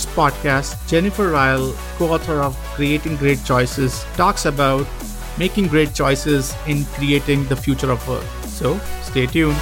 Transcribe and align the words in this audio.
this 0.00 0.14
podcast, 0.14 0.76
Jennifer 0.88 1.30
Riel, 1.30 1.74
co 1.98 2.12
author 2.12 2.40
of 2.40 2.56
Creating 2.74 3.16
Great 3.16 3.44
Choices, 3.44 4.04
talks 4.14 4.46
about 4.46 4.86
making 5.38 5.68
great 5.68 5.94
choices 5.94 6.54
in 6.66 6.84
creating 6.96 7.44
the 7.48 7.56
future 7.56 7.90
of 7.90 8.06
work. 8.08 8.24
So 8.46 8.78
stay 9.02 9.26
tuned. 9.26 9.56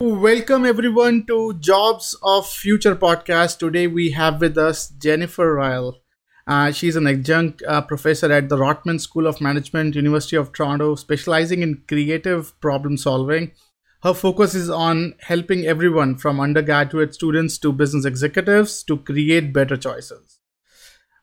Welcome 0.00 0.64
everyone 0.64 1.26
to 1.26 1.54
Jobs 1.54 2.16
of 2.22 2.48
Future 2.48 2.96
podcast. 2.96 3.58
Today 3.58 3.86
we 3.86 4.10
have 4.12 4.40
with 4.40 4.56
us 4.56 4.88
Jennifer 4.88 5.54
Riel. 5.54 6.03
Uh, 6.46 6.70
she's 6.70 6.96
an 6.96 7.06
adjunct 7.06 7.62
uh, 7.66 7.80
professor 7.80 8.30
at 8.30 8.48
the 8.48 8.56
Rotman 8.56 9.00
School 9.00 9.26
of 9.26 9.40
Management, 9.40 9.94
University 9.94 10.36
of 10.36 10.52
Toronto, 10.52 10.94
specializing 10.94 11.62
in 11.62 11.82
creative 11.88 12.58
problem 12.60 12.96
solving. 12.96 13.52
Her 14.02 14.12
focus 14.12 14.54
is 14.54 14.68
on 14.68 15.14
helping 15.20 15.64
everyone 15.64 16.16
from 16.16 16.38
undergraduate 16.38 17.14
students 17.14 17.56
to 17.58 17.72
business 17.72 18.04
executives 18.04 18.82
to 18.84 18.98
create 18.98 19.54
better 19.54 19.78
choices. 19.78 20.40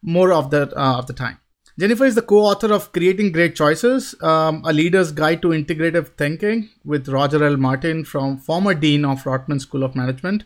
More 0.01 0.33
of 0.33 0.49
that 0.49 0.73
uh, 0.75 0.97
of 0.97 1.05
the 1.05 1.13
time. 1.13 1.37
Jennifer 1.79 2.05
is 2.05 2.15
the 2.15 2.21
co-author 2.21 2.73
of 2.73 2.91
Creating 2.91 3.31
Great 3.31 3.55
Choices, 3.55 4.15
um, 4.21 4.63
a 4.65 4.73
leader's 4.73 5.11
guide 5.11 5.41
to 5.41 5.49
integrative 5.49 6.09
thinking 6.17 6.69
with 6.83 7.07
Roger 7.07 7.43
L. 7.43 7.57
Martin 7.57 8.03
from 8.03 8.37
former 8.37 8.73
dean 8.73 9.05
of 9.05 9.23
Rotman 9.23 9.61
School 9.61 9.83
of 9.83 9.95
Management, 9.95 10.43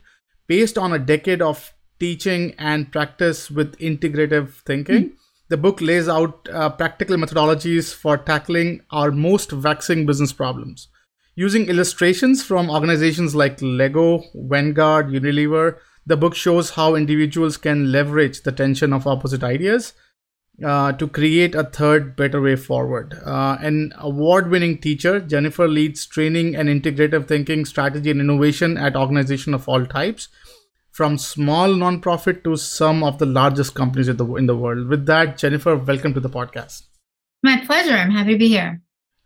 based 0.47 0.77
on 0.77 0.93
a 0.93 0.99
decade 0.99 1.41
of 1.41 1.73
teaching 1.99 2.53
and 2.57 2.91
practice 2.91 3.49
with 3.49 3.77
integrative 3.79 4.53
thinking. 4.65 5.09
Mm. 5.09 5.11
The 5.47 5.57
book 5.57 5.79
lays 5.79 6.07
out 6.07 6.47
uh, 6.51 6.69
practical 6.69 7.17
methodologies 7.17 7.93
for 7.93 8.17
tackling 8.17 8.81
our 8.91 9.11
most 9.11 9.51
vexing 9.51 10.05
business 10.05 10.33
problems. 10.33 10.87
Using 11.35 11.67
illustrations 11.67 12.43
from 12.43 12.69
organizations 12.69 13.35
like 13.35 13.61
Lego, 13.61 14.23
Vanguard, 14.33 15.09
Unilever, 15.09 15.77
the 16.05 16.17
book 16.17 16.35
shows 16.35 16.71
how 16.71 16.95
individuals 16.95 17.57
can 17.57 17.91
leverage 17.91 18.41
the 18.41 18.51
tension 18.51 18.93
of 18.93 19.05
opposite 19.05 19.43
ideas 19.43 19.93
uh, 20.63 20.93
to 20.93 21.07
create 21.07 21.53
a 21.53 21.63
third, 21.63 22.15
better 22.15 22.41
way 22.41 22.55
forward. 22.55 23.19
Uh, 23.25 23.57
an 23.59 23.91
award 23.97 24.49
winning 24.49 24.77
teacher, 24.77 25.19
Jennifer 25.19 25.67
leads 25.67 26.05
training 26.05 26.55
and 26.55 26.69
integrative 26.69 27.27
thinking, 27.27 27.65
strategy, 27.65 28.09
and 28.09 28.21
innovation 28.21 28.77
at 28.77 28.95
organizations 28.95 29.55
of 29.55 29.67
all 29.67 29.85
types 29.85 30.29
from 30.95 31.17
small 31.17 31.67
nonprofit 31.67 32.41
to 32.45 32.55
some 32.55 33.03
of 33.03 33.17
the 33.17 33.25
largest 33.25 33.75
companies 33.75 34.07
in 34.07 34.15
the 34.15 34.25
in 34.35 34.45
the 34.45 34.55
world. 34.55 34.87
With 34.87 35.05
that, 35.07 35.37
Jennifer, 35.37 35.75
welcome 35.75 36.13
to 36.13 36.21
the 36.21 36.29
podcast. 36.29 36.83
My 37.43 37.57
pleasure. 37.65 37.91
I'm 37.93 38.11
happy 38.11 38.31
to 38.31 38.37
be 38.37 38.47
here. 38.47 38.81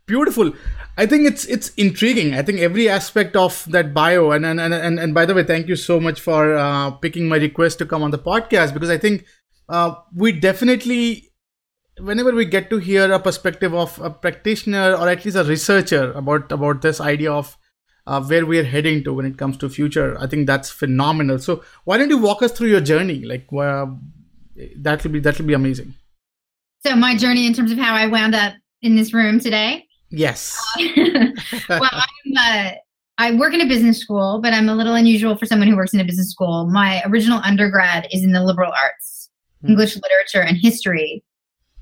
Beautiful. 0.06 0.52
I 0.98 1.06
think 1.06 1.28
it's 1.28 1.44
it's 1.44 1.68
intriguing. 1.84 2.34
I 2.34 2.42
think 2.42 2.58
every 2.58 2.88
aspect 2.88 3.36
of 3.36 3.64
that 3.70 3.94
bio, 3.94 4.32
and 4.32 4.44
and 4.44 4.60
and 4.60 4.74
and, 4.74 4.98
and 4.98 5.14
by 5.14 5.24
the 5.24 5.32
way, 5.32 5.44
thank 5.44 5.68
you 5.68 5.76
so 5.76 6.00
much 6.00 6.20
for 6.20 6.56
uh, 6.56 6.90
picking 7.06 7.28
my 7.28 7.36
request 7.36 7.78
to 7.78 7.86
come 7.86 8.02
on 8.02 8.10
the 8.10 8.18
podcast 8.18 8.74
because 8.74 8.90
I 8.90 8.98
think 8.98 9.24
uh, 9.68 9.94
we 10.12 10.32
definitely 10.32 11.30
whenever 12.00 12.32
we 12.32 12.46
get 12.46 12.68
to 12.70 12.78
hear 12.78 13.12
a 13.12 13.20
perspective 13.20 13.74
of 13.74 13.96
a 14.00 14.10
practitioner 14.10 14.94
or 14.94 15.08
at 15.08 15.24
least 15.24 15.36
a 15.36 15.44
researcher 15.44 16.12
about 16.24 16.50
about 16.50 16.82
this 16.82 17.00
idea 17.00 17.30
of 17.30 17.56
uh, 18.10 18.20
where 18.20 18.44
we 18.44 18.58
are 18.58 18.64
heading 18.64 19.04
to 19.04 19.12
when 19.12 19.24
it 19.24 19.38
comes 19.38 19.56
to 19.56 19.68
future. 19.68 20.18
I 20.18 20.26
think 20.26 20.48
that's 20.48 20.68
phenomenal. 20.68 21.38
So 21.38 21.62
why 21.84 21.96
don't 21.96 22.10
you 22.10 22.18
walk 22.18 22.42
us 22.42 22.50
through 22.50 22.68
your 22.68 22.80
journey? 22.80 23.20
Like 23.24 23.46
uh, 23.52 23.86
that 24.78 25.04
will 25.04 25.12
be 25.12 25.20
that 25.20 25.38
will 25.38 25.46
be 25.46 25.54
amazing. 25.54 25.94
So 26.84 26.96
my 26.96 27.16
journey 27.16 27.46
in 27.46 27.54
terms 27.54 27.70
of 27.70 27.78
how 27.78 27.94
I 27.94 28.06
wound 28.06 28.34
up 28.34 28.54
in 28.82 28.96
this 28.96 29.14
room 29.14 29.38
today. 29.38 29.86
Yes. 30.10 30.60
well, 31.68 31.90
I'm, 31.92 32.36
uh, 32.36 32.70
I 33.18 33.32
work 33.36 33.54
in 33.54 33.60
a 33.60 33.66
business 33.66 34.00
school, 34.00 34.40
but 34.42 34.52
I'm 34.52 34.68
a 34.68 34.74
little 34.74 34.94
unusual 34.94 35.36
for 35.36 35.46
someone 35.46 35.68
who 35.68 35.76
works 35.76 35.94
in 35.94 36.00
a 36.00 36.04
business 36.04 36.32
school. 36.32 36.68
My 36.68 37.02
original 37.06 37.38
undergrad 37.44 38.08
is 38.10 38.24
in 38.24 38.32
the 38.32 38.42
liberal 38.42 38.72
arts, 38.72 39.30
hmm. 39.60 39.68
English 39.68 39.94
literature 39.94 40.42
and 40.42 40.56
history. 40.56 41.22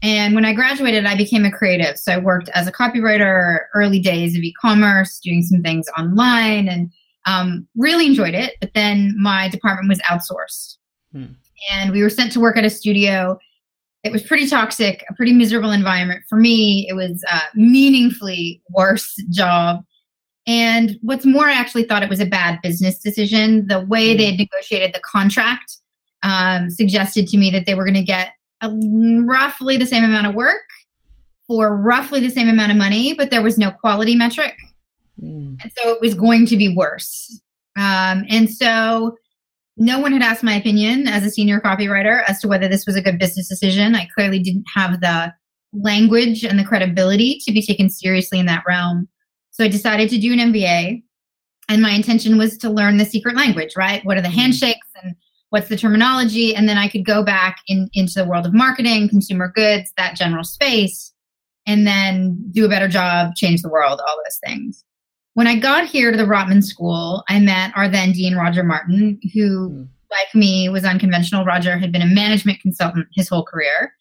And 0.03 0.35
when 0.35 0.45
I 0.45 0.53
graduated, 0.53 1.07
I 1.07 1.17
became 1.17 1.45
a 1.45 1.51
creative. 1.51 1.99
So 1.99 2.13
I 2.13 2.19
worked 2.19 2.49
as 2.51 2.67
a 2.67 2.73
copywriter, 2.73 3.61
early 3.75 3.99
days 3.99 4.37
of 4.37 4.43
e 4.43 4.53
commerce, 4.61 5.19
doing 5.19 5.43
some 5.43 5.63
things 5.63 5.87
online, 5.99 6.69
and 6.69 6.91
um, 7.27 7.67
really 7.77 8.07
enjoyed 8.07 8.35
it. 8.35 8.55
But 8.61 8.75
then 8.75 9.15
my 9.19 9.49
department 9.49 9.89
was 9.89 10.01
outsourced. 10.01 10.77
Hmm. 11.13 11.35
And 11.73 11.91
we 11.91 12.03
were 12.03 12.11
sent 12.11 12.31
to 12.33 12.41
work 12.41 12.57
at 12.57 12.65
a 12.65 12.71
studio. 12.71 13.39
It 14.05 14.13
was 14.13 14.23
pretty 14.23 14.47
toxic, 14.47 15.05
a 15.11 15.15
pretty 15.15 15.33
miserable 15.33 15.73
environment. 15.73 16.23
For 16.29 16.37
me, 16.37 16.87
it 16.89 16.95
was 16.95 17.25
a 17.31 17.41
meaningfully 17.57 18.63
worse 18.71 19.17
job. 19.31 19.85
And 20.47 20.97
what's 21.03 21.27
more, 21.27 21.47
I 21.47 21.55
actually 21.55 21.83
thought 21.83 22.05
it 22.05 22.09
was 22.09 22.21
a 22.21 22.27
bad 22.27 22.61
business 22.63 23.01
decision. 23.01 23.67
The 23.67 23.85
way 23.85 24.13
hmm. 24.13 24.19
they 24.19 24.27
had 24.27 24.39
negotiated 24.39 24.95
the 24.95 25.01
contract 25.01 25.77
um, 26.23 26.71
suggested 26.71 27.27
to 27.29 27.37
me 27.37 27.51
that 27.51 27.67
they 27.67 27.75
were 27.75 27.85
going 27.85 27.95
to 27.95 28.03
get 28.03 28.33
a, 28.61 28.71
roughly 29.25 29.77
the 29.77 29.87
same 29.87 30.05
amount 30.05 30.27
of 30.27 30.35
work 30.35 30.63
for 31.47 31.77
roughly 31.77 32.21
the 32.21 32.31
same 32.31 32.49
amount 32.49 32.71
of 32.71 32.77
money, 32.77 33.15
but 33.15 33.31
there 33.31 33.43
was 33.43 33.59
no 33.59 33.71
quality 33.71 34.15
metric. 34.15 34.55
Mm. 35.23 35.59
And 35.63 35.73
so 35.77 35.91
it 35.91 36.01
was 36.01 36.15
going 36.15 36.47
to 36.47 36.57
be 36.57 36.75
worse. 36.75 37.41
Um, 37.77 38.25
and 38.29 38.51
so 38.51 39.17
no 39.77 39.99
one 39.99 40.13
had 40.13 40.23
asked 40.23 40.43
my 40.43 40.55
opinion 40.55 41.09
as 41.09 41.25
a 41.25 41.31
senior 41.31 41.61
copywriter 41.61 42.23
as 42.29 42.41
to 42.41 42.49
whether 42.49 42.69
this 42.69 42.85
was 42.87 42.97
a 42.97 43.03
good 43.03 43.19
business 43.19 43.49
decision. 43.49 43.95
I 43.95 44.09
clearly 44.15 44.41
didn't 44.41 44.67
have 44.75 45.01
the 45.01 45.33
language 45.73 46.45
and 46.45 46.59
the 46.59 46.65
credibility 46.65 47.41
to 47.45 47.53
be 47.53 47.63
taken 47.63 47.89
seriously 47.89 48.39
in 48.39 48.47
that 48.47 48.65
realm. 48.67 49.09
So 49.51 49.65
I 49.65 49.69
decided 49.69 50.11
to 50.11 50.19
do 50.19 50.33
an 50.33 50.53
MBA. 50.53 51.03
And 51.71 51.83
my 51.83 51.91
intention 51.91 52.39
was 52.39 52.57
to 52.59 52.71
learn 52.71 52.97
the 52.97 53.05
secret 53.05 53.37
language, 53.37 53.75
right? 53.77 54.05
What 54.05 54.17
are 54.17 54.23
the 54.23 54.29
mm. 54.29 54.35
handshakes 54.35 54.89
and 55.03 55.15
what's 55.51 55.69
the 55.69 55.77
terminology 55.77 56.55
and 56.55 56.69
then 56.69 56.79
i 56.79 56.89
could 56.89 57.05
go 57.05 57.23
back 57.23 57.59
in, 57.67 57.89
into 57.95 58.15
the 58.17 58.25
world 58.25 58.47
of 58.47 58.55
marketing 58.55 59.09
consumer 59.09 59.51
goods 59.55 59.93
that 59.97 60.17
general 60.17 60.45
space 60.45 61.13
and 61.67 61.87
then 61.87 62.39
do 62.51 62.65
a 62.65 62.69
better 62.69 62.89
job 62.89 63.35
change 63.35 63.63
the 63.63 63.69
world 63.69 64.01
all 64.01 64.17
those 64.17 64.41
things. 64.47 64.85
When 65.35 65.47
i 65.47 65.57
got 65.57 65.87
here 65.87 66.11
to 66.11 66.17
the 66.17 66.25
rotman 66.25 66.65
school 66.65 67.25
i 67.29 67.39
met 67.39 67.73
our 67.77 67.89
then 67.89 68.13
dean 68.13 68.37
roger 68.37 68.65
martin 68.65 69.21
who 69.35 69.71
mm. 69.71 69.89
like 70.11 70.35
me 70.35 70.69
was 70.69 70.85
unconventional. 70.85 71.45
Roger 71.45 71.79
had 71.79 71.93
been 71.93 72.03
a 72.03 72.07
management 72.07 72.61
consultant 72.61 73.07
his 73.15 73.29
whole 73.29 73.45
career. 73.45 73.93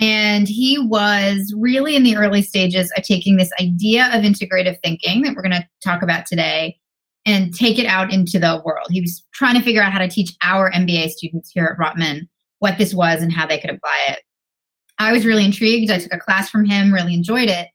And 0.00 0.48
he 0.48 0.78
was 0.78 1.52
really 1.58 1.94
in 1.94 2.04
the 2.04 2.16
early 2.16 2.40
stages 2.40 2.90
of 2.96 3.02
taking 3.02 3.36
this 3.36 3.50
idea 3.60 4.06
of 4.06 4.22
integrative 4.24 4.78
thinking 4.82 5.22
that 5.22 5.34
we're 5.34 5.42
going 5.42 5.50
to 5.52 5.68
talk 5.84 6.02
about 6.02 6.24
today 6.24 6.79
and 7.30 7.54
take 7.54 7.78
it 7.78 7.86
out 7.86 8.12
into 8.12 8.38
the 8.38 8.60
world. 8.64 8.88
He 8.90 9.00
was 9.00 9.24
trying 9.32 9.54
to 9.54 9.62
figure 9.62 9.82
out 9.82 9.92
how 9.92 10.00
to 10.00 10.08
teach 10.08 10.32
our 10.42 10.70
MBA 10.72 11.10
students 11.10 11.50
here 11.52 11.66
at 11.66 11.78
Rotman 11.78 12.22
what 12.58 12.76
this 12.76 12.92
was 12.92 13.22
and 13.22 13.32
how 13.32 13.46
they 13.46 13.58
could 13.58 13.70
apply 13.70 13.98
it. 14.08 14.20
I 14.98 15.12
was 15.12 15.24
really 15.24 15.44
intrigued. 15.44 15.90
I 15.90 15.98
took 15.98 16.12
a 16.12 16.18
class 16.18 16.50
from 16.50 16.64
him, 16.64 16.92
really 16.92 17.14
enjoyed 17.14 17.48
it. 17.48 17.68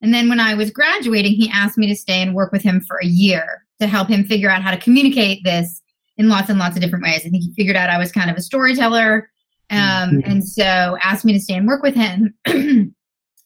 And 0.00 0.12
then 0.12 0.28
when 0.28 0.40
I 0.40 0.54
was 0.54 0.70
graduating, 0.70 1.34
he 1.34 1.50
asked 1.52 1.78
me 1.78 1.86
to 1.86 1.94
stay 1.94 2.20
and 2.22 2.34
work 2.34 2.52
with 2.52 2.62
him 2.62 2.80
for 2.80 2.96
a 2.96 3.06
year 3.06 3.64
to 3.80 3.86
help 3.86 4.08
him 4.08 4.24
figure 4.24 4.50
out 4.50 4.62
how 4.62 4.72
to 4.72 4.76
communicate 4.76 5.44
this 5.44 5.80
in 6.16 6.28
lots 6.28 6.48
and 6.48 6.58
lots 6.58 6.76
of 6.76 6.82
different 6.82 7.04
ways. 7.04 7.22
I 7.24 7.28
think 7.28 7.44
he 7.44 7.52
figured 7.54 7.76
out 7.76 7.90
I 7.90 7.98
was 7.98 8.10
kind 8.10 8.30
of 8.30 8.36
a 8.36 8.42
storyteller. 8.42 9.30
Um, 9.70 9.78
mm-hmm. 9.78 10.30
And 10.30 10.46
so 10.46 10.96
asked 11.02 11.24
me 11.24 11.32
to 11.34 11.40
stay 11.40 11.54
and 11.54 11.68
work 11.68 11.82
with 11.82 11.94
him. 11.94 12.34
and 12.46 12.94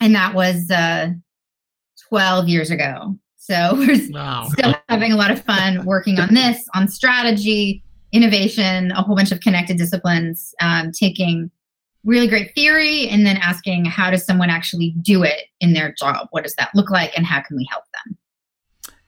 that 0.01 0.35
was 0.35 0.71
uh, 0.71 1.11
12 2.09 2.49
years 2.49 2.71
ago. 2.71 3.19
So 3.47 3.75
we're 3.77 4.11
wow. 4.11 4.49
still 4.51 4.75
having 4.89 5.13
a 5.13 5.17
lot 5.17 5.31
of 5.31 5.43
fun 5.45 5.85
working 5.85 6.19
on 6.19 6.35
this, 6.35 6.67
on 6.75 6.89
strategy, 6.89 7.85
innovation, 8.11 8.91
a 8.91 9.03
whole 9.03 9.15
bunch 9.15 9.31
of 9.31 9.41
connected 9.41 9.79
disciplines, 9.79 10.53
um, 10.61 10.91
taking 10.91 11.51
really 12.05 12.27
great 12.27 12.55
theory 12.55 13.09
and 13.09 13.25
then 13.25 13.37
asking 13.37 13.85
how 13.85 14.11
does 14.11 14.25
someone 14.25 14.51
actually 14.51 14.95
do 15.01 15.23
it 15.23 15.45
in 15.61 15.75
their 15.75 15.93
job? 15.93 16.27
What 16.33 16.43
does 16.43 16.57
that 16.57 16.71
look 16.75 16.91
like 16.91 17.17
and 17.17 17.25
how 17.25 17.41
can 17.41 17.57
we 17.57 17.67
help 17.71 17.85
them? 17.95 18.19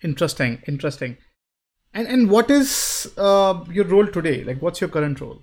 Interesting, 0.02 0.62
interesting. 0.68 1.16
And 1.92 2.06
and 2.06 2.30
what 2.30 2.48
is 2.48 3.12
uh, 3.16 3.64
your 3.72 3.86
role 3.86 4.06
today? 4.06 4.44
Like, 4.44 4.62
what's 4.62 4.80
your 4.80 4.90
current 4.90 5.20
role? 5.20 5.42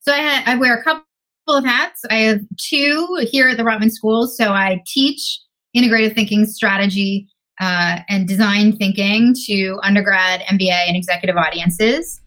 So 0.00 0.12
I, 0.12 0.20
ha- 0.20 0.42
I 0.46 0.54
wear 0.56 0.74
a 0.74 0.82
couple 0.82 1.04
of 1.48 1.64
hats. 1.64 2.02
I 2.10 2.16
have 2.28 2.40
two 2.56 3.26
here 3.30 3.48
at 3.48 3.58
the 3.58 3.62
Rotman 3.64 3.90
School. 3.90 4.26
So 4.26 4.52
I 4.52 4.82
teach 4.86 5.40
integrative 5.76 6.14
thinking 6.14 6.46
strategy 6.46 7.28
uh, 7.60 8.00
and 8.08 8.28
design 8.28 8.76
thinking 8.76 9.34
to 9.46 9.78
undergrad, 9.82 10.40
MBA, 10.42 10.88
and 10.88 10.96
executive 10.96 11.36
audiences. 11.36 12.20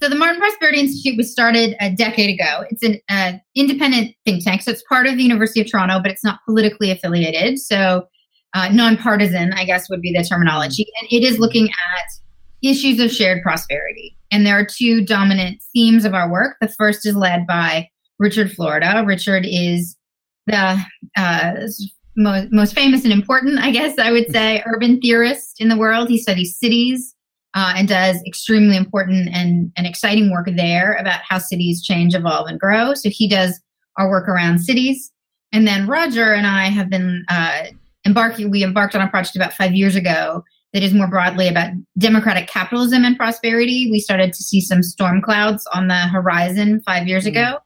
So 0.00 0.08
the 0.08 0.14
Martin 0.14 0.40
Prosperity 0.40 0.78
Institute 0.80 1.16
was 1.16 1.30
started 1.30 1.74
a 1.80 1.90
decade 1.90 2.38
ago. 2.38 2.64
It's 2.70 2.84
an 2.84 3.00
uh, 3.08 3.38
independent 3.56 4.14
think 4.24 4.44
tank, 4.44 4.62
so 4.62 4.70
it's 4.70 4.82
part 4.88 5.06
of 5.06 5.16
the 5.16 5.24
University 5.24 5.60
of 5.60 5.70
Toronto, 5.70 5.98
but 6.00 6.12
it's 6.12 6.22
not 6.22 6.38
politically 6.44 6.92
affiliated. 6.92 7.58
So 7.58 8.06
uh, 8.54 8.68
nonpartisan, 8.68 9.52
I 9.54 9.64
guess, 9.64 9.90
would 9.90 10.00
be 10.00 10.12
the 10.12 10.24
terminology. 10.24 10.86
And 11.00 11.08
it 11.10 11.26
is 11.26 11.38
looking 11.38 11.68
at 11.68 12.04
issues 12.62 13.00
of 13.00 13.10
shared 13.10 13.42
prosperity. 13.42 14.16
And 14.30 14.46
there 14.46 14.58
are 14.58 14.64
two 14.64 15.04
dominant 15.04 15.62
themes 15.72 16.04
of 16.04 16.14
our 16.14 16.30
work. 16.30 16.56
The 16.60 16.68
first 16.68 17.04
is 17.04 17.16
led 17.16 17.46
by 17.46 17.88
Richard 18.18 18.52
Florida. 18.52 19.02
Richard 19.06 19.44
is 19.46 19.96
the 20.46 20.78
uh, 21.16 21.54
most, 22.16 22.52
most 22.52 22.74
famous 22.74 23.04
and 23.04 23.12
important, 23.12 23.58
I 23.58 23.70
guess 23.70 23.98
I 23.98 24.12
would 24.12 24.30
say, 24.30 24.62
urban 24.66 25.00
theorist 25.00 25.60
in 25.60 25.68
the 25.68 25.76
world. 25.76 26.08
He 26.08 26.18
studies 26.18 26.56
cities 26.56 27.14
uh, 27.54 27.74
and 27.76 27.88
does 27.88 28.22
extremely 28.26 28.76
important 28.76 29.28
and, 29.32 29.72
and 29.76 29.86
exciting 29.86 30.30
work 30.30 30.48
there 30.56 30.94
about 30.94 31.20
how 31.28 31.38
cities 31.38 31.82
change, 31.82 32.14
evolve, 32.14 32.48
and 32.48 32.60
grow. 32.60 32.94
So 32.94 33.08
he 33.08 33.28
does 33.28 33.60
our 33.96 34.08
work 34.08 34.28
around 34.28 34.60
cities. 34.60 35.10
And 35.52 35.66
then 35.66 35.86
Roger 35.86 36.34
and 36.34 36.46
I 36.46 36.66
have 36.66 36.90
been 36.90 37.24
uh, 37.28 37.64
embarking, 38.06 38.50
we 38.50 38.62
embarked 38.62 38.94
on 38.94 39.00
a 39.00 39.08
project 39.08 39.36
about 39.36 39.54
five 39.54 39.72
years 39.72 39.96
ago 39.96 40.44
that 40.72 40.82
is 40.82 40.92
more 40.92 41.08
broadly 41.08 41.48
about 41.48 41.72
democratic 41.96 42.46
capitalism 42.48 43.04
and 43.04 43.16
prosperity. 43.16 43.90
We 43.90 44.00
started 44.00 44.32
to 44.34 44.42
see 44.42 44.60
some 44.60 44.82
storm 44.82 45.22
clouds 45.22 45.66
on 45.72 45.88
the 45.88 45.96
horizon 45.96 46.80
five 46.84 47.08
years 47.08 47.24
mm 47.24 47.28
ago 47.28 47.58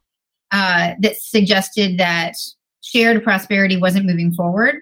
uh, 0.52 0.93
that 1.00 1.17
suggested 1.17 1.99
that 1.99 2.34
shared 2.82 3.23
prosperity 3.25 3.76
wasn't 3.76 4.06
moving 4.06 4.32
forward. 4.32 4.76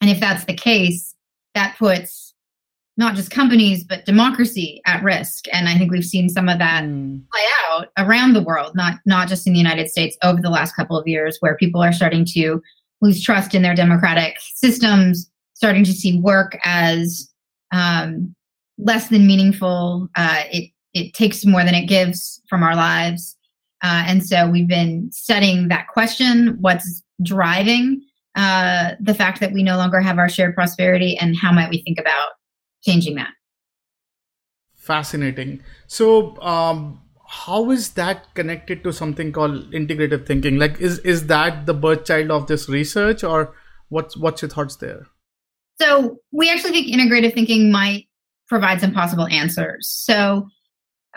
And 0.00 0.10
if 0.10 0.20
that's 0.20 0.44
the 0.44 0.54
case, 0.54 1.14
that 1.54 1.76
puts 1.78 2.27
not 2.98 3.14
just 3.14 3.30
companies, 3.30 3.84
but 3.84 4.04
democracy 4.04 4.82
at 4.84 5.02
risk. 5.04 5.44
And 5.52 5.68
I 5.68 5.78
think 5.78 5.90
we've 5.90 6.04
seen 6.04 6.28
some 6.28 6.48
of 6.48 6.58
that 6.58 6.82
mm. 6.82 7.22
play 7.30 7.44
out 7.70 7.86
around 7.96 8.34
the 8.34 8.42
world, 8.42 8.74
not, 8.74 8.98
not 9.06 9.28
just 9.28 9.46
in 9.46 9.52
the 9.52 9.58
United 9.58 9.88
States 9.88 10.18
over 10.24 10.42
the 10.42 10.50
last 10.50 10.74
couple 10.74 10.98
of 10.98 11.06
years, 11.06 11.38
where 11.40 11.56
people 11.56 11.80
are 11.80 11.92
starting 11.92 12.26
to 12.34 12.60
lose 13.00 13.22
trust 13.22 13.54
in 13.54 13.62
their 13.62 13.74
democratic 13.74 14.36
systems, 14.54 15.30
starting 15.54 15.84
to 15.84 15.92
see 15.92 16.20
work 16.20 16.58
as 16.64 17.30
um, 17.72 18.34
less 18.78 19.08
than 19.08 19.28
meaningful. 19.28 20.08
Uh, 20.16 20.42
it, 20.50 20.72
it 20.92 21.14
takes 21.14 21.46
more 21.46 21.64
than 21.64 21.74
it 21.74 21.86
gives 21.86 22.42
from 22.48 22.64
our 22.64 22.74
lives. 22.74 23.36
Uh, 23.80 24.02
and 24.08 24.26
so 24.26 24.50
we've 24.50 24.66
been 24.66 25.08
studying 25.12 25.68
that 25.68 25.86
question 25.86 26.56
what's 26.60 27.00
driving 27.22 28.02
uh, 28.34 28.92
the 29.00 29.14
fact 29.14 29.40
that 29.40 29.52
we 29.52 29.62
no 29.62 29.76
longer 29.76 30.00
have 30.00 30.18
our 30.18 30.28
shared 30.28 30.54
prosperity, 30.54 31.16
and 31.16 31.36
how 31.36 31.50
might 31.50 31.70
we 31.70 31.82
think 31.82 31.98
about 31.98 32.28
changing 32.82 33.16
that? 33.16 33.30
Fascinating. 34.74 35.62
So, 35.86 36.40
um, 36.40 37.00
how 37.26 37.70
is 37.70 37.90
that 37.90 38.34
connected 38.34 38.82
to 38.84 38.92
something 38.92 39.32
called 39.32 39.70
integrative 39.72 40.26
thinking? 40.26 40.58
Like, 40.58 40.80
is 40.80 40.98
is 41.00 41.26
that 41.26 41.66
the 41.66 41.74
birth 41.74 42.04
child 42.04 42.30
of 42.30 42.46
this 42.46 42.68
research, 42.68 43.22
or 43.22 43.54
what's 43.88 44.16
what's 44.16 44.42
your 44.42 44.48
thoughts 44.48 44.76
there? 44.76 45.06
So, 45.80 46.18
we 46.32 46.50
actually 46.50 46.72
think 46.72 46.86
integrative 46.88 47.34
thinking 47.34 47.70
might 47.70 48.06
provide 48.48 48.80
some 48.80 48.92
possible 48.92 49.26
answers. 49.28 49.86
So, 49.86 50.48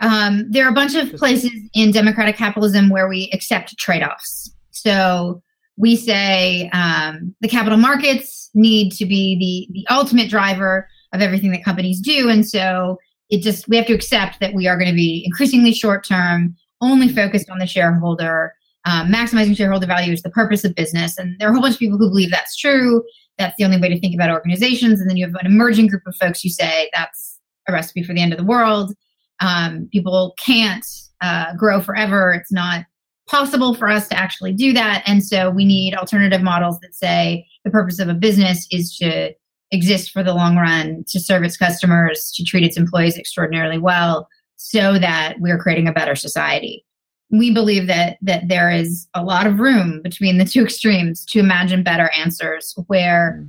um, 0.01 0.47
there 0.49 0.65
are 0.65 0.69
a 0.69 0.73
bunch 0.73 0.95
of 0.95 1.13
places 1.13 1.51
in 1.73 1.91
democratic 1.91 2.35
capitalism 2.35 2.89
where 2.89 3.07
we 3.07 3.29
accept 3.33 3.77
trade 3.77 4.03
offs. 4.03 4.53
So 4.71 5.41
we 5.77 5.95
say 5.95 6.69
um, 6.73 7.35
the 7.41 7.47
capital 7.47 7.77
markets 7.77 8.49
need 8.53 8.91
to 8.93 9.05
be 9.05 9.37
the, 9.69 9.73
the 9.73 9.93
ultimate 9.93 10.29
driver 10.29 10.87
of 11.13 11.21
everything 11.21 11.51
that 11.51 11.63
companies 11.63 11.99
do. 11.99 12.29
And 12.29 12.47
so 12.47 12.97
it 13.29 13.41
just, 13.41 13.67
we 13.67 13.77
have 13.77 13.87
to 13.87 13.93
accept 13.93 14.39
that 14.39 14.53
we 14.53 14.67
are 14.67 14.77
going 14.77 14.89
to 14.89 14.95
be 14.95 15.23
increasingly 15.25 15.73
short 15.73 16.05
term, 16.05 16.55
only 16.81 17.09
focused 17.09 17.49
on 17.49 17.59
the 17.59 17.67
shareholder. 17.67 18.53
Um, 18.85 19.11
maximizing 19.11 19.55
shareholder 19.55 19.85
value 19.85 20.11
is 20.11 20.23
the 20.23 20.31
purpose 20.31 20.63
of 20.63 20.73
business. 20.73 21.17
And 21.17 21.39
there 21.39 21.47
are 21.47 21.51
a 21.51 21.53
whole 21.53 21.61
bunch 21.61 21.75
of 21.75 21.79
people 21.79 21.97
who 21.97 22.09
believe 22.09 22.31
that's 22.31 22.57
true. 22.57 23.03
That's 23.37 23.55
the 23.57 23.63
only 23.63 23.79
way 23.79 23.89
to 23.89 23.99
think 23.99 24.15
about 24.15 24.31
organizations. 24.31 24.99
And 24.99 25.09
then 25.09 25.17
you 25.17 25.25
have 25.25 25.35
an 25.35 25.45
emerging 25.45 25.87
group 25.87 26.03
of 26.07 26.15
folks 26.15 26.41
who 26.41 26.49
say 26.49 26.89
that's 26.93 27.39
a 27.67 27.73
recipe 27.73 28.03
for 28.03 28.13
the 28.13 28.21
end 28.21 28.33
of 28.33 28.39
the 28.39 28.45
world. 28.45 28.93
Um, 29.39 29.87
people 29.91 30.35
can't 30.43 30.85
uh, 31.21 31.55
grow 31.55 31.81
forever. 31.81 32.33
It's 32.33 32.51
not 32.51 32.85
possible 33.29 33.73
for 33.73 33.87
us 33.87 34.07
to 34.09 34.17
actually 34.17 34.53
do 34.53 34.73
that. 34.73 35.03
And 35.05 35.23
so 35.23 35.49
we 35.49 35.63
need 35.63 35.95
alternative 35.95 36.41
models 36.41 36.79
that 36.81 36.93
say 36.93 37.47
the 37.63 37.71
purpose 37.71 37.99
of 37.99 38.09
a 38.09 38.13
business 38.13 38.67
is 38.71 38.95
to 38.97 39.31
exist 39.71 40.11
for 40.11 40.23
the 40.23 40.33
long 40.33 40.57
run, 40.57 41.03
to 41.07 41.19
serve 41.19 41.43
its 41.43 41.57
customers, 41.57 42.31
to 42.35 42.43
treat 42.43 42.63
its 42.63 42.77
employees 42.77 43.17
extraordinarily 43.17 43.77
well, 43.77 44.27
so 44.57 44.99
that 44.99 45.35
we're 45.39 45.57
creating 45.57 45.87
a 45.87 45.93
better 45.93 46.15
society. 46.15 46.85
We 47.29 47.53
believe 47.53 47.87
that 47.87 48.17
that 48.21 48.47
there 48.47 48.69
is 48.69 49.07
a 49.13 49.23
lot 49.23 49.47
of 49.47 49.59
room 49.59 50.01
between 50.01 50.37
the 50.37 50.45
two 50.45 50.63
extremes 50.65 51.25
to 51.25 51.39
imagine 51.39 51.83
better 51.83 52.11
answers 52.17 52.75
where 52.87 53.45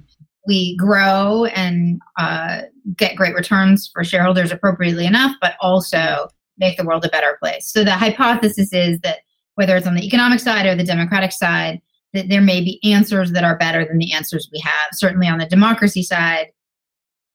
we 0.46 0.76
grow 0.76 1.44
and 1.46 2.00
uh, 2.18 2.62
get 2.96 3.16
great 3.16 3.34
returns 3.34 3.88
for 3.92 4.02
shareholders 4.02 4.50
appropriately 4.50 5.06
enough, 5.06 5.36
but 5.40 5.54
also 5.60 6.28
make 6.58 6.76
the 6.76 6.84
world 6.84 7.04
a 7.04 7.08
better 7.08 7.36
place. 7.40 7.70
So 7.70 7.84
the 7.84 7.92
hypothesis 7.92 8.72
is 8.72 8.98
that 9.00 9.20
whether 9.54 9.76
it's 9.76 9.86
on 9.86 9.94
the 9.94 10.06
economic 10.06 10.40
side 10.40 10.66
or 10.66 10.74
the 10.74 10.84
democratic 10.84 11.32
side, 11.32 11.80
that 12.12 12.28
there 12.28 12.40
may 12.40 12.60
be 12.60 12.80
answers 12.92 13.32
that 13.32 13.44
are 13.44 13.56
better 13.56 13.84
than 13.84 13.98
the 13.98 14.12
answers 14.12 14.48
we 14.52 14.60
have. 14.60 14.90
Certainly 14.92 15.28
on 15.28 15.38
the 15.38 15.46
democracy 15.46 16.02
side, 16.02 16.48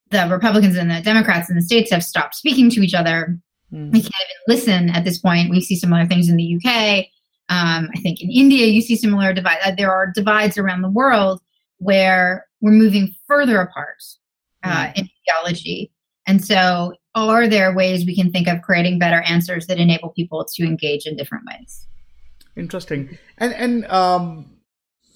the 0.10 0.28
Republicans 0.30 0.78
and 0.78 0.90
the 0.90 1.02
Democrats 1.02 1.50
in 1.50 1.56
the 1.56 1.62
states 1.62 1.92
have 1.92 2.04
stopped 2.04 2.36
speaking 2.36 2.70
to 2.72 2.82
each 2.82 2.94
other. 2.94 3.38
Mm. 3.74 3.92
We 3.92 4.02
can't 4.02 4.06
even 4.06 4.56
listen 4.56 4.90
at 4.90 5.04
this 5.04 5.18
point. 5.18 5.50
We 5.50 5.62
see 5.62 5.76
similar 5.76 6.06
things 6.06 6.30
in 6.30 6.38
the 6.38 6.56
UK. 6.56 7.06
Um, 7.50 7.90
I 7.96 8.00
think 8.02 8.22
in 8.22 8.30
India, 8.30 8.68
you 8.68 8.82
see 8.82 8.96
similar 8.96 9.34
divides. 9.34 9.62
Uh, 9.66 9.72
there 9.76 9.92
are 9.92 10.12
divides 10.12 10.58
around 10.58 10.82
the 10.82 10.90
world 10.90 11.42
where 11.78 12.46
we're 12.62 12.72
moving 12.72 13.14
further 13.28 13.60
apart 13.60 14.04
uh, 14.64 14.88
mm. 14.88 14.98
in 14.98 15.10
theology. 15.26 15.92
And 16.26 16.44
so, 16.44 16.94
are 17.16 17.48
there 17.48 17.74
ways 17.74 18.06
we 18.06 18.16
can 18.16 18.32
think 18.32 18.48
of 18.48 18.62
creating 18.62 19.00
better 19.00 19.22
answers 19.22 19.68
that 19.68 19.78
enable 19.78 20.10
people 20.10 20.46
to 20.56 20.64
engage 20.64 21.06
in 21.06 21.16
different 21.16 21.46
ways? 21.48 21.88
Interesting. 22.56 23.18
And 23.38 23.54
and 23.54 23.86
um, 23.86 24.57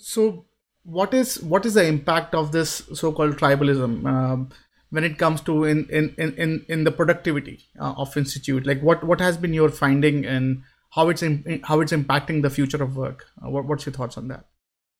so, 0.02 0.46
what 0.84 1.14
is 1.14 1.42
what 1.42 1.66
is 1.66 1.76
the 1.76 1.86
impact 1.86 2.34
of 2.34 2.52
this 2.52 2.84
so-called 2.94 3.38
tribalism 3.38 4.06
um, 4.06 4.50
when 4.90 5.04
it 5.04 5.18
comes 5.18 5.42
to 5.42 5.64
in 5.64 5.88
in 5.90 6.16
in 6.18 6.66
in 6.68 6.84
the 6.84 6.92
productivity 6.92 7.60
uh, 7.80 7.94
of 7.98 8.16
institute? 8.18 8.66
Like, 8.66 8.82
what 8.82 9.04
what 9.04 9.22
has 9.22 9.38
been 9.38 9.54
your 9.54 9.70
finding 9.70 10.26
and 10.26 10.64
how 10.92 11.10
it's 11.10 11.24
in, 11.24 11.62
how 11.64 11.80
it's 11.82 11.92
impacting 11.92 12.42
the 12.42 12.50
future 12.50 12.82
of 12.82 12.98
work? 12.98 13.26
Uh, 13.44 13.50
what, 13.50 13.66
what's 13.66 13.86
your 13.86 13.94
thoughts 13.94 14.18
on 14.18 14.28
that? 14.28 14.46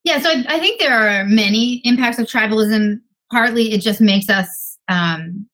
Yeah, 0.04 0.20
so 0.20 0.30
I, 0.30 0.46
I, 0.48 0.60
think 0.60 0.80
there 0.80 0.94
are 0.94 1.26
many 1.26 1.82
impacts 1.84 2.18
of 2.18 2.28
tribalism. 2.28 3.02
Partly, 3.32 3.74
it 3.74 3.82
just 3.82 4.02
makes 4.02 4.30
us 4.30 4.78
um, 4.88 5.48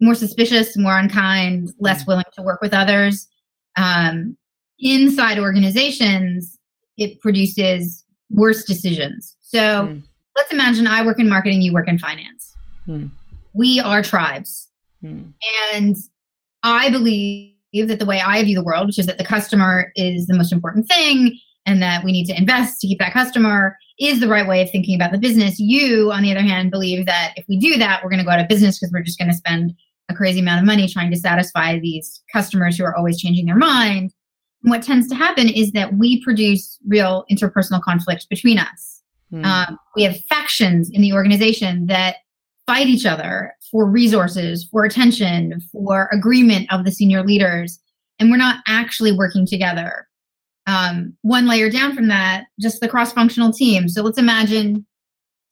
more 0.00 0.14
suspicious, 0.14 0.76
more 0.76 0.98
unkind, 0.98 1.72
less 1.78 2.04
mm. 2.04 2.08
willing 2.08 2.24
to 2.34 2.42
work 2.42 2.62
with 2.62 2.72
others. 2.72 3.28
Um, 3.76 4.36
inside 4.78 5.38
organizations, 5.38 6.58
it 6.96 7.20
produces 7.20 8.01
worse 8.32 8.64
decisions. 8.64 9.36
So 9.42 9.58
mm. 9.58 10.02
let's 10.36 10.52
imagine 10.52 10.86
I 10.86 11.04
work 11.04 11.20
in 11.20 11.28
marketing, 11.28 11.62
you 11.62 11.72
work 11.72 11.88
in 11.88 11.98
finance. 11.98 12.54
Mm. 12.88 13.10
We 13.54 13.80
are 13.80 14.02
tribes. 14.02 14.68
Mm. 15.04 15.32
And 15.72 15.96
I 16.62 16.90
believe 16.90 17.52
that 17.74 17.98
the 17.98 18.06
way 18.06 18.20
I 18.20 18.42
view 18.42 18.54
the 18.54 18.64
world, 18.64 18.86
which 18.86 18.98
is 18.98 19.06
that 19.06 19.18
the 19.18 19.24
customer 19.24 19.92
is 19.96 20.26
the 20.26 20.34
most 20.34 20.52
important 20.52 20.88
thing 20.88 21.38
and 21.66 21.82
that 21.82 22.04
we 22.04 22.12
need 22.12 22.26
to 22.26 22.36
invest 22.36 22.80
to 22.80 22.86
keep 22.86 22.98
that 22.98 23.12
customer 23.12 23.76
is 23.98 24.20
the 24.20 24.28
right 24.28 24.46
way 24.46 24.62
of 24.62 24.70
thinking 24.70 24.94
about 24.94 25.12
the 25.12 25.18
business. 25.18 25.58
You, 25.58 26.10
on 26.10 26.22
the 26.22 26.32
other 26.32 26.40
hand, 26.40 26.70
believe 26.70 27.06
that 27.06 27.34
if 27.36 27.44
we 27.48 27.58
do 27.58 27.78
that, 27.78 28.02
we're 28.02 28.10
going 28.10 28.18
to 28.18 28.24
go 28.24 28.32
out 28.32 28.40
of 28.40 28.48
business 28.48 28.78
because 28.78 28.92
we're 28.92 29.02
just 29.02 29.18
going 29.18 29.30
to 29.30 29.36
spend 29.36 29.74
a 30.08 30.14
crazy 30.14 30.40
amount 30.40 30.60
of 30.60 30.66
money 30.66 30.88
trying 30.88 31.10
to 31.10 31.16
satisfy 31.16 31.78
these 31.78 32.22
customers 32.32 32.76
who 32.76 32.84
are 32.84 32.96
always 32.96 33.20
changing 33.20 33.46
their 33.46 33.56
mind. 33.56 34.12
What 34.62 34.82
tends 34.82 35.08
to 35.08 35.14
happen 35.14 35.48
is 35.48 35.72
that 35.72 35.94
we 35.94 36.22
produce 36.22 36.78
real 36.86 37.24
interpersonal 37.30 37.82
conflict 37.82 38.28
between 38.28 38.58
us. 38.58 39.02
Mm. 39.32 39.44
Um, 39.44 39.78
we 39.96 40.02
have 40.04 40.16
factions 40.24 40.90
in 40.90 41.02
the 41.02 41.12
organization 41.12 41.86
that 41.86 42.16
fight 42.66 42.86
each 42.86 43.06
other 43.06 43.54
for 43.70 43.86
resources, 43.86 44.68
for 44.70 44.84
attention, 44.84 45.60
for 45.72 46.08
agreement 46.12 46.72
of 46.72 46.84
the 46.84 46.92
senior 46.92 47.24
leaders, 47.24 47.80
and 48.18 48.30
we're 48.30 48.36
not 48.36 48.62
actually 48.68 49.12
working 49.12 49.46
together 49.46 50.06
um, 50.66 51.16
one 51.22 51.46
layer 51.46 51.70
down 51.70 51.94
from 51.94 52.08
that, 52.08 52.44
just 52.60 52.80
the 52.80 52.88
cross 52.88 53.12
functional 53.12 53.52
team. 53.52 53.88
So 53.88 54.02
let's 54.02 54.18
imagine 54.18 54.86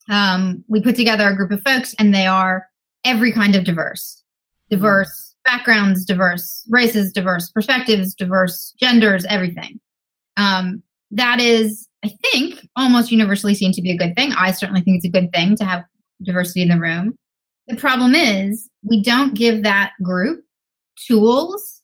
um, 0.09 0.63
we 0.67 0.81
put 0.81 0.95
together 0.95 1.27
a 1.27 1.35
group 1.35 1.51
of 1.51 1.61
folks 1.63 1.93
and 1.99 2.13
they 2.13 2.25
are 2.25 2.67
every 3.03 3.31
kind 3.31 3.55
of 3.55 3.63
diverse, 3.63 4.23
diverse 4.69 5.30
backgrounds, 5.45 6.05
diverse 6.05 6.65
races, 6.69 7.11
diverse 7.11 7.49
perspectives, 7.49 8.13
diverse 8.13 8.73
genders, 8.79 9.25
everything. 9.25 9.79
Um, 10.37 10.83
that 11.11 11.39
is, 11.39 11.87
I 12.03 12.11
think, 12.31 12.67
almost 12.75 13.11
universally 13.11 13.55
seen 13.55 13.71
to 13.73 13.81
be 13.81 13.91
a 13.91 13.97
good 13.97 14.15
thing. 14.15 14.31
I 14.33 14.51
certainly 14.51 14.81
think 14.81 14.97
it's 14.97 15.05
a 15.05 15.09
good 15.09 15.31
thing 15.33 15.55
to 15.57 15.65
have 15.65 15.83
diversity 16.23 16.61
in 16.61 16.69
the 16.69 16.79
room. 16.79 17.15
The 17.67 17.75
problem 17.75 18.15
is 18.15 18.69
we 18.83 19.03
don't 19.03 19.33
give 19.33 19.63
that 19.63 19.91
group 20.01 20.43
tools 21.07 21.81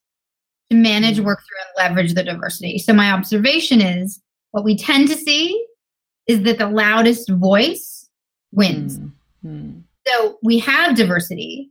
to 0.69 0.75
manage, 0.75 1.19
work 1.19 1.39
through, 1.39 1.83
and 1.83 1.89
leverage 1.89 2.13
the 2.13 2.23
diversity. 2.23 2.77
So 2.77 2.93
my 2.93 3.11
observation 3.11 3.81
is 3.81 4.21
what 4.51 4.63
we 4.63 4.77
tend 4.77 5.07
to 5.09 5.15
see 5.15 5.65
is 6.27 6.43
that 6.43 6.57
the 6.57 6.67
loudest 6.67 7.29
voice 7.29 8.09
wins. 8.51 8.99
Mm-hmm. 9.45 9.79
So 10.07 10.37
we 10.43 10.59
have 10.59 10.95
diversity, 10.95 11.69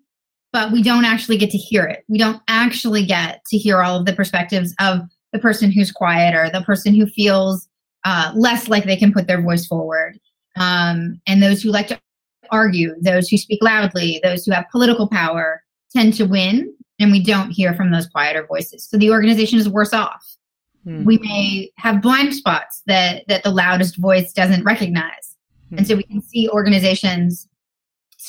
but 0.56 0.72
we 0.72 0.82
don't 0.82 1.04
actually 1.04 1.36
get 1.36 1.50
to 1.50 1.58
hear 1.58 1.84
it. 1.84 2.02
We 2.08 2.16
don't 2.16 2.40
actually 2.48 3.04
get 3.04 3.44
to 3.48 3.58
hear 3.58 3.82
all 3.82 4.00
of 4.00 4.06
the 4.06 4.14
perspectives 4.14 4.74
of 4.80 5.00
the 5.34 5.38
person 5.38 5.70
who's 5.70 5.92
quiet 5.92 6.34
or 6.34 6.48
the 6.48 6.64
person 6.64 6.94
who 6.94 7.04
feels 7.04 7.68
uh, 8.06 8.32
less 8.34 8.66
like 8.66 8.84
they 8.84 8.96
can 8.96 9.12
put 9.12 9.26
their 9.26 9.42
voice 9.42 9.66
forward. 9.66 10.18
Um, 10.58 11.20
and 11.26 11.42
those 11.42 11.60
who 11.60 11.68
like 11.68 11.88
to 11.88 12.00
argue, 12.50 12.94
those 13.02 13.28
who 13.28 13.36
speak 13.36 13.62
loudly, 13.62 14.18
those 14.22 14.46
who 14.46 14.52
have 14.52 14.64
political 14.72 15.06
power 15.06 15.62
tend 15.92 16.14
to 16.14 16.24
win, 16.24 16.74
and 16.98 17.12
we 17.12 17.22
don't 17.22 17.50
hear 17.50 17.74
from 17.74 17.90
those 17.90 18.06
quieter 18.06 18.46
voices. 18.46 18.88
So 18.88 18.96
the 18.96 19.10
organization 19.10 19.58
is 19.58 19.68
worse 19.68 19.92
off. 19.92 20.24
Mm. 20.86 21.04
We 21.04 21.18
may 21.18 21.70
have 21.76 22.00
blind 22.00 22.34
spots 22.34 22.82
that 22.86 23.24
that 23.28 23.42
the 23.42 23.50
loudest 23.50 23.98
voice 23.98 24.32
doesn't 24.32 24.64
recognize, 24.64 25.36
mm. 25.70 25.76
and 25.76 25.86
so 25.86 25.96
we 25.96 26.04
can 26.04 26.22
see 26.22 26.48
organizations 26.48 27.46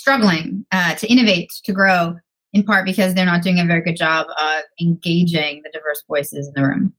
struggling 0.07 0.65
uh, 0.71 0.95
to 0.95 1.05
innovate, 1.11 1.51
to 1.65 1.73
grow, 1.73 2.15
in 2.53 2.63
part 2.63 2.85
because 2.85 3.13
they're 3.13 3.25
not 3.25 3.43
doing 3.43 3.59
a 3.59 3.65
very 3.65 3.81
good 3.81 3.97
job 3.97 4.25
of 4.39 4.63
engaging 4.79 5.61
the 5.63 5.69
diverse 5.73 6.01
voices 6.07 6.47
in 6.47 6.53
the 6.55 6.65
room. 6.65 6.93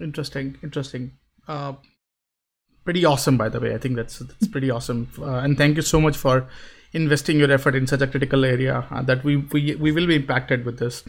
Interesting, 0.00 0.56
interesting. 0.62 1.10
Uh, 1.48 1.72
pretty 2.84 3.04
awesome, 3.04 3.36
by 3.36 3.48
the 3.48 3.58
way. 3.58 3.74
I 3.74 3.78
think 3.78 3.96
that's 3.96 4.20
that's 4.20 4.46
pretty 4.46 4.70
awesome, 4.70 5.10
uh, 5.18 5.38
and 5.38 5.58
thank 5.58 5.74
you 5.74 5.82
so 5.82 6.00
much 6.00 6.16
for 6.16 6.48
investing 6.92 7.40
your 7.40 7.50
effort 7.50 7.74
in 7.74 7.88
such 7.88 8.02
a 8.02 8.06
critical 8.06 8.44
area 8.44 8.86
uh, 8.92 9.02
that 9.02 9.24
we, 9.24 9.38
we 9.38 9.74
we 9.74 9.90
will 9.90 10.06
be 10.06 10.14
impacted 10.14 10.64
with 10.64 10.78
this 10.78 11.02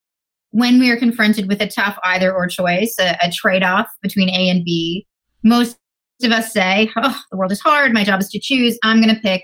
when 0.52 0.80
we 0.80 0.90
are 0.90 0.98
confronted 0.98 1.48
with 1.48 1.62
a 1.62 1.68
tough 1.68 1.98
either 2.04 2.34
or 2.34 2.48
choice, 2.48 2.96
a, 3.00 3.18
a 3.22 3.32
trade 3.32 3.64
off 3.64 3.88
between 4.02 4.30
A 4.30 4.50
and 4.50 4.64
B, 4.64 5.06
most 5.44 5.78
of 6.24 6.32
us 6.32 6.54
say, 6.54 6.90
Oh, 6.96 7.20
the 7.30 7.38
world 7.38 7.52
is 7.52 7.60
hard. 7.60 7.94
My 7.94 8.04
job 8.04 8.22
is 8.22 8.30
to 8.30 8.40
choose. 8.40 8.80
I'm 8.84 9.02
going 9.02 9.14
to 9.14 9.22
pick 9.22 9.44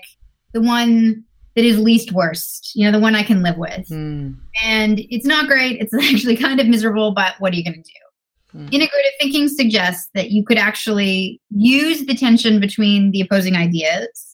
the 0.52 0.62
one 0.62 1.24
that 1.54 1.64
is 1.64 1.78
least 1.78 2.12
worst, 2.12 2.72
you 2.74 2.84
know, 2.84 2.96
the 2.96 3.02
one 3.02 3.14
I 3.14 3.22
can 3.22 3.42
live 3.42 3.58
with. 3.58 3.88
Mm. 3.88 4.36
And 4.62 5.00
it's 5.10 5.26
not 5.26 5.46
great. 5.46 5.80
It's 5.80 5.94
actually 6.12 6.36
kind 6.36 6.60
of 6.60 6.66
miserable, 6.66 7.12
but 7.12 7.34
what 7.38 7.52
are 7.52 7.56
you 7.56 7.64
going 7.64 7.74
to 7.74 7.80
do? 7.82 8.58
Mm. 8.58 8.70
Integrative 8.70 9.20
thinking 9.20 9.48
suggests 9.48 10.10
that 10.14 10.30
you 10.30 10.44
could 10.44 10.58
actually 10.58 11.40
use 11.50 12.06
the 12.06 12.14
tension 12.14 12.60
between 12.60 13.10
the 13.10 13.20
opposing 13.20 13.56
ideas 13.56 14.32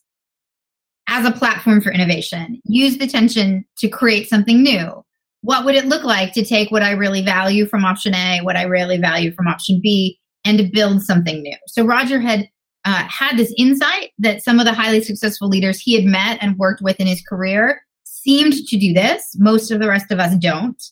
as 1.09 1.25
a 1.27 1.33
platform 1.33 1.81
for 1.81 1.91
innovation, 1.91 2.61
use 2.65 2.99
the 2.99 3.07
tension 3.07 3.65
to 3.79 3.89
create 3.89 4.29
something 4.29 4.63
new. 4.63 5.05
What 5.41 5.65
would 5.65 5.75
it 5.75 5.87
look 5.87 6.05
like 6.05 6.33
to 6.35 6.45
take 6.45 6.71
what 6.71 6.83
I 6.83 6.91
really 6.93 7.23
value 7.23 7.67
from 7.67 7.85
option 7.85 8.15
A, 8.15 8.41
what 8.43 8.57
I 8.57 8.65
really 8.65 8.99
value 8.99 9.33
from 9.33 9.49
option 9.49 9.81
B, 9.83 10.19
and 10.45 10.59
to 10.59 10.65
build 10.65 11.03
something 11.03 11.43
new? 11.43 11.57
So 11.67 11.85
Roger 11.85 12.21
had 12.21 12.49
uh, 12.88 13.07
had 13.07 13.37
this 13.37 13.52
insight 13.59 14.12
that 14.18 14.42
some 14.42 14.59
of 14.59 14.64
the 14.64 14.73
highly 14.73 15.02
successful 15.02 15.47
leaders 15.47 15.78
he 15.78 15.95
had 15.95 16.07
met 16.07 16.38
and 16.40 16.57
worked 16.57 16.80
with 16.80 16.99
in 16.99 17.07
his 17.07 17.21
career 17.21 17.83
seemed 18.04 18.54
to 18.54 18.78
do 18.78 18.95
this. 18.95 19.37
Most 19.37 19.71
of 19.71 19.78
the 19.78 19.88
rest 19.88 20.11
of 20.11 20.18
us 20.18 20.35
don't. 20.37 20.83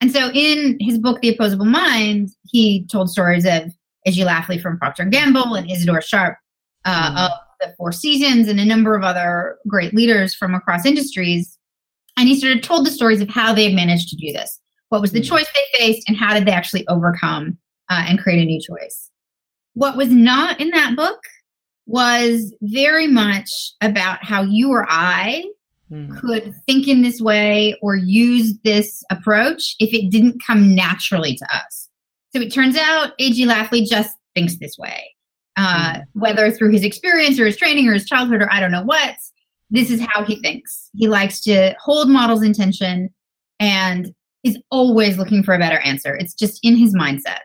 And 0.00 0.12
so 0.12 0.30
in 0.32 0.76
his 0.78 0.98
book, 0.98 1.20
The 1.20 1.30
Opposable 1.30 1.64
Mind, 1.64 2.30
he 2.44 2.86
told 2.86 3.10
stories 3.10 3.44
of 3.44 3.72
A.G. 4.06 4.22
Lafley 4.22 4.62
from 4.62 4.78
Procter 4.78 5.04
& 5.04 5.10
Gamble 5.10 5.54
and 5.54 5.68
Isadore 5.68 6.00
Sharp 6.00 6.38
uh, 6.84 7.10
mm. 7.10 7.26
of 7.26 7.32
the 7.60 7.74
Four 7.76 7.90
Seasons 7.90 8.46
and 8.46 8.60
a 8.60 8.64
number 8.64 8.94
of 8.94 9.02
other 9.02 9.58
great 9.66 9.92
leaders 9.94 10.36
from 10.36 10.54
across 10.54 10.86
industries. 10.86 11.58
And 12.16 12.28
he 12.28 12.38
sort 12.38 12.56
of 12.56 12.62
told 12.62 12.86
the 12.86 12.90
stories 12.92 13.20
of 13.20 13.28
how 13.28 13.52
they 13.52 13.64
had 13.64 13.74
managed 13.74 14.10
to 14.10 14.16
do 14.16 14.32
this. 14.32 14.60
What 14.90 15.00
was 15.00 15.10
the 15.10 15.20
mm. 15.20 15.28
choice 15.28 15.48
they 15.52 15.78
faced 15.78 16.08
and 16.08 16.16
how 16.16 16.34
did 16.34 16.46
they 16.46 16.52
actually 16.52 16.86
overcome 16.86 17.58
uh, 17.90 18.04
and 18.06 18.20
create 18.20 18.40
a 18.40 18.44
new 18.44 18.60
choice? 18.60 19.10
What 19.74 19.96
was 19.96 20.10
not 20.10 20.60
in 20.60 20.70
that 20.70 20.94
book 20.94 21.18
was 21.92 22.54
very 22.62 23.06
much 23.06 23.50
about 23.82 24.24
how 24.24 24.42
you 24.42 24.70
or 24.70 24.86
I 24.88 25.44
mm. 25.90 26.18
could 26.18 26.54
think 26.66 26.88
in 26.88 27.02
this 27.02 27.20
way 27.20 27.78
or 27.82 27.94
use 27.94 28.54
this 28.64 29.04
approach 29.10 29.76
if 29.78 29.92
it 29.92 30.10
didn't 30.10 30.42
come 30.44 30.74
naturally 30.74 31.36
to 31.36 31.44
us. 31.54 31.90
So 32.34 32.40
it 32.40 32.50
turns 32.50 32.78
out 32.78 33.12
A.G. 33.18 33.46
Lafley 33.46 33.86
just 33.86 34.16
thinks 34.34 34.56
this 34.58 34.78
way. 34.78 35.14
Uh, 35.56 35.96
mm. 35.96 36.04
Whether 36.14 36.50
through 36.50 36.70
his 36.70 36.82
experience 36.82 37.38
or 37.38 37.44
his 37.44 37.58
training 37.58 37.86
or 37.86 37.92
his 37.92 38.06
childhood 38.06 38.40
or 38.40 38.50
I 38.50 38.58
don't 38.58 38.72
know 38.72 38.84
what, 38.84 39.16
this 39.68 39.90
is 39.90 40.00
how 40.00 40.24
he 40.24 40.40
thinks. 40.40 40.88
He 40.94 41.08
likes 41.08 41.42
to 41.42 41.76
hold 41.78 42.08
models 42.08 42.42
intention 42.42 43.10
and 43.60 44.14
is 44.44 44.58
always 44.70 45.18
looking 45.18 45.42
for 45.42 45.52
a 45.52 45.58
better 45.58 45.78
answer. 45.80 46.16
It's 46.16 46.32
just 46.32 46.58
in 46.62 46.74
his 46.74 46.94
mindset 46.94 47.40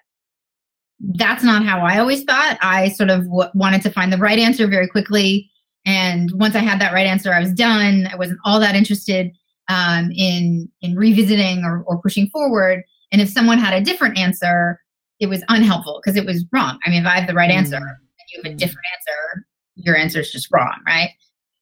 that's 1.00 1.44
not 1.44 1.63
how 1.63 1.80
I 1.80 2.00
always 2.00 2.24
thought. 2.24 2.58
I 2.62 2.89
sort 2.89 3.10
of 3.10 3.25
w- 3.25 3.50
wanted 3.54 3.82
to 3.84 3.92
find 3.92 4.12
the 4.12 4.18
right 4.18 4.39
answer 4.39 4.68
very 4.68 4.88
quickly. 4.88 5.50
And 5.86 6.32
once 6.34 6.56
I 6.56 6.60
had 6.60 6.82
that 6.82 6.94
right 6.94 7.08
answer, 7.08 7.34
I 7.34 7.39
was 7.39 7.54
done. 7.54 8.08
I 8.12 8.16
wasn't 8.16 8.39
all 8.44 8.60
that 8.60 8.75
interested 8.75 9.32
um, 9.70 10.12
in 10.16 10.70
in 10.82 10.96
revisiting 10.96 11.63
or, 11.63 11.84
or 11.84 12.01
pushing 12.01 12.27
forward. 12.27 12.84
And 13.12 13.22
if 13.22 13.30
someone 13.30 13.58
had 13.58 13.74
a 13.74 13.84
different 13.84 14.18
answer, 14.18 14.82
it 15.20 15.27
was 15.27 15.44
unhelpful 15.50 16.01
because 16.04 16.18
it 16.18 16.25
was 16.25 16.46
wrong. 16.51 16.80
I 16.86 16.89
mean, 16.89 17.01
if 17.01 17.08
I 17.08 17.20
have 17.20 17.27
the 17.27 17.34
right 17.34 17.51
answer 17.51 17.77
mm. 17.77 17.82
and 17.82 18.30
you 18.34 18.42
have 18.44 18.54
a 18.54 18.56
different 18.56 18.86
answer, 18.96 19.46
your 19.75 19.96
answer 19.96 20.20
is 20.20 20.32
just 20.32 20.51
wrong, 20.51 20.75
right? 20.86 21.12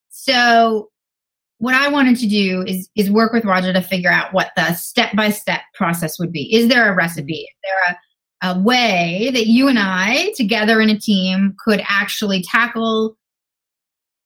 So 0.10 0.90
what 1.60 1.76
I 1.76 1.88
wanted 1.88 2.18
to 2.18 2.28
do 2.28 2.64
is 2.68 2.90
is 2.96 3.12
work 3.12 3.32
with 3.32 3.46
Roger 3.46 3.74
to 3.74 3.82
figure 3.82 4.12
out 4.12 4.34
what 4.34 4.52
the 4.56 4.74
step 4.74 5.16
by 5.16 5.30
step 5.30 5.62
process 5.74 6.20
would 6.20 6.32
be. 6.32 6.54
Is 6.54 6.68
there 6.68 6.92
a 6.92 6.96
recipe? 6.96 7.42
Is 7.42 7.56
there 7.64 7.96
a 7.96 8.00
a 8.46 8.60
way 8.60 9.32
that 9.34 9.48
you 9.48 9.68
and 9.68 9.80
I, 9.80 10.32
together 10.36 10.80
in 10.80 10.90
a 10.90 10.98
team, 10.98 11.56
could 11.64 11.82
actually 11.88 12.44
tackle 12.44 13.18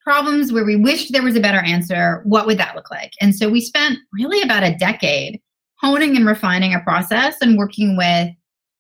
problems 0.04 0.52
where 0.52 0.66
we 0.66 0.76
wished 0.76 1.12
there 1.12 1.24
was 1.24 1.36
a 1.36 1.40
better 1.40 1.60
answer, 1.60 2.22
what 2.26 2.46
would 2.46 2.58
that 2.58 2.76
look 2.76 2.90
like? 2.90 3.14
And 3.22 3.36
so 3.36 3.50
we 3.50 3.62
spent 3.62 4.00
really 4.12 4.42
about 4.42 4.64
a 4.64 4.76
decade 4.76 5.40
honing 5.78 6.18
and 6.18 6.26
refining 6.26 6.74
a 6.74 6.80
process 6.82 7.38
and 7.42 7.58
working 7.58 7.96
with 7.96 8.30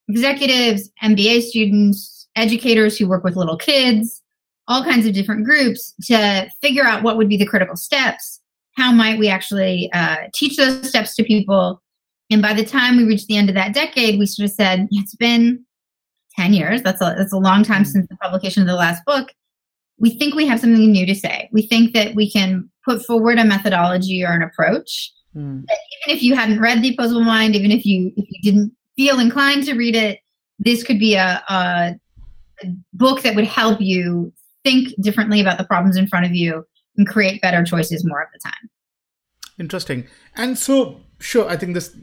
executives, 0.07 0.89
MBA 1.03 1.43
students, 1.43 2.27
educators 2.35 2.97
who 2.97 3.07
work 3.07 3.23
with 3.23 3.35
little 3.35 3.57
kids, 3.57 4.21
all 4.67 4.83
kinds 4.83 5.05
of 5.05 5.13
different 5.13 5.45
groups 5.45 5.93
to 6.05 6.49
figure 6.61 6.83
out 6.83 7.03
what 7.03 7.17
would 7.17 7.29
be 7.29 7.37
the 7.37 7.45
critical 7.45 7.75
steps. 7.75 8.41
How 8.75 8.91
might 8.91 9.19
we 9.19 9.29
actually 9.29 9.89
uh, 9.93 10.27
teach 10.33 10.57
those 10.57 10.87
steps 10.89 11.15
to 11.15 11.23
people? 11.23 11.81
And 12.29 12.41
by 12.41 12.53
the 12.53 12.65
time 12.65 12.97
we 12.97 13.05
reached 13.05 13.27
the 13.27 13.37
end 13.37 13.49
of 13.49 13.55
that 13.55 13.73
decade, 13.73 14.19
we 14.19 14.25
sort 14.25 14.45
of 14.49 14.51
said, 14.51 14.87
it's 14.91 15.15
been 15.15 15.65
10 16.37 16.53
years. 16.53 16.81
That's 16.83 17.01
a, 17.01 17.15
that's 17.17 17.33
a 17.33 17.37
long 17.37 17.63
time 17.63 17.83
mm-hmm. 17.83 17.91
since 17.91 18.07
the 18.07 18.17
publication 18.17 18.61
of 18.61 18.67
the 18.67 18.75
last 18.75 19.03
book. 19.05 19.29
We 19.97 20.11
think 20.11 20.35
we 20.35 20.47
have 20.47 20.59
something 20.59 20.91
new 20.91 21.05
to 21.05 21.15
say. 21.15 21.49
We 21.51 21.63
think 21.63 21.93
that 21.93 22.15
we 22.15 22.31
can 22.31 22.69
put 22.85 23.05
forward 23.05 23.37
a 23.39 23.43
methodology 23.43 24.23
or 24.23 24.31
an 24.31 24.43
approach 24.43 25.11
Mm. 25.35 25.63
even 25.63 26.17
if 26.17 26.23
you 26.23 26.35
hadn't 26.35 26.59
read 26.59 26.81
The 26.81 26.93
Opposable 26.93 27.23
Mind, 27.23 27.55
even 27.55 27.71
if 27.71 27.85
you 27.85 28.11
if 28.15 28.25
you 28.29 28.41
didn't 28.41 28.73
feel 28.95 29.19
inclined 29.19 29.63
to 29.65 29.75
read 29.75 29.95
it, 29.95 30.19
this 30.57 30.83
could 30.83 30.99
be 30.99 31.15
a, 31.15 31.43
a, 31.47 31.95
a 32.63 32.67
book 32.93 33.21
that 33.21 33.35
would 33.35 33.45
help 33.45 33.79
you 33.79 34.33
think 34.63 34.89
differently 35.01 35.39
about 35.39 35.57
the 35.57 35.63
problems 35.63 35.97
in 35.97 36.07
front 36.07 36.25
of 36.25 36.33
you 36.33 36.65
and 36.97 37.07
create 37.07 37.41
better 37.41 37.63
choices 37.63 38.03
more 38.05 38.21
of 38.21 38.27
the 38.33 38.39
time. 38.39 38.69
Interesting. 39.59 40.07
And 40.35 40.57
so, 40.57 40.99
sure, 41.19 41.47
I 41.47 41.55
think 41.55 41.75
this 41.75 41.95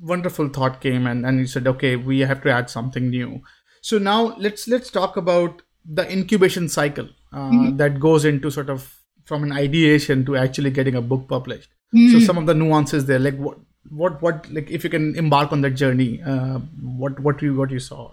wonderful 0.00 0.48
thought 0.48 0.80
came 0.80 1.06
and, 1.06 1.26
and 1.26 1.38
you 1.38 1.46
said, 1.46 1.66
okay, 1.66 1.96
we 1.96 2.20
have 2.20 2.42
to 2.42 2.50
add 2.50 2.70
something 2.70 3.10
new. 3.10 3.42
So 3.80 3.98
now 3.98 4.36
let's 4.36 4.68
let's 4.68 4.90
talk 4.90 5.16
about 5.16 5.62
the 5.84 6.10
incubation 6.10 6.68
cycle 6.68 7.08
uh, 7.32 7.50
mm-hmm. 7.50 7.76
that 7.76 8.00
goes 8.00 8.24
into 8.24 8.50
sort 8.50 8.70
of 8.70 8.94
from 9.24 9.42
an 9.42 9.52
ideation 9.52 10.24
to 10.24 10.36
actually 10.36 10.70
getting 10.70 10.94
a 10.94 11.02
book 11.02 11.28
published. 11.28 11.70
Mm-hmm. 11.94 12.18
So 12.18 12.24
some 12.24 12.38
of 12.38 12.46
the 12.46 12.54
nuances 12.54 13.06
there, 13.06 13.18
like 13.18 13.36
what 13.36 13.58
what 13.90 14.20
what 14.20 14.50
like 14.50 14.70
if 14.70 14.84
you 14.84 14.90
can 14.90 15.16
embark 15.16 15.52
on 15.52 15.60
that 15.62 15.70
journey, 15.70 16.22
uh, 16.22 16.58
what 16.82 17.18
what 17.20 17.40
you 17.40 17.54
what 17.54 17.70
you 17.70 17.78
saw. 17.78 18.12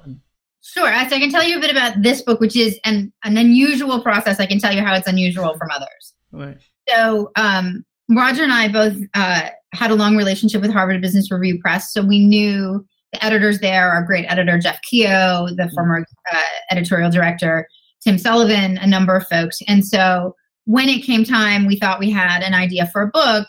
Sure. 0.61 0.87
So 0.87 1.15
I 1.15 1.19
can 1.19 1.29
tell 1.29 1.43
you 1.43 1.57
a 1.57 1.61
bit 1.61 1.69
about 1.69 2.01
this 2.01 2.23
book, 2.23 2.39
which 2.39 2.55
is 2.55 2.79
an, 2.85 3.13
an 3.23 3.37
unusual 3.37 4.01
process. 4.01 4.39
I 4.39 4.47
can 4.47 4.59
tell 4.59 4.73
you 4.73 4.81
how 4.81 4.95
it's 4.95 5.07
unusual 5.07 5.55
from 5.57 5.69
others. 5.71 6.13
Right. 6.31 6.57
So 6.89 7.31
um, 7.35 7.85
Roger 8.09 8.43
and 8.43 8.53
I 8.53 8.67
both 8.67 8.97
uh, 9.13 9.49
had 9.73 9.91
a 9.91 9.95
long 9.95 10.15
relationship 10.15 10.61
with 10.61 10.71
Harvard 10.71 11.01
Business 11.01 11.31
Review 11.31 11.59
Press, 11.59 11.91
so 11.91 12.03
we 12.03 12.25
knew 12.25 12.85
the 13.13 13.25
editors 13.25 13.59
there, 13.59 13.89
our 13.89 14.03
great 14.03 14.25
editor 14.29 14.59
Jeff 14.59 14.79
Kehoe, 14.81 15.47
the 15.47 15.63
mm-hmm. 15.63 15.73
former 15.73 16.05
uh, 16.31 16.41
editorial 16.71 17.09
director 17.09 17.67
Tim 18.05 18.17
Sullivan, 18.19 18.77
a 18.77 18.87
number 18.87 19.15
of 19.15 19.27
folks. 19.27 19.59
And 19.67 19.85
so 19.85 20.35
when 20.65 20.89
it 20.89 21.03
came 21.03 21.23
time, 21.23 21.65
we 21.65 21.77
thought 21.77 21.99
we 21.99 22.11
had 22.11 22.43
an 22.43 22.53
idea 22.53 22.87
for 22.87 23.01
a 23.01 23.07
book. 23.07 23.47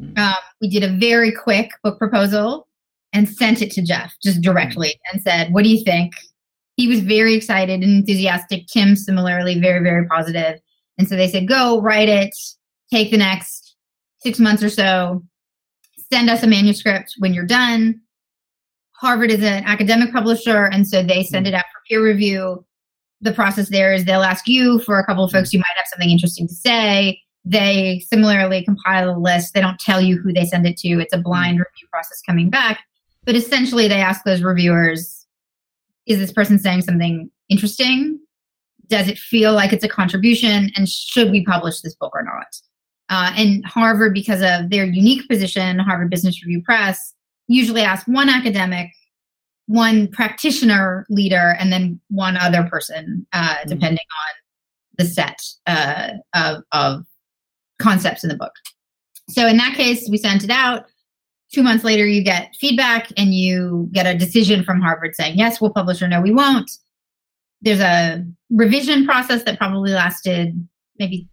Mm-hmm. 0.00 0.18
Um, 0.18 0.34
we 0.60 0.68
did 0.68 0.84
a 0.84 0.92
very 0.92 1.32
quick 1.32 1.70
book 1.82 1.98
proposal 1.98 2.68
and 3.14 3.28
sent 3.28 3.62
it 3.62 3.70
to 3.72 3.82
Jeff 3.82 4.12
just 4.22 4.42
directly 4.42 4.88
mm-hmm. 4.88 5.16
and 5.16 5.22
said, 5.22 5.52
What 5.52 5.64
do 5.64 5.70
you 5.70 5.82
think? 5.82 6.12
He 6.76 6.88
was 6.88 7.00
very 7.00 7.34
excited 7.34 7.82
and 7.82 7.98
enthusiastic. 7.98 8.66
Tim, 8.66 8.96
similarly, 8.96 9.60
very, 9.60 9.82
very 9.82 10.06
positive. 10.06 10.60
And 10.98 11.08
so 11.08 11.16
they 11.16 11.28
said, 11.28 11.48
Go 11.48 11.80
write 11.80 12.08
it, 12.08 12.34
take 12.92 13.10
the 13.10 13.16
next 13.16 13.63
six 14.24 14.40
months 14.40 14.62
or 14.62 14.70
so, 14.70 15.22
send 16.12 16.30
us 16.30 16.42
a 16.42 16.46
manuscript 16.46 17.14
when 17.18 17.34
you're 17.34 17.46
done. 17.46 18.00
Harvard 18.92 19.30
is 19.30 19.42
an 19.42 19.64
academic 19.64 20.12
publisher, 20.12 20.64
and 20.64 20.88
so 20.88 21.02
they 21.02 21.22
send 21.22 21.46
mm-hmm. 21.46 21.54
it 21.54 21.58
out 21.58 21.66
for 21.72 21.80
peer 21.88 22.02
review. 22.02 22.64
The 23.20 23.32
process 23.32 23.68
there 23.68 23.92
is 23.92 24.04
they'll 24.04 24.22
ask 24.22 24.48
you 24.48 24.80
for 24.80 24.98
a 24.98 25.06
couple 25.06 25.24
of 25.24 25.30
folks 25.30 25.52
you 25.52 25.58
might 25.58 25.76
have 25.76 25.86
something 25.92 26.10
interesting 26.10 26.48
to 26.48 26.54
say. 26.54 27.20
They 27.44 28.02
similarly 28.08 28.64
compile 28.64 29.10
a 29.10 29.18
list. 29.18 29.52
They 29.52 29.60
don't 29.60 29.78
tell 29.78 30.00
you 30.00 30.18
who 30.18 30.32
they 30.32 30.46
send 30.46 30.66
it 30.66 30.78
to. 30.78 31.00
It's 31.00 31.12
a 31.12 31.18
blind 31.18 31.58
review 31.58 31.86
process 31.90 32.22
coming 32.26 32.48
back. 32.48 32.80
But 33.24 33.36
essentially, 33.36 33.88
they 33.88 34.00
ask 34.00 34.24
those 34.24 34.42
reviewers 34.42 35.26
Is 36.06 36.18
this 36.18 36.32
person 36.32 36.58
saying 36.58 36.82
something 36.82 37.30
interesting? 37.48 38.18
Does 38.86 39.08
it 39.08 39.18
feel 39.18 39.52
like 39.52 39.72
it's 39.72 39.84
a 39.84 39.88
contribution? 39.88 40.70
And 40.76 40.88
should 40.88 41.30
we 41.30 41.44
publish 41.44 41.80
this 41.80 41.94
book 41.94 42.12
or 42.14 42.22
not? 42.22 42.46
Uh, 43.10 43.32
and 43.36 43.64
Harvard, 43.66 44.14
because 44.14 44.42
of 44.42 44.70
their 44.70 44.84
unique 44.84 45.28
position, 45.28 45.78
Harvard 45.78 46.10
Business 46.10 46.42
Review 46.42 46.62
Press, 46.62 47.12
usually 47.48 47.82
ask 47.82 48.06
one 48.08 48.28
academic, 48.28 48.90
one 49.66 50.08
practitioner 50.08 51.06
leader, 51.10 51.54
and 51.58 51.72
then 51.72 52.00
one 52.08 52.36
other 52.36 52.64
person, 52.64 53.26
uh, 53.32 53.56
mm-hmm. 53.56 53.68
depending 53.68 53.98
on 53.98 54.34
the 54.96 55.04
set 55.04 55.38
uh, 55.66 56.10
of, 56.34 56.62
of 56.72 57.04
concepts 57.78 58.24
in 58.24 58.30
the 58.30 58.36
book. 58.36 58.52
So 59.28 59.46
in 59.46 59.56
that 59.58 59.74
case, 59.74 60.08
we 60.10 60.16
sent 60.16 60.44
it 60.44 60.50
out. 60.50 60.86
Two 61.52 61.62
months 61.62 61.84
later, 61.84 62.06
you 62.06 62.22
get 62.22 62.54
feedback 62.58 63.12
and 63.16 63.34
you 63.34 63.88
get 63.92 64.06
a 64.06 64.18
decision 64.18 64.64
from 64.64 64.80
Harvard 64.80 65.14
saying, 65.14 65.38
yes, 65.38 65.60
we'll 65.60 65.72
publish 65.72 66.02
or 66.02 66.08
no, 66.08 66.20
we 66.20 66.32
won't. 66.32 66.70
There's 67.62 67.80
a 67.80 68.24
revision 68.50 69.06
process 69.06 69.44
that 69.44 69.58
probably 69.58 69.92
lasted 69.92 70.68
maybe 70.98 71.28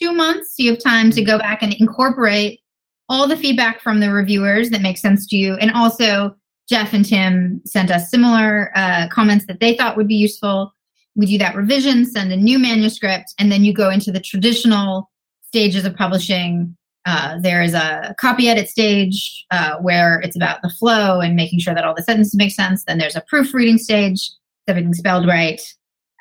two 0.00 0.12
months. 0.12 0.54
You 0.58 0.70
have 0.72 0.82
time 0.82 1.10
to 1.12 1.22
go 1.22 1.38
back 1.38 1.62
and 1.62 1.74
incorporate 1.74 2.60
all 3.08 3.28
the 3.28 3.36
feedback 3.36 3.80
from 3.80 4.00
the 4.00 4.10
reviewers 4.10 4.70
that 4.70 4.82
makes 4.82 5.02
sense 5.02 5.26
to 5.28 5.36
you. 5.36 5.54
And 5.54 5.70
also, 5.72 6.34
Jeff 6.68 6.94
and 6.94 7.04
Tim 7.04 7.60
sent 7.66 7.90
us 7.90 8.10
similar 8.10 8.72
uh, 8.74 9.08
comments 9.10 9.46
that 9.46 9.60
they 9.60 9.76
thought 9.76 9.96
would 9.96 10.08
be 10.08 10.14
useful. 10.14 10.72
We 11.14 11.26
do 11.26 11.38
that 11.38 11.54
revision, 11.54 12.06
send 12.06 12.32
a 12.32 12.36
new 12.36 12.58
manuscript, 12.58 13.34
and 13.38 13.52
then 13.52 13.64
you 13.64 13.74
go 13.74 13.90
into 13.90 14.10
the 14.10 14.20
traditional 14.20 15.10
stages 15.42 15.84
of 15.84 15.94
publishing. 15.94 16.74
Uh, 17.04 17.38
there 17.40 17.62
is 17.62 17.74
a 17.74 18.14
copy 18.18 18.48
edit 18.48 18.68
stage 18.68 19.44
uh, 19.50 19.76
where 19.80 20.20
it's 20.20 20.36
about 20.36 20.62
the 20.62 20.70
flow 20.70 21.20
and 21.20 21.36
making 21.36 21.58
sure 21.58 21.74
that 21.74 21.84
all 21.84 21.94
the 21.94 22.02
sentences 22.02 22.34
make 22.34 22.52
sense. 22.52 22.84
Then 22.84 22.98
there's 22.98 23.16
a 23.16 23.24
proofreading 23.28 23.78
stage, 23.78 24.30
everything's 24.66 24.98
spelled 24.98 25.26
right. 25.26 25.60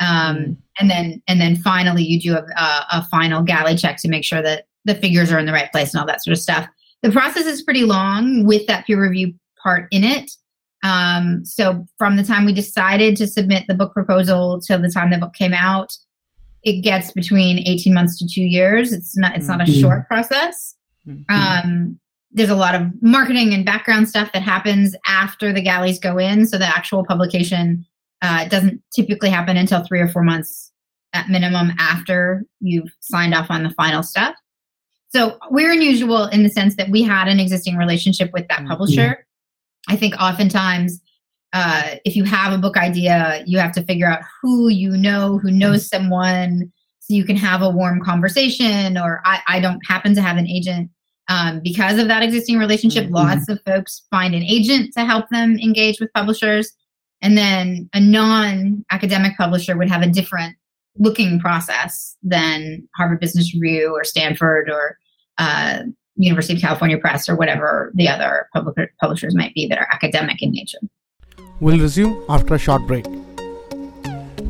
Um, 0.02 0.58
and 0.80 0.90
then 0.90 1.22
and 1.28 1.40
then 1.40 1.56
finally 1.58 2.04
you 2.04 2.20
do 2.20 2.34
a, 2.34 2.44
a, 2.58 2.86
a 2.92 3.08
final 3.12 3.44
galley 3.44 3.76
check 3.76 3.98
to 4.02 4.10
make 4.10 4.24
sure 4.24 4.42
that 4.42 4.66
the 4.84 4.96
figures 4.96 5.32
are 5.32 5.40
in 5.40 5.46
the 5.46 5.54
right 5.54 5.72
place 5.72 5.94
and 5.94 6.02
all 6.02 6.08
that 6.08 6.24
sort 6.24 6.34
of 6.34 6.40
stuff. 6.40 6.68
The 7.04 7.12
process 7.12 7.46
is 7.46 7.62
pretty 7.62 7.84
long 7.84 8.46
with 8.46 8.66
that 8.68 8.86
peer 8.86 9.02
review 9.02 9.34
part 9.62 9.88
in 9.92 10.04
it. 10.04 10.32
Um, 10.84 11.46
so 11.46 11.86
from 11.98 12.18
the 12.18 12.24
time 12.24 12.46
we 12.46 12.54
decided 12.54 13.16
to 13.18 13.28
submit 13.28 13.66
the 13.68 13.76
book 13.76 13.94
proposal 13.94 14.60
till 14.60 14.82
the 14.82 14.90
time 14.90 15.12
the 15.12 15.20
book 15.20 15.34
came 15.34 15.54
out, 15.54 15.94
it 16.64 16.82
gets 16.82 17.12
between 17.12 17.60
18 17.60 17.94
months 17.94 18.18
to 18.20 18.28
two 18.28 18.42
years. 18.42 18.92
It's 18.92 19.16
not 19.18 19.36
it's 19.36 19.48
not 19.48 19.62
a 19.62 19.66
mm-hmm. 19.66 19.82
short 19.82 20.08
process. 20.08 20.76
Mm-hmm. 21.08 21.34
Um, 21.34 22.00
there's 22.32 22.50
a 22.50 22.56
lot 22.56 22.76
of 22.76 22.88
marketing 23.02 23.54
and 23.54 23.66
background 23.66 24.08
stuff 24.08 24.32
that 24.32 24.42
happens 24.42 24.96
after 25.08 25.52
the 25.52 25.62
galleys 25.62 26.00
go 26.00 26.18
in. 26.18 26.48
So 26.48 26.58
the 26.58 26.66
actual 26.66 27.04
publication 27.06 27.86
uh, 28.22 28.44
it 28.46 28.50
doesn't 28.50 28.82
typically 28.94 29.30
happen 29.30 29.58
until 29.58 29.84
three 29.84 30.00
or 30.00 30.08
four 30.08 30.24
months 30.24 30.72
at 31.14 31.30
minimum 31.30 31.72
after 31.78 32.44
you've 32.60 32.92
signed 33.00 33.34
off 33.34 33.50
on 33.50 33.64
the 33.64 33.70
final 33.72 34.04
stuff. 34.04 34.36
So 35.10 35.38
we're 35.50 35.74
unusual 35.74 36.26
in 36.28 36.44
the 36.44 36.50
sense 36.50 36.76
that 36.78 36.90
we 36.90 37.04
had 37.04 37.28
an 37.28 37.40
existing 37.40 37.76
relationship 37.76 38.32
with 38.32 38.48
that 38.48 38.62
mm, 38.62 38.68
publisher. 38.70 39.26
I 39.90 39.98
think 39.98 40.16
oftentimes, 40.22 41.02
uh, 41.52 41.96
if 42.06 42.16
you 42.16 42.24
have 42.24 42.54
a 42.54 42.58
book 42.58 42.78
idea, 42.78 43.44
you 43.46 43.60
have 43.60 43.74
to 43.74 43.84
figure 43.84 44.08
out 44.08 44.22
who 44.42 44.70
you 44.70 44.92
know, 44.92 45.38
who 45.38 45.52
knows 45.52 45.88
someone, 45.88 46.72
so 47.00 47.14
you 47.14 47.26
can 47.26 47.36
have 47.36 47.62
a 47.62 47.70
warm 47.70 48.02
conversation. 48.02 48.98
Or 48.98 49.22
I, 49.26 49.42
I 49.48 49.60
don't 49.60 49.82
happen 49.86 50.16
to 50.16 50.22
have 50.22 50.38
an 50.38 50.48
agent. 50.48 50.90
Um, 51.28 51.62
because 51.62 51.98
of 51.98 52.08
that 52.08 52.24
existing 52.24 52.58
relationship, 52.58 53.06
mm-hmm. 53.06 53.16
lots 53.16 53.50
of 53.50 53.60
folks 53.66 54.04
find 54.12 54.34
an 54.34 54.44
agent 54.44 54.94
to 54.94 55.06
help 55.06 55.30
them 55.30 55.58
engage 55.60 56.00
with 56.00 56.12
publishers. 56.14 56.72
And 57.22 57.38
then 57.38 57.90
a 57.94 58.00
non 58.00 58.84
academic 58.92 59.38
publisher 59.38 59.78
would 59.78 59.90
have 59.90 60.02
a 60.02 60.08
different 60.08 60.56
looking 60.98 61.40
process 61.40 62.18
than 62.24 62.88
Harvard 62.96 63.20
Business 63.20 63.54
Review 63.54 63.94
or 63.96 64.04
Stanford 64.04 64.68
or 64.70 64.98
uh, 65.38 65.84
University 66.16 66.56
of 66.56 66.62
California 66.62 66.98
Press 66.98 67.30
or 67.30 67.36
whatever 67.36 67.92
the 67.96 68.10
other 68.10 68.48
public- 68.54 68.98
publishers 69.00 69.36
might 69.36 69.54
be 69.54 69.68
that 69.68 69.78
are 69.78 69.88
academic 69.92 70.42
in 70.42 70.52
nature. 70.52 70.80
We'll 71.60 71.80
resume 71.80 72.24
after 72.28 72.56
a 72.56 72.60
short 72.60 72.88
break. 72.88 73.06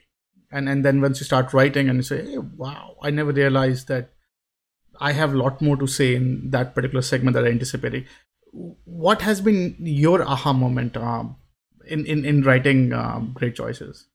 and 0.51 0.69
and 0.69 0.85
then 0.85 1.01
once 1.01 1.19
you 1.19 1.25
start 1.25 1.53
writing 1.53 1.89
and 1.89 1.97
you 1.97 2.03
say, 2.03 2.23
hey, 2.25 2.37
wow, 2.37 2.95
I 3.01 3.09
never 3.09 3.31
realized 3.31 3.87
that 3.87 4.13
I 4.99 5.11
have 5.11 5.33
a 5.33 5.37
lot 5.37 5.61
more 5.61 5.77
to 5.77 5.87
say 5.87 6.15
in 6.15 6.49
that 6.51 6.75
particular 6.75 7.01
segment 7.01 7.35
that 7.35 7.45
I 7.45 7.49
anticipated. 7.49 8.07
What 8.85 9.21
has 9.21 9.41
been 9.41 9.75
your 9.79 10.23
aha 10.23 10.53
moment 10.53 10.97
um, 10.97 11.35
in, 11.85 12.05
in, 12.05 12.25
in 12.25 12.41
writing 12.41 12.93
um, 12.93 13.31
great 13.33 13.55
choices? 13.55 14.07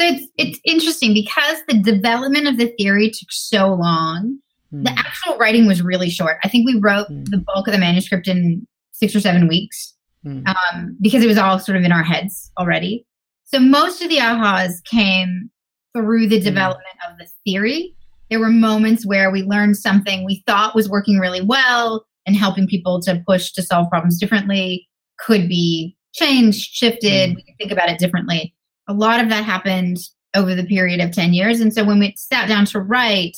So 0.00 0.06
it's, 0.06 0.26
it's 0.38 0.60
interesting 0.64 1.14
because 1.14 1.58
the 1.68 1.78
development 1.78 2.46
of 2.46 2.56
the 2.56 2.74
theory 2.78 3.10
took 3.10 3.30
so 3.30 3.74
long. 3.74 4.38
Mm. 4.72 4.84
The 4.84 4.90
actual 4.90 5.36
writing 5.36 5.66
was 5.66 5.82
really 5.82 6.08
short. 6.08 6.38
I 6.44 6.48
think 6.48 6.66
we 6.66 6.78
wrote 6.80 7.08
mm. 7.08 7.26
the 7.26 7.38
bulk 7.38 7.68
of 7.68 7.72
the 7.72 7.78
manuscript 7.78 8.26
in 8.26 8.66
six 8.92 9.14
or 9.14 9.20
seven 9.20 9.48
weeks 9.48 9.94
mm. 10.24 10.46
um, 10.46 10.96
because 11.00 11.22
it 11.22 11.26
was 11.26 11.38
all 11.38 11.58
sort 11.58 11.76
of 11.76 11.84
in 11.84 11.92
our 11.92 12.02
heads 12.02 12.50
already. 12.58 13.06
So 13.44 13.58
most 13.58 14.00
of 14.02 14.08
the 14.08 14.16
ahas 14.16 14.82
came 14.84 15.50
through 15.94 16.28
the 16.28 16.40
development 16.40 16.96
of 17.08 17.18
the 17.18 17.28
theory. 17.44 17.94
There 18.32 18.40
were 18.40 18.48
moments 18.48 19.04
where 19.04 19.30
we 19.30 19.42
learned 19.42 19.76
something 19.76 20.24
we 20.24 20.42
thought 20.46 20.74
was 20.74 20.88
working 20.88 21.18
really 21.18 21.42
well 21.42 22.06
and 22.24 22.34
helping 22.34 22.66
people 22.66 22.98
to 23.02 23.22
push 23.26 23.52
to 23.52 23.62
solve 23.62 23.90
problems 23.90 24.18
differently 24.18 24.88
could 25.18 25.50
be 25.50 25.94
changed, 26.14 26.70
shifted. 26.72 27.32
Mm. 27.32 27.36
We 27.36 27.42
can 27.42 27.54
think 27.58 27.72
about 27.72 27.90
it 27.90 27.98
differently. 27.98 28.54
A 28.88 28.94
lot 28.94 29.20
of 29.20 29.28
that 29.28 29.44
happened 29.44 29.98
over 30.34 30.54
the 30.54 30.64
period 30.64 30.98
of 30.98 31.10
10 31.12 31.34
years. 31.34 31.60
And 31.60 31.74
so 31.74 31.84
when 31.84 31.98
we 31.98 32.14
sat 32.16 32.48
down 32.48 32.64
to 32.64 32.80
write, 32.80 33.36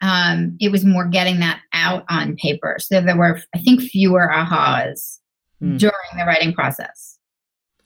um, 0.00 0.56
it 0.62 0.72
was 0.72 0.82
more 0.82 1.06
getting 1.06 1.38
that 1.40 1.60
out 1.74 2.06
on 2.08 2.36
paper. 2.36 2.78
So 2.80 3.02
there 3.02 3.18
were, 3.18 3.38
I 3.54 3.58
think, 3.58 3.82
fewer 3.82 4.30
ahas 4.32 5.18
mm. 5.62 5.78
during 5.78 5.92
the 6.16 6.24
writing 6.24 6.54
process. 6.54 7.11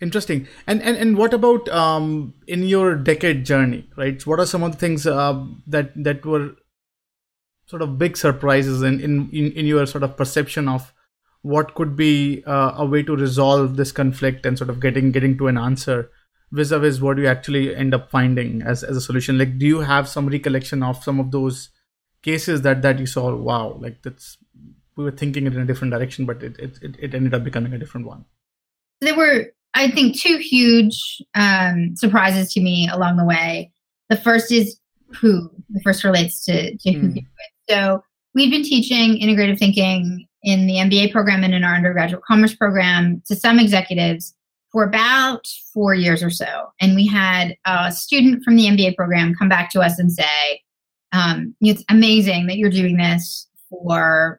Interesting. 0.00 0.46
And 0.66 0.82
and 0.82 0.96
and 0.96 1.16
what 1.16 1.32
about 1.32 1.68
um, 1.70 2.34
in 2.46 2.64
your 2.64 2.96
decade 2.96 3.46
journey, 3.46 3.88
right? 3.96 4.24
What 4.26 4.40
are 4.40 4.46
some 4.46 4.62
of 4.62 4.72
the 4.72 4.78
things 4.78 5.06
uh, 5.06 5.44
that 5.66 5.92
that 6.02 6.24
were 6.24 6.56
sort 7.66 7.82
of 7.82 7.98
big 7.98 8.16
surprises 8.16 8.82
in 8.82 9.00
in 9.00 9.30
in, 9.30 9.52
in 9.52 9.66
your 9.66 9.86
sort 9.86 10.04
of 10.04 10.16
perception 10.16 10.68
of 10.68 10.92
what 11.42 11.74
could 11.74 11.96
be 11.96 12.42
uh, 12.44 12.72
a 12.76 12.84
way 12.84 13.02
to 13.04 13.16
resolve 13.16 13.76
this 13.76 13.92
conflict 13.92 14.44
and 14.44 14.58
sort 14.58 14.68
of 14.70 14.80
getting 14.80 15.12
getting 15.12 15.38
to 15.38 15.46
an 15.46 15.56
answer 15.56 16.10
vis-a-vis 16.52 17.00
what 17.00 17.18
you 17.18 17.26
actually 17.26 17.74
end 17.74 17.94
up 17.94 18.10
finding 18.10 18.62
as, 18.62 18.82
as 18.82 18.96
a 18.96 19.00
solution 19.00 19.38
like 19.38 19.58
do 19.58 19.66
you 19.66 19.80
have 19.80 20.08
some 20.08 20.28
recollection 20.28 20.82
of 20.82 21.02
some 21.02 21.20
of 21.20 21.30
those 21.30 21.70
cases 22.22 22.62
that 22.62 22.82
that 22.82 22.98
you 22.98 23.06
saw 23.06 23.34
wow 23.34 23.76
like 23.80 24.02
that's 24.02 24.38
we 24.96 25.04
were 25.04 25.10
thinking 25.10 25.46
it 25.46 25.54
in 25.54 25.60
a 25.60 25.66
different 25.66 25.92
direction 25.92 26.26
but 26.26 26.42
it 26.42 26.58
it, 26.58 26.96
it 26.98 27.14
ended 27.14 27.34
up 27.34 27.44
becoming 27.44 27.72
a 27.72 27.78
different 27.78 28.06
one 28.06 28.24
there 29.00 29.16
were 29.16 29.46
i 29.76 29.90
think 29.90 30.18
two 30.18 30.38
huge 30.38 30.98
um, 31.34 31.94
surprises 31.94 32.52
to 32.52 32.60
me 32.60 32.88
along 32.92 33.16
the 33.16 33.24
way 33.24 33.70
the 34.08 34.16
first 34.16 34.50
is 34.50 34.78
who 35.20 35.48
the 35.70 35.80
first 35.80 36.02
relates 36.02 36.44
to, 36.44 36.76
to 36.78 36.92
who 36.92 37.08
mm. 37.08 37.26
so 37.68 38.02
we've 38.34 38.50
been 38.50 38.64
teaching 38.64 39.20
integrative 39.20 39.58
thinking 39.58 40.26
in 40.42 40.66
the 40.66 40.74
mba 40.74 41.12
program 41.12 41.44
and 41.44 41.54
in 41.54 41.62
our 41.62 41.74
undergraduate 41.74 42.22
commerce 42.24 42.54
program 42.54 43.22
to 43.26 43.36
some 43.36 43.58
executives 43.58 44.34
for 44.76 44.84
about 44.84 45.46
four 45.72 45.94
years 45.94 46.22
or 46.22 46.28
so. 46.28 46.66
And 46.82 46.94
we 46.94 47.06
had 47.06 47.56
a 47.64 47.90
student 47.90 48.44
from 48.44 48.56
the 48.56 48.66
MBA 48.66 48.94
program 48.94 49.34
come 49.34 49.48
back 49.48 49.70
to 49.70 49.80
us 49.80 49.98
and 49.98 50.12
say, 50.12 50.60
um, 51.12 51.54
It's 51.62 51.82
amazing 51.88 52.46
that 52.48 52.58
you're 52.58 52.68
doing 52.68 52.98
this 52.98 53.48
for 53.70 54.38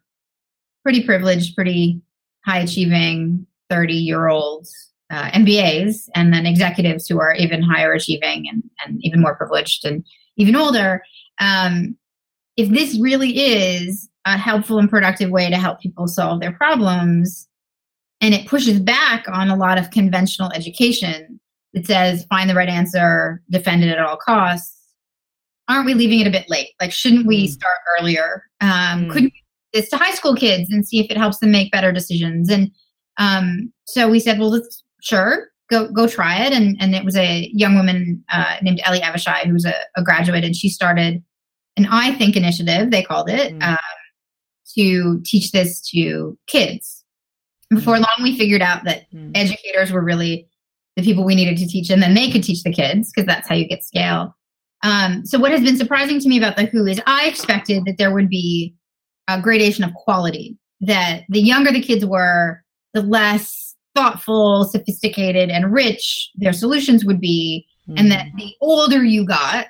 pretty 0.83 1.03
privileged, 1.03 1.55
pretty 1.55 2.01
high 2.45 2.59
achieving 2.59 3.47
30 3.71 3.93
year 3.95 4.27
olds, 4.27 4.86
uh, 5.09 5.29
MBAs, 5.31 6.09
and 6.15 6.33
then 6.33 6.45
executives 6.45 7.07
who 7.07 7.19
are 7.19 7.33
even 7.35 7.61
higher 7.61 7.93
achieving 7.93 8.45
and, 8.49 8.63
and 8.85 8.99
even 9.01 9.21
more 9.21 9.35
privileged 9.35 9.85
and 9.85 10.05
even 10.35 10.55
older. 10.55 11.01
Um, 11.39 11.97
if 12.57 12.69
this 12.69 12.99
really 12.99 13.37
is 13.37 14.09
a 14.25 14.37
helpful 14.37 14.79
and 14.79 14.89
productive 14.89 15.29
way 15.29 15.49
to 15.49 15.57
help 15.57 15.79
people 15.79 16.07
solve 16.07 16.41
their 16.41 16.51
problems, 16.51 17.47
and 18.19 18.33
it 18.33 18.47
pushes 18.47 18.79
back 18.79 19.25
on 19.29 19.49
a 19.49 19.55
lot 19.55 19.77
of 19.77 19.91
conventional 19.91 20.51
education 20.53 21.39
that 21.73 21.85
says 21.85 22.25
find 22.29 22.49
the 22.49 22.55
right 22.55 22.69
answer, 22.69 23.41
defend 23.49 23.83
it 23.83 23.89
at 23.89 23.99
all 23.99 24.17
costs. 24.17 24.73
Aren't 25.69 25.85
we 25.85 25.93
leaving 25.93 26.19
it 26.19 26.27
a 26.27 26.31
bit 26.31 26.49
late? 26.49 26.69
Like, 26.81 26.91
shouldn't 26.91 27.27
we 27.27 27.47
mm. 27.47 27.51
start 27.51 27.77
earlier? 27.99 28.43
Um, 28.61 29.05
mm. 29.05 29.11
Couldn't 29.11 29.33
we 29.33 29.43
this 29.73 29.89
to 29.89 29.97
high 29.97 30.13
school 30.13 30.33
kids 30.33 30.71
and 30.71 30.87
see 30.87 30.99
if 30.99 31.11
it 31.11 31.17
helps 31.17 31.39
them 31.39 31.51
make 31.51 31.71
better 31.71 31.91
decisions? 31.91 32.49
And 32.49 32.71
um, 33.17 33.71
so 33.85 34.09
we 34.09 34.19
said, 34.19 34.39
well, 34.39 34.49
let's 34.49 34.83
sure 35.01 35.49
go 35.69 35.89
go 35.91 36.07
try 36.07 36.45
it. 36.45 36.53
And 36.53 36.77
and 36.79 36.95
it 36.95 37.03
was 37.03 37.15
a 37.15 37.49
young 37.53 37.75
woman 37.75 38.23
uh, 38.31 38.57
named 38.61 38.81
Ellie 38.85 39.01
Avishai 39.01 39.45
who's 39.45 39.65
a, 39.65 39.73
a, 39.95 40.03
graduate, 40.03 40.43
and 40.43 40.55
she 40.55 40.69
started 40.69 41.23
an 41.75 41.87
I 41.91 42.13
Think 42.15 42.35
initiative. 42.35 42.91
They 42.91 43.03
called 43.03 43.29
it 43.29 43.53
mm. 43.53 43.63
um, 43.63 43.77
to 44.77 45.21
teach 45.25 45.51
this 45.51 45.81
to 45.89 46.37
kids 46.47 46.97
before 47.69 47.95
mm. 47.95 48.01
long, 48.01 48.23
we 48.23 48.37
figured 48.37 48.61
out 48.61 48.83
that 48.85 49.11
mm. 49.13 49.31
educators 49.35 49.91
were 49.91 50.03
really 50.03 50.47
the 50.95 51.03
people 51.03 51.25
we 51.25 51.35
needed 51.35 51.57
to 51.57 51.67
teach, 51.67 51.89
and 51.89 52.01
then 52.01 52.13
they 52.13 52.31
could 52.31 52.43
teach 52.43 52.63
the 52.63 52.73
kids 52.73 53.11
because 53.11 53.27
that's 53.27 53.47
how 53.47 53.55
you 53.55 53.67
get 53.67 53.83
scale. 53.83 54.35
Um, 54.83 55.25
so, 55.25 55.39
what 55.39 55.51
has 55.51 55.61
been 55.61 55.77
surprising 55.77 56.19
to 56.19 56.29
me 56.29 56.37
about 56.37 56.55
the 56.55 56.65
Who 56.65 56.85
is 56.85 57.01
I 57.05 57.27
expected 57.27 57.83
that 57.85 57.97
there 57.97 58.13
would 58.13 58.29
be 58.29 58.73
a 59.27 59.41
gradation 59.41 59.83
of 59.83 59.93
quality, 59.93 60.57
that 60.81 61.23
the 61.29 61.41
younger 61.41 61.71
the 61.71 61.81
kids 61.81 62.05
were, 62.05 62.63
the 62.93 63.01
less 63.01 63.66
thoughtful, 63.97 64.63
sophisticated, 64.65 65.49
and 65.49 65.73
rich 65.73 66.29
their 66.35 66.53
solutions 66.53 67.03
would 67.03 67.19
be, 67.19 67.65
mm. 67.89 67.99
and 67.99 68.11
that 68.11 68.27
mm. 68.27 68.37
the 68.37 68.53
older 68.61 69.03
you 69.03 69.25
got 69.25 69.67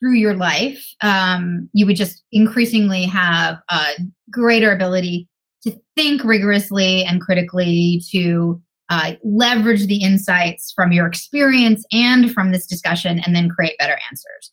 through 0.00 0.14
your 0.14 0.34
life, 0.34 0.84
um, 1.02 1.68
you 1.72 1.86
would 1.86 1.96
just 1.96 2.24
increasingly 2.32 3.04
have 3.04 3.58
a 3.70 3.84
greater 4.30 4.72
ability 4.72 5.28
to 5.62 5.78
think 5.94 6.24
rigorously 6.24 7.04
and 7.04 7.20
critically, 7.20 8.02
to 8.10 8.60
uh, 8.88 9.12
leverage 9.22 9.86
the 9.86 10.02
insights 10.02 10.72
from 10.74 10.90
your 10.92 11.06
experience 11.06 11.84
and 11.92 12.32
from 12.32 12.50
this 12.50 12.66
discussion, 12.66 13.20
and 13.24 13.34
then 13.34 13.48
create 13.48 13.78
better 13.78 13.98
answers. 14.10 14.52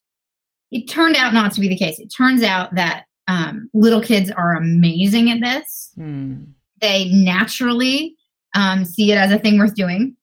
It 0.72 0.88
turned 0.88 1.16
out 1.16 1.34
not 1.34 1.52
to 1.54 1.62
be 1.62 1.68
the 1.68 1.78
case. 1.78 2.00
It 2.00 2.14
turns 2.16 2.44
out 2.44 2.74
that 2.76 3.06
um, 3.28 3.70
little 3.74 4.02
kids 4.02 4.30
are 4.30 4.56
amazing 4.56 5.32
at 5.32 5.42
this. 5.42 5.92
Hmm. 5.96 6.44
They 6.80 7.10
naturally 7.12 8.18
um, 8.54 8.86
see 8.86 9.12
it 9.12 9.18
as 9.18 9.32
a 9.32 9.40
thing 9.40 9.58
worth 9.58 9.76
doing. 9.76 10.16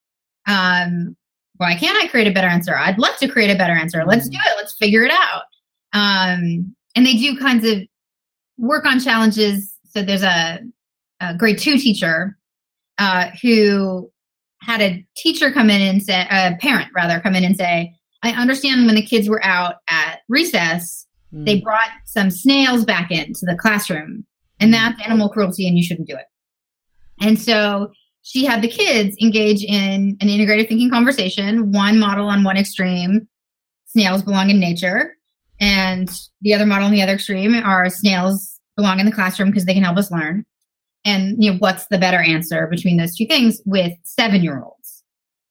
Um, 0.47 1.17
why 1.57 1.75
can't 1.75 2.03
I 2.03 2.09
create 2.09 2.27
a 2.27 2.33
better 2.33 2.49
answer? 2.49 2.77
I'd 2.77 2.99
love 2.99 3.17
to 3.19 3.29
create 3.29 3.51
a 3.51 3.59
better 3.59 3.75
answer. 3.75 4.05
Let's 4.07 4.27
hmm. 4.27 4.33
do 4.33 4.39
it. 4.47 4.57
Let's 4.57 4.77
figure 4.79 5.05
it 5.05 5.13
out. 5.13 5.43
Um, 5.93 6.75
and 6.97 7.07
they 7.07 7.15
do 7.15 7.37
kinds 7.39 7.67
of 7.67 7.83
work 8.59 8.87
on 8.87 9.01
challenges. 9.01 9.75
So 9.91 10.03
there's 10.03 10.23
a 10.23 10.61
a 11.21 11.35
grade 11.37 11.59
two 11.59 11.77
teacher 11.77 12.37
uh, 12.99 13.31
who 13.43 14.11
had 14.63 14.81
a 14.81 15.05
teacher 15.17 15.51
come 15.51 15.71
in 15.71 15.81
and 15.81 16.03
say, 16.03 16.27
a 16.31 16.57
parent 16.61 16.91
rather, 16.95 17.21
come 17.21 17.35
in 17.35 17.45
and 17.45 17.57
say, 17.57 17.95
I 18.23 18.33
understand 18.33 18.87
when 18.87 18.95
the 18.95 19.05
kids 19.05 19.29
were 19.29 19.45
out 19.45 19.77
at 19.89 20.21
recess, 20.29 21.07
mm. 21.33 21.47
they 21.47 21.61
brought 21.61 21.91
some 22.05 22.31
snails 22.31 22.85
back 22.85 23.11
into 23.11 23.41
the 23.43 23.57
classroom, 23.57 24.27
and 24.59 24.69
hmm. 24.69 24.73
that's 24.73 25.01
animal 25.03 25.31
cruelty, 25.31 25.67
and 25.67 25.79
you 25.79 25.85
shouldn't 25.85 26.09
do 26.09 26.17
it. 26.17 26.27
And 27.21 27.39
so 27.39 27.91
she 28.23 28.45
had 28.45 28.63
the 28.63 28.69
kids 28.69 29.17
engage 29.21 29.65
in 29.65 30.17
an 30.21 30.29
integrated 30.29 30.69
thinking 30.69 30.91
conversation, 30.91 31.73
one 31.73 31.99
model 31.99 32.29
on 32.29 32.45
one 32.45 32.57
extreme, 32.57 33.27
snails 33.87 34.23
belong 34.23 34.51
in 34.51 34.61
nature, 34.61 35.17
and 35.61 36.11
the 36.41 36.55
other 36.55 36.67
model 36.67 36.87
on 36.87 36.93
the 36.93 37.03
other 37.03 37.15
extreme 37.15 37.55
are 37.55 37.89
snails 37.91 38.61
belong 38.77 39.01
in 39.01 39.07
the 39.07 39.13
classroom 39.13 39.51
because 39.51 39.67
they 39.67 39.75
can 39.75 39.85
help 39.85 39.97
us 39.97 40.11
learn. 40.11 40.45
And 41.05 41.43
you 41.43 41.53
know 41.53 41.59
what's 41.59 41.87
the 41.87 41.99
better 41.99 42.19
answer 42.19 42.67
between 42.67 42.97
those 42.97 43.17
two 43.17 43.27
things 43.27 43.61
with 43.65 43.93
seven 44.05 44.43
year 44.43 44.63
olds 44.63 45.03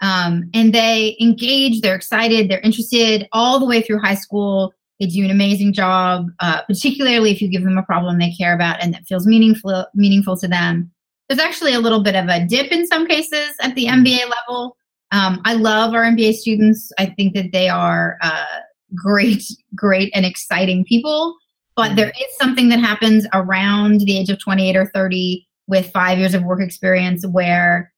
um, 0.01 0.49
and 0.53 0.73
they 0.73 1.17
engage 1.19 1.81
they're 1.81 1.95
excited 1.95 2.49
they're 2.49 2.59
interested 2.59 3.27
all 3.31 3.59
the 3.59 3.65
way 3.65 3.81
through 3.81 3.99
high 3.99 4.15
school. 4.15 4.73
They 4.99 5.07
do 5.07 5.23
an 5.25 5.31
amazing 5.31 5.73
job 5.73 6.27
uh, 6.39 6.61
particularly 6.63 7.31
if 7.31 7.41
you 7.41 7.49
give 7.49 7.63
them 7.63 7.77
a 7.77 7.83
problem 7.83 8.19
they 8.19 8.31
care 8.31 8.53
about 8.53 8.81
and 8.81 8.93
that 8.93 9.07
feels 9.07 9.25
meaningful 9.25 9.87
meaningful 9.95 10.37
to 10.37 10.47
them 10.47 10.91
there's 11.29 11.39
actually 11.39 11.73
a 11.73 11.79
little 11.79 12.01
bit 12.01 12.15
of 12.15 12.27
a 12.27 12.45
dip 12.45 12.71
in 12.71 12.87
some 12.87 13.05
cases 13.05 13.55
at 13.61 13.75
the 13.75 13.85
mba 13.85 14.19
level. 14.29 14.75
Um, 15.11 15.41
i 15.45 15.53
love 15.53 15.93
our 15.93 16.03
mba 16.03 16.33
students. 16.33 16.91
I 16.97 17.05
think 17.05 17.33
that 17.35 17.51
they 17.53 17.69
are 17.69 18.17
uh, 18.21 18.59
great 18.95 19.43
great 19.75 20.11
and 20.15 20.25
exciting 20.25 20.83
people. 20.85 21.35
But 21.75 21.95
there 21.95 22.09
is 22.09 22.37
something 22.37 22.67
that 22.69 22.79
happens 22.79 23.25
around 23.33 24.01
the 24.01 24.17
age 24.17 24.29
of 24.29 24.37
28 24.39 24.75
or 24.75 24.87
30 24.87 25.47
with 25.67 25.89
five 25.91 26.17
years 26.17 26.33
of 26.33 26.43
work 26.43 26.59
experience 26.61 27.25
where 27.25 27.93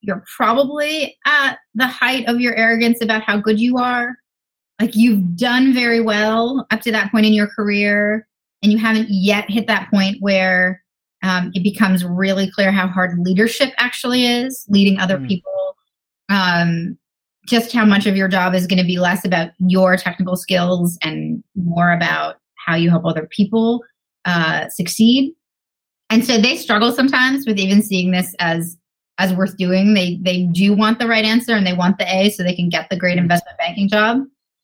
you're 0.00 0.24
probably 0.36 1.16
at 1.26 1.58
the 1.74 1.86
height 1.86 2.26
of 2.26 2.40
your 2.40 2.56
arrogance 2.56 3.00
about 3.00 3.22
how 3.22 3.36
good 3.36 3.60
you 3.60 3.76
are. 3.78 4.16
Like 4.80 4.96
you've 4.96 5.36
done 5.36 5.72
very 5.74 6.00
well 6.00 6.66
up 6.70 6.80
to 6.80 6.92
that 6.92 7.12
point 7.12 7.26
in 7.26 7.34
your 7.34 7.48
career, 7.48 8.26
and 8.62 8.72
you 8.72 8.78
haven't 8.78 9.08
yet 9.10 9.48
hit 9.50 9.66
that 9.66 9.90
point 9.90 10.16
where 10.20 10.82
um, 11.22 11.50
it 11.54 11.62
becomes 11.62 12.04
really 12.04 12.50
clear 12.50 12.72
how 12.72 12.88
hard 12.88 13.18
leadership 13.18 13.72
actually 13.76 14.26
is, 14.26 14.64
leading 14.68 14.98
other 14.98 15.18
mm. 15.18 15.28
people. 15.28 15.76
Um, 16.28 16.98
just 17.46 17.72
how 17.72 17.84
much 17.84 18.06
of 18.06 18.16
your 18.16 18.28
job 18.28 18.54
is 18.54 18.66
going 18.66 18.78
to 18.78 18.86
be 18.86 18.98
less 18.98 19.24
about 19.24 19.50
your 19.58 19.96
technical 19.96 20.36
skills 20.36 20.98
and 21.02 21.42
more 21.56 21.92
about 21.92 22.36
how 22.54 22.76
you 22.76 22.90
help 22.90 23.04
other 23.04 23.26
people 23.26 23.82
uh, 24.24 24.68
succeed. 24.68 25.34
And 26.10 26.24
so 26.24 26.38
they 26.38 26.56
struggle 26.56 26.92
sometimes 26.92 27.46
with 27.46 27.58
even 27.58 27.82
seeing 27.82 28.10
this 28.10 28.34
as 28.38 28.76
as 29.18 29.34
worth 29.34 29.56
doing. 29.56 29.94
They 29.94 30.18
they 30.22 30.44
do 30.44 30.74
want 30.74 30.98
the 30.98 31.06
right 31.06 31.24
answer 31.24 31.52
and 31.52 31.66
they 31.66 31.72
want 31.72 31.98
the 31.98 32.06
A 32.12 32.30
so 32.30 32.42
they 32.42 32.54
can 32.54 32.68
get 32.68 32.88
the 32.90 32.96
great 32.96 33.12
mm-hmm. 33.12 33.24
investment 33.24 33.58
banking 33.58 33.88
job. 33.88 34.18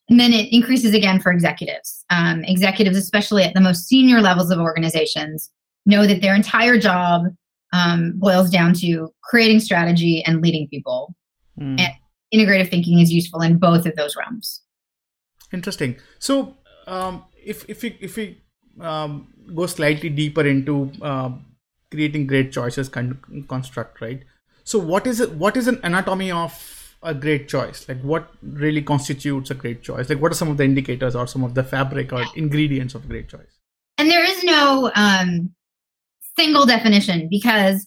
And 0.09 0.21
then 0.21 0.33
it 0.33 0.53
increases 0.53 0.95
again 0.95 1.21
for 1.21 1.33
executives. 1.33 2.05
Um, 2.11 2.45
executives, 2.45 2.97
especially 2.97 3.43
at 3.43 3.55
the 3.55 3.61
most 3.61 3.87
senior 3.89 4.21
levels 4.21 4.51
of 4.51 4.59
organizations, 4.61 5.51
know 5.87 6.07
that 6.07 6.21
their 6.21 6.35
entire 6.35 6.79
job 6.79 7.27
um, 7.73 8.13
boils 8.17 8.51
down 8.51 8.75
to 8.75 9.13
creating 9.23 9.61
strategy 9.61 10.23
and 10.25 10.43
leading 10.43 10.69
people. 10.69 11.15
Mm. 11.59 11.81
And 11.81 11.93
integrative 12.35 12.71
thinking 12.71 13.01
is 13.01 13.13
useful 13.13 13.41
in 13.43 13.59
both 13.59 13.87
of 13.87 13.97
those 13.97 14.17
realms. 14.17 14.63
Interesting. 15.53 15.97
So, 16.19 16.57
um, 16.87 17.25
if 17.45 17.69
if 17.69 17.83
we 17.83 17.97
if 18.01 18.17
we 18.17 18.43
um, 18.81 19.29
go 19.55 19.67
slightly 19.67 20.09
deeper 20.09 20.45
into 20.45 20.91
uh, 21.01 21.31
creating 21.91 22.27
great 22.27 22.53
choices 22.53 22.89
con- 22.89 23.45
construct, 23.49 24.01
right? 24.01 24.23
So, 24.65 24.79
what 24.79 25.07
is 25.07 25.21
it? 25.21 25.33
What 25.33 25.57
is 25.57 25.69
an 25.69 25.81
anatomy 25.83 26.31
of 26.31 26.97
a 27.03 27.15
great 27.15 27.49
choice? 27.49 27.89
Like, 27.89 28.01
what 28.03 28.31
really 28.43 28.83
constitutes 28.83 29.51
a 29.51 29.55
great 29.55 29.83
choice? 29.83 30.09
Like, 30.09 30.21
what 30.21 30.33
are 30.33 30.35
some 30.35 30.49
of 30.49 30.57
the 30.57 30.65
indicators 30.65 31.15
or 31.15 31.27
some 31.27 31.45
of 31.45 31.55
the 31.55 31.63
fabric 31.63 32.13
or 32.13 32.25
ingredients 32.35 32.95
of 32.95 33.09
great 33.09 33.29
choice? 33.29 33.61
And 33.99 34.11
there 34.11 34.25
is 34.25 34.43
no 34.45 34.91
um, 34.95 35.55
single 36.39 36.67
definition 36.67 37.29
because 37.31 37.87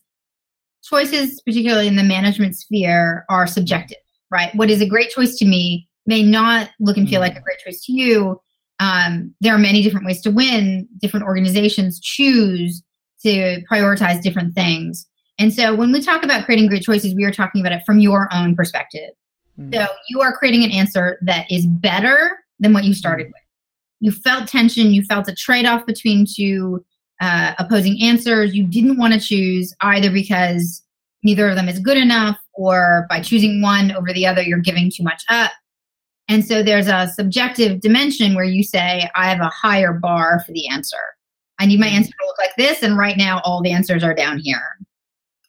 choices, 0.83 1.41
particularly 1.41 1.87
in 1.87 1.95
the 1.95 2.03
management 2.03 2.57
sphere, 2.57 3.25
are 3.29 3.47
subjective, 3.47 3.97
right? 4.31 4.53
What 4.55 4.69
is 4.69 4.81
a 4.81 4.87
great 4.87 5.11
choice 5.11 5.37
to 5.37 5.45
me 5.45 5.87
may 6.05 6.23
not 6.23 6.71
look 6.79 6.97
and 6.97 7.07
feel 7.07 7.21
like 7.21 7.37
a 7.37 7.41
great 7.41 7.59
choice 7.59 7.85
to 7.85 7.93
you. 7.93 8.41
Um, 8.79 9.33
there 9.41 9.53
are 9.53 9.59
many 9.59 9.83
different 9.83 10.05
ways 10.05 10.21
to 10.21 10.31
win. 10.31 10.87
Different 10.97 11.25
organizations 11.25 11.99
choose 11.99 12.81
to 13.21 13.61
prioritize 13.71 14.21
different 14.21 14.55
things. 14.55 15.05
And 15.37 15.53
so 15.53 15.75
when 15.75 15.91
we 15.91 16.01
talk 16.01 16.23
about 16.23 16.45
creating 16.45 16.67
great 16.67 16.83
choices, 16.83 17.13
we 17.13 17.25
are 17.25 17.31
talking 17.31 17.61
about 17.61 17.73
it 17.73 17.83
from 17.85 17.99
your 17.99 18.27
own 18.33 18.55
perspective. 18.55 19.11
Mm. 19.59 19.73
So 19.73 19.87
you 20.09 20.21
are 20.21 20.35
creating 20.35 20.63
an 20.63 20.71
answer 20.71 21.19
that 21.21 21.45
is 21.51 21.65
better 21.67 22.39
than 22.59 22.73
what 22.73 22.85
you 22.85 22.93
started 22.93 23.27
with. 23.27 23.35
You 23.99 24.11
felt 24.11 24.47
tension, 24.47 24.93
you 24.93 25.03
felt 25.03 25.27
a 25.27 25.35
trade 25.35 25.65
off 25.65 25.85
between 25.85 26.25
two 26.25 26.83
uh, 27.19 27.53
opposing 27.59 28.01
answers. 28.01 28.55
You 28.55 28.65
didn't 28.65 28.97
want 28.97 29.13
to 29.13 29.19
choose 29.19 29.73
either 29.81 30.11
because 30.11 30.83
neither 31.23 31.49
of 31.49 31.55
them 31.55 31.69
is 31.69 31.79
good 31.79 31.97
enough, 31.97 32.37
or 32.53 33.05
by 33.09 33.21
choosing 33.21 33.61
one 33.61 33.91
over 33.91 34.13
the 34.13 34.25
other, 34.25 34.41
you're 34.41 34.59
giving 34.59 34.91
too 34.91 35.03
much 35.03 35.23
up. 35.29 35.51
And 36.27 36.45
so 36.45 36.61
there's 36.61 36.87
a 36.87 37.07
subjective 37.07 37.81
dimension 37.81 38.35
where 38.35 38.45
you 38.45 38.63
say, 38.63 39.09
I 39.15 39.29
have 39.29 39.41
a 39.41 39.49
higher 39.49 39.93
bar 39.93 40.43
for 40.45 40.51
the 40.51 40.67
answer. 40.69 40.97
I 41.59 41.65
need 41.65 41.79
my 41.79 41.87
mm-hmm. 41.87 41.97
answer 41.97 42.11
to 42.11 42.25
look 42.25 42.37
like 42.37 42.55
this, 42.57 42.83
and 42.83 42.97
right 42.97 43.17
now 43.17 43.41
all 43.43 43.61
the 43.61 43.71
answers 43.71 44.03
are 44.03 44.13
down 44.13 44.39
here. 44.39 44.77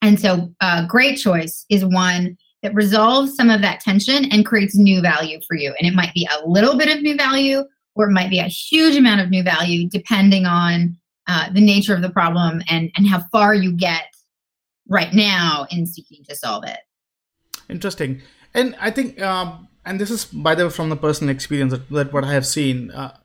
And 0.03 0.19
so, 0.19 0.53
a 0.63 0.65
uh, 0.65 0.87
great 0.87 1.19
choice 1.19 1.67
is 1.69 1.85
one 1.85 2.37
that 2.63 2.75
resolves 2.75 3.35
some 3.35 3.51
of 3.51 3.61
that 3.63 3.81
tension 3.81 4.27
and 4.27 4.45
creates 4.45 4.75
new 4.75 5.01
value 5.01 5.39
for 5.47 5.57
you. 5.57 5.75
And 5.79 5.89
it 5.89 5.95
might 5.95 6.13
be 6.15 6.29
a 6.31 6.47
little 6.47 6.77
bit 6.77 6.95
of 6.95 7.03
new 7.03 7.17
value, 7.17 7.65
or 7.95 8.09
it 8.09 8.13
might 8.13 8.31
be 8.31 8.39
a 8.39 8.45
huge 8.45 8.97
amount 8.97 9.21
of 9.21 9.31
new 9.31 9.43
value, 9.43 9.89
depending 9.89 10.47
on 10.47 10.99
uh, 11.31 11.49
the 11.53 11.61
nature 11.61 11.95
of 11.95 12.03
the 12.03 12.11
problem 12.11 12.61
and, 12.69 12.91
and 12.97 13.07
how 13.07 13.21
far 13.31 13.55
you 13.55 13.71
get 13.71 14.07
right 14.89 15.15
now 15.15 15.65
in 15.71 15.87
seeking 15.87 16.25
to 16.25 16.35
solve 16.35 16.65
it. 16.67 16.81
Interesting. 17.69 18.21
And 18.53 18.75
I 18.81 18.91
think, 18.91 19.23
um, 19.23 19.69
and 19.87 20.01
this 20.01 20.11
is 20.11 20.25
by 20.25 20.57
the 20.57 20.65
way 20.65 20.71
from 20.71 20.89
the 20.89 20.97
personal 20.97 21.33
experience 21.33 21.73
that, 21.73 21.89
that 21.91 22.13
what 22.13 22.25
I 22.25 22.33
have 22.33 22.47
seen, 22.47 22.91
uh, 22.91 23.17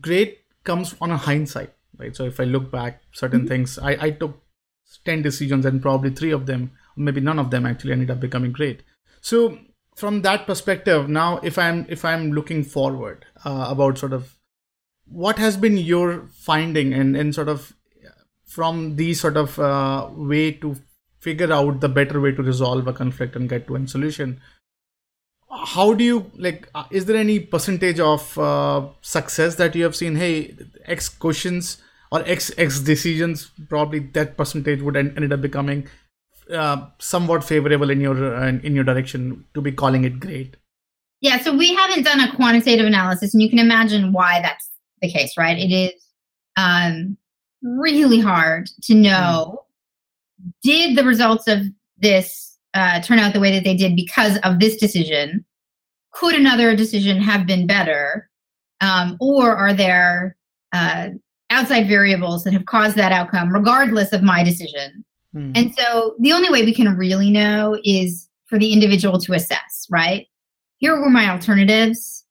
great 0.00 0.40
comes 0.64 0.94
on 1.00 1.10
a 1.10 1.16
hindsight, 1.16 1.72
right? 1.96 2.14
So 2.14 2.24
if 2.24 2.38
I 2.38 2.44
look 2.44 2.70
back, 2.70 3.00
certain 3.12 3.40
mm-hmm. 3.40 3.48
things, 3.48 3.78
I, 3.78 3.92
I 3.92 4.10
took 4.10 4.42
10 5.06 5.22
decisions 5.22 5.64
and 5.64 5.80
probably 5.80 6.10
three 6.10 6.32
of 6.32 6.44
them, 6.44 6.72
maybe 6.96 7.22
none 7.22 7.38
of 7.38 7.50
them 7.50 7.64
actually 7.64 7.92
ended 7.92 8.10
up 8.10 8.20
becoming 8.20 8.52
great. 8.52 8.82
So 9.22 9.58
from 9.96 10.20
that 10.20 10.46
perspective, 10.46 11.08
now 11.08 11.38
if 11.38 11.56
I'm 11.56 11.86
if 11.88 12.04
I'm 12.04 12.32
looking 12.32 12.62
forward 12.62 13.24
uh, 13.46 13.68
about 13.70 13.96
sort 13.96 14.12
of 14.12 14.36
what 15.06 15.38
has 15.38 15.56
been 15.56 15.76
your 15.76 16.28
finding 16.32 16.92
and, 16.92 17.16
and 17.16 17.34
sort 17.34 17.48
of 17.48 17.74
from 18.46 18.96
these 18.96 19.20
sort 19.20 19.36
of 19.36 19.58
uh, 19.58 20.08
way 20.12 20.52
to 20.52 20.76
figure 21.18 21.52
out 21.52 21.80
the 21.80 21.88
better 21.88 22.20
way 22.20 22.32
to 22.32 22.42
resolve 22.42 22.86
a 22.86 22.92
conflict 22.92 23.36
and 23.36 23.48
get 23.48 23.66
to 23.66 23.76
a 23.76 23.86
solution 23.86 24.40
how 25.52 25.92
do 25.92 26.02
you 26.02 26.30
like 26.36 26.68
uh, 26.74 26.84
is 26.90 27.04
there 27.04 27.16
any 27.16 27.38
percentage 27.38 28.00
of 28.00 28.38
uh, 28.38 28.88
success 29.00 29.56
that 29.56 29.74
you 29.74 29.84
have 29.84 29.94
seen? 29.94 30.16
Hey 30.16 30.56
x 30.86 31.08
questions 31.08 31.78
or 32.10 32.22
x 32.26 32.50
x 32.56 32.80
decisions 32.80 33.50
probably 33.68 34.00
that 34.00 34.36
percentage 34.36 34.80
would 34.80 34.96
end, 34.96 35.32
up 35.32 35.40
becoming 35.40 35.88
uh, 36.52 36.86
somewhat 36.98 37.44
favorable 37.44 37.90
in 37.90 38.00
your 38.00 38.44
in 38.48 38.74
your 38.74 38.84
direction 38.84 39.44
to 39.54 39.60
be 39.60 39.72
calling 39.72 40.04
it 40.04 40.20
great. 40.20 40.56
Yeah 41.20 41.38
so 41.38 41.54
we 41.54 41.74
haven't 41.74 42.04
done 42.04 42.20
a 42.20 42.34
quantitative 42.34 42.86
analysis 42.86 43.34
and 43.34 43.42
you 43.42 43.50
can 43.50 43.58
imagine 43.58 44.12
why 44.12 44.40
that's 44.40 44.70
the 45.02 45.10
case, 45.10 45.36
right? 45.36 45.58
It 45.58 45.72
is 45.72 45.92
um, 46.56 47.16
really 47.62 48.20
hard 48.20 48.68
to 48.84 48.94
know 48.94 49.64
mm. 50.42 50.52
did 50.62 50.96
the 50.96 51.04
results 51.04 51.48
of 51.48 51.62
this 51.98 52.58
uh, 52.74 53.00
turn 53.00 53.18
out 53.18 53.32
the 53.32 53.40
way 53.40 53.50
that 53.52 53.64
they 53.64 53.76
did 53.76 53.96
because 53.96 54.38
of 54.38 54.60
this 54.60 54.76
decision? 54.76 55.44
Could 56.12 56.34
another 56.34 56.74
decision 56.74 57.20
have 57.20 57.46
been 57.46 57.66
better? 57.66 58.28
Um, 58.80 59.16
or 59.20 59.54
are 59.54 59.72
there 59.72 60.36
uh, 60.72 61.10
outside 61.50 61.86
variables 61.86 62.44
that 62.44 62.52
have 62.52 62.66
caused 62.66 62.96
that 62.96 63.12
outcome, 63.12 63.52
regardless 63.52 64.12
of 64.12 64.22
my 64.22 64.42
decision? 64.42 65.04
Mm. 65.34 65.52
And 65.54 65.74
so 65.74 66.14
the 66.18 66.32
only 66.32 66.50
way 66.50 66.64
we 66.64 66.74
can 66.74 66.96
really 66.96 67.30
know 67.30 67.78
is 67.84 68.28
for 68.46 68.58
the 68.58 68.72
individual 68.72 69.18
to 69.20 69.32
assess, 69.34 69.86
right? 69.90 70.26
Here 70.78 71.00
were 71.00 71.10
my 71.10 71.30
alternatives 71.30 72.21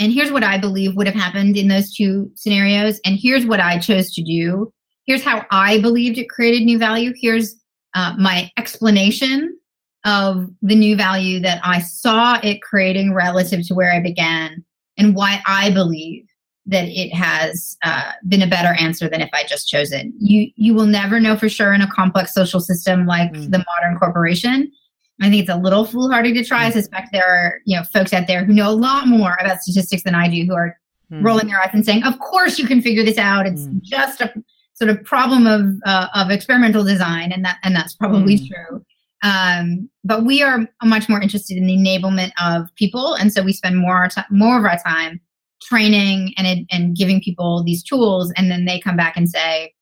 and 0.00 0.12
here's 0.12 0.32
what 0.32 0.42
I 0.42 0.56
believe 0.56 0.96
would 0.96 1.06
have 1.06 1.14
happened 1.14 1.58
in 1.58 1.68
those 1.68 1.94
two 1.94 2.30
scenarios. 2.34 2.98
And 3.04 3.18
here's 3.20 3.44
what 3.44 3.60
I 3.60 3.78
chose 3.78 4.12
to 4.14 4.22
do. 4.22 4.72
Here's 5.04 5.22
how 5.22 5.44
I 5.50 5.80
believed 5.80 6.16
it 6.16 6.30
created 6.30 6.64
new 6.64 6.78
value. 6.78 7.12
Here's 7.14 7.54
uh, 7.94 8.14
my 8.18 8.50
explanation 8.56 9.58
of 10.06 10.48
the 10.62 10.74
new 10.74 10.96
value 10.96 11.38
that 11.40 11.60
I 11.62 11.80
saw 11.80 12.40
it 12.42 12.62
creating 12.62 13.12
relative 13.12 13.66
to 13.68 13.74
where 13.74 13.92
I 13.92 14.00
began 14.00 14.64
and 14.96 15.14
why 15.14 15.42
I 15.46 15.70
believe 15.70 16.24
that 16.66 16.88
it 16.88 17.12
has 17.12 17.76
uh, 17.84 18.12
been 18.28 18.42
a 18.42 18.46
better 18.46 18.74
answer 18.80 19.08
than 19.08 19.20
if 19.20 19.28
I 19.34 19.44
just 19.44 19.68
chose 19.68 19.92
it. 19.92 20.06
You 20.18 20.50
you 20.56 20.72
will 20.72 20.86
never 20.86 21.20
know 21.20 21.36
for 21.36 21.48
sure 21.48 21.74
in 21.74 21.82
a 21.82 21.90
complex 21.90 22.32
social 22.32 22.60
system 22.60 23.06
like 23.06 23.32
mm. 23.32 23.50
the 23.50 23.58
modern 23.58 23.98
corporation. 23.98 24.72
I 25.20 25.28
think 25.28 25.42
it's 25.42 25.50
a 25.50 25.56
little 25.56 25.84
foolhardy 25.84 26.32
to 26.34 26.44
try. 26.44 26.66
I 26.66 26.70
mm. 26.70 26.72
suspect 26.72 27.08
there 27.12 27.26
are, 27.26 27.60
you 27.66 27.76
know, 27.76 27.84
folks 27.84 28.12
out 28.12 28.26
there 28.26 28.44
who 28.44 28.54
know 28.54 28.70
a 28.70 28.72
lot 28.72 29.06
more 29.06 29.36
about 29.40 29.60
statistics 29.60 30.02
than 30.02 30.14
I 30.14 30.28
do 30.28 30.44
who 30.44 30.54
are 30.54 30.76
mm. 31.12 31.22
rolling 31.22 31.48
their 31.48 31.60
eyes 31.60 31.70
and 31.72 31.84
saying, 31.84 32.04
"Of 32.04 32.18
course 32.18 32.58
you 32.58 32.66
can 32.66 32.80
figure 32.80 33.04
this 33.04 33.18
out. 33.18 33.46
It's 33.46 33.62
mm. 33.62 33.82
just 33.82 34.20
a 34.20 34.32
sort 34.74 34.90
of 34.90 35.04
problem 35.04 35.46
of 35.46 35.66
uh, 35.84 36.08
of 36.14 36.30
experimental 36.30 36.84
design," 36.84 37.32
and 37.32 37.44
that 37.44 37.58
and 37.62 37.76
that's 37.76 37.94
probably 37.94 38.38
mm. 38.38 38.48
true. 38.48 38.84
Um, 39.22 39.90
but 40.04 40.24
we 40.24 40.42
are 40.42 40.66
much 40.82 41.08
more 41.08 41.20
interested 41.20 41.58
in 41.58 41.66
the 41.66 41.76
enablement 41.76 42.30
of 42.42 42.74
people, 42.76 43.14
and 43.14 43.32
so 43.32 43.42
we 43.42 43.52
spend 43.52 43.76
more 43.76 44.08
t- 44.08 44.22
more 44.30 44.58
of 44.58 44.64
our 44.64 44.78
time 44.78 45.20
training 45.62 46.32
and 46.38 46.66
and 46.70 46.96
giving 46.96 47.20
people 47.20 47.62
these 47.62 47.82
tools, 47.82 48.32
and 48.36 48.50
then 48.50 48.64
they 48.64 48.80
come 48.80 48.96
back 48.96 49.18
and 49.18 49.28
say, 49.28 49.74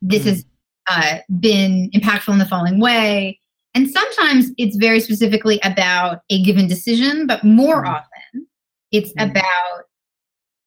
"This 0.00 0.22
mm. 0.22 0.26
has 0.26 0.44
uh, 0.88 1.18
been 1.40 1.90
impactful 1.94 2.32
in 2.32 2.38
the 2.38 2.46
following 2.46 2.80
way." 2.80 3.38
And 3.76 3.90
sometimes 3.90 4.50
it's 4.56 4.76
very 4.76 5.00
specifically 5.00 5.60
about 5.62 6.22
a 6.30 6.42
given 6.42 6.66
decision, 6.66 7.26
but 7.26 7.44
more 7.44 7.84
mm-hmm. 7.84 7.94
often 7.94 8.46
it's 8.90 9.12
mm-hmm. 9.12 9.30
about 9.30 9.84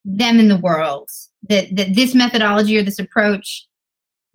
them 0.05 0.39
in 0.39 0.47
the 0.47 0.57
world. 0.57 1.09
That, 1.49 1.75
that 1.75 1.95
this 1.95 2.13
methodology 2.13 2.77
or 2.77 2.83
this 2.83 2.99
approach 2.99 3.65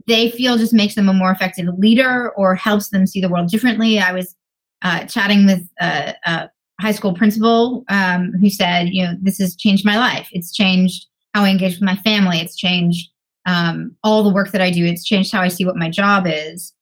they 0.06 0.30
feel 0.30 0.58
just 0.58 0.74
makes 0.74 0.94
them 0.96 1.08
a 1.08 1.14
more 1.14 1.30
effective 1.30 1.66
leader 1.78 2.30
or 2.32 2.54
helps 2.54 2.90
them 2.90 3.06
see 3.06 3.20
the 3.20 3.28
world 3.28 3.48
differently. 3.48 3.98
I 3.98 4.12
was 4.12 4.34
uh, 4.82 5.04
chatting 5.04 5.46
with 5.46 5.66
a, 5.80 6.14
a, 6.26 6.50
high 6.80 6.92
school 6.92 7.14
principal 7.14 7.84
um, 7.88 8.32
who 8.40 8.50
said, 8.50 8.88
you 8.88 9.04
know, 9.04 9.14
this 9.22 9.38
has 9.38 9.54
changed 9.54 9.86
my 9.86 9.96
life. 9.96 10.28
It's 10.32 10.52
changed 10.52 11.06
how 11.32 11.44
I 11.44 11.50
engage 11.50 11.74
with 11.74 11.84
my 11.84 11.94
family. 11.96 12.38
It's 12.38 12.56
changed 12.56 13.10
um, 13.46 13.96
all 14.02 14.24
the 14.24 14.34
work 14.34 14.50
that 14.50 14.60
I 14.60 14.70
do. 14.72 14.84
It's 14.84 15.04
changed 15.04 15.32
how 15.32 15.40
I 15.40 15.48
see 15.48 15.64
what 15.64 15.76
my 15.76 15.88
job 15.88 16.24
is. 16.26 16.74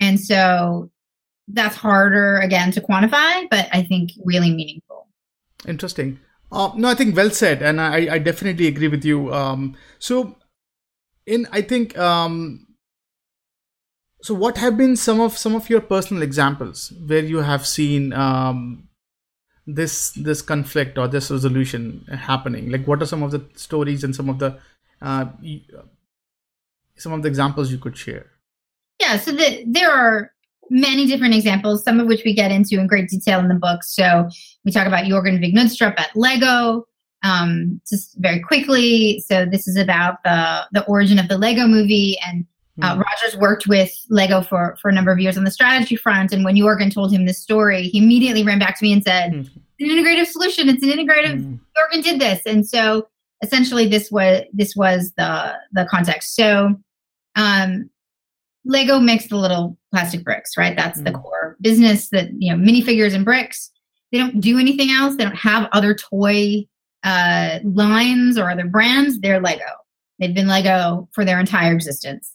And 0.00 0.18
so 0.18 0.90
that's 1.48 1.76
harder 1.76 2.38
again 2.38 2.70
to 2.72 2.80
quantify, 2.80 3.46
but 3.50 3.68
I 3.72 3.82
think 3.82 4.12
really 4.24 4.50
meaningful. 4.50 5.08
Interesting. 5.66 6.18
Uh, 6.50 6.72
no, 6.76 6.88
I 6.88 6.94
think 6.94 7.16
well 7.16 7.30
said, 7.30 7.62
and 7.62 7.80
I, 7.80 8.14
I 8.14 8.18
definitely 8.18 8.66
agree 8.66 8.88
with 8.88 9.04
you. 9.04 9.32
Um, 9.32 9.76
so, 9.98 10.36
in 11.26 11.48
I 11.50 11.62
think, 11.62 11.98
um, 11.98 12.66
so 14.22 14.34
what 14.34 14.58
have 14.58 14.76
been 14.76 14.96
some 14.96 15.20
of 15.20 15.36
some 15.36 15.54
of 15.54 15.68
your 15.68 15.80
personal 15.80 16.22
examples 16.22 16.92
where 17.06 17.24
you 17.24 17.38
have 17.38 17.66
seen 17.66 18.12
um, 18.12 18.88
this 19.66 20.12
this 20.12 20.42
conflict 20.42 20.96
or 20.96 21.08
this 21.08 21.30
resolution 21.30 22.06
happening? 22.12 22.70
Like, 22.70 22.86
what 22.86 23.02
are 23.02 23.06
some 23.06 23.22
of 23.22 23.32
the 23.32 23.44
stories 23.56 24.04
and 24.04 24.14
some 24.14 24.28
of 24.28 24.38
the 24.38 24.58
uh, 25.02 25.26
some 26.96 27.12
of 27.12 27.22
the 27.22 27.28
examples 27.28 27.72
you 27.72 27.78
could 27.78 27.96
share? 27.96 28.30
Yeah, 29.00 29.18
so 29.18 29.32
the, 29.32 29.64
there 29.66 29.90
are 29.90 30.33
many 30.70 31.06
different 31.06 31.34
examples, 31.34 31.84
some 31.84 32.00
of 32.00 32.06
which 32.06 32.22
we 32.24 32.34
get 32.34 32.50
into 32.50 32.78
in 32.78 32.86
great 32.86 33.08
detail 33.08 33.40
in 33.40 33.48
the 33.48 33.54
book. 33.54 33.82
So 33.82 34.28
we 34.64 34.72
talk 34.72 34.86
about 34.86 35.04
Jorgen 35.04 35.40
Vig 35.40 35.54
Knudstorp 35.54 35.98
at 35.98 36.14
Lego, 36.14 36.86
um, 37.22 37.80
just 37.88 38.16
very 38.18 38.40
quickly. 38.40 39.20
So 39.26 39.46
this 39.46 39.66
is 39.68 39.76
about 39.76 40.22
the 40.24 40.66
the 40.72 40.84
origin 40.86 41.18
of 41.18 41.28
the 41.28 41.38
Lego 41.38 41.66
movie, 41.66 42.18
and 42.26 42.46
Uh, 42.82 42.96
Rogers 42.96 43.38
worked 43.38 43.68
with 43.68 43.92
Lego 44.10 44.42
for, 44.42 44.76
for 44.82 44.90
a 44.90 44.92
number 44.92 45.12
of 45.12 45.20
years 45.20 45.38
on 45.38 45.44
the 45.44 45.50
strategy 45.52 45.94
front. 45.94 46.32
And 46.32 46.44
when 46.44 46.56
Jorgen 46.56 46.92
told 46.92 47.12
him 47.12 47.24
this 47.24 47.38
story, 47.38 47.82
he 47.84 47.98
immediately 47.98 48.42
ran 48.42 48.58
back 48.58 48.76
to 48.76 48.84
me 48.84 48.92
and 48.92 49.00
said, 49.00 49.32
mm. 49.32 49.48
It's 49.78 49.90
an 49.90 49.96
integrative 49.96 50.26
solution. 50.26 50.68
It's 50.68 50.82
an 50.82 50.90
integrative. 50.90 51.38
Mm. 51.38 51.60
Jorgen 51.76 52.02
did 52.02 52.20
this. 52.20 52.40
And 52.44 52.66
so 52.66 53.06
essentially 53.44 53.86
this 53.86 54.10
was 54.10 54.42
this 54.52 54.74
was 54.74 55.12
the 55.16 55.54
the 55.70 55.86
context. 55.88 56.34
So 56.34 56.74
um, 57.36 57.90
Lego 58.64 58.98
makes 58.98 59.28
the 59.28 59.36
little 59.36 59.76
plastic 59.92 60.24
bricks, 60.24 60.56
right? 60.56 60.76
That's 60.76 61.00
mm. 61.00 61.04
the 61.04 61.12
core 61.12 61.56
business 61.60 62.08
that, 62.10 62.30
you 62.38 62.54
know, 62.54 62.62
minifigures 62.62 63.14
and 63.14 63.24
bricks. 63.24 63.70
They 64.12 64.18
don't 64.18 64.40
do 64.40 64.58
anything 64.58 64.90
else. 64.90 65.16
They 65.16 65.24
don't 65.24 65.36
have 65.36 65.68
other 65.72 65.94
toy 65.94 66.66
uh, 67.02 67.58
lines 67.64 68.38
or 68.38 68.50
other 68.50 68.66
brands. 68.66 69.20
They're 69.20 69.40
Lego. 69.40 69.64
They've 70.18 70.34
been 70.34 70.46
Lego 70.46 71.08
for 71.12 71.24
their 71.24 71.40
entire 71.40 71.72
existence. 71.72 72.32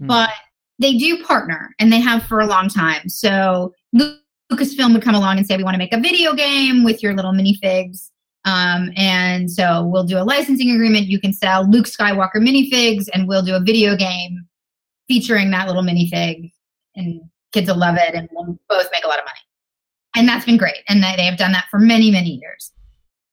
Mm. 0.00 0.08
But 0.08 0.30
they 0.78 0.96
do 0.96 1.22
partner 1.24 1.74
and 1.78 1.92
they 1.92 2.00
have 2.00 2.24
for 2.24 2.40
a 2.40 2.46
long 2.46 2.68
time. 2.68 3.08
So 3.08 3.72
Lucasfilm 3.94 4.92
would 4.92 5.02
come 5.02 5.14
along 5.14 5.38
and 5.38 5.46
say, 5.46 5.56
We 5.56 5.64
want 5.64 5.74
to 5.74 5.78
make 5.78 5.92
a 5.92 6.00
video 6.00 6.34
game 6.34 6.84
with 6.84 7.02
your 7.02 7.14
little 7.14 7.32
minifigs. 7.32 8.10
Um, 8.44 8.90
and 8.96 9.50
so 9.50 9.84
we'll 9.84 10.04
do 10.04 10.16
a 10.16 10.24
licensing 10.24 10.70
agreement. 10.70 11.06
You 11.06 11.20
can 11.20 11.32
sell 11.32 11.68
Luke 11.68 11.86
Skywalker 11.86 12.36
minifigs 12.36 13.06
and 13.12 13.28
we'll 13.28 13.42
do 13.42 13.54
a 13.54 13.60
video 13.60 13.94
game 13.94 14.47
featuring 15.08 15.50
that 15.50 15.66
little 15.66 15.82
minifig. 15.82 16.52
And 16.94 17.20
kids 17.52 17.68
will 17.68 17.78
love 17.78 17.96
it 17.98 18.14
and 18.14 18.28
we'll 18.32 18.58
both 18.68 18.88
make 18.92 19.04
a 19.04 19.08
lot 19.08 19.18
of 19.18 19.24
money. 19.24 19.40
And 20.14 20.28
that's 20.28 20.44
been 20.44 20.56
great. 20.56 20.78
And 20.88 21.02
they 21.02 21.24
have 21.24 21.38
done 21.38 21.52
that 21.52 21.66
for 21.70 21.78
many, 21.78 22.10
many 22.10 22.40
years. 22.40 22.72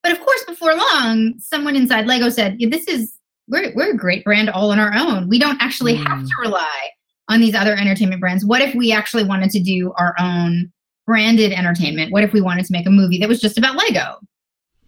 But 0.03 0.11
of 0.11 0.19
course, 0.19 0.43
before 0.45 0.75
long, 0.75 1.33
someone 1.39 1.75
inside 1.75 2.05
Lego 2.05 2.29
said, 2.29 2.55
yeah, 2.59 2.69
This 2.69 2.87
is 2.87 3.17
we're 3.47 3.73
we're 3.75 3.91
a 3.91 3.97
great 3.97 4.23
brand 4.23 4.49
all 4.49 4.71
on 4.71 4.79
our 4.79 4.93
own. 4.93 5.29
We 5.29 5.39
don't 5.39 5.61
actually 5.61 5.95
mm. 5.95 6.05
have 6.05 6.23
to 6.23 6.33
rely 6.41 6.89
on 7.27 7.41
these 7.41 7.55
other 7.55 7.75
entertainment 7.75 8.21
brands. 8.21 8.45
What 8.45 8.61
if 8.61 8.75
we 8.75 8.91
actually 8.91 9.23
wanted 9.23 9.49
to 9.51 9.59
do 9.59 9.93
our 9.97 10.15
own 10.19 10.71
branded 11.05 11.51
entertainment? 11.51 12.11
What 12.11 12.23
if 12.23 12.33
we 12.33 12.41
wanted 12.41 12.65
to 12.65 12.71
make 12.71 12.85
a 12.85 12.91
movie 12.91 13.19
that 13.19 13.29
was 13.29 13.41
just 13.41 13.57
about 13.57 13.75
Lego? 13.75 14.17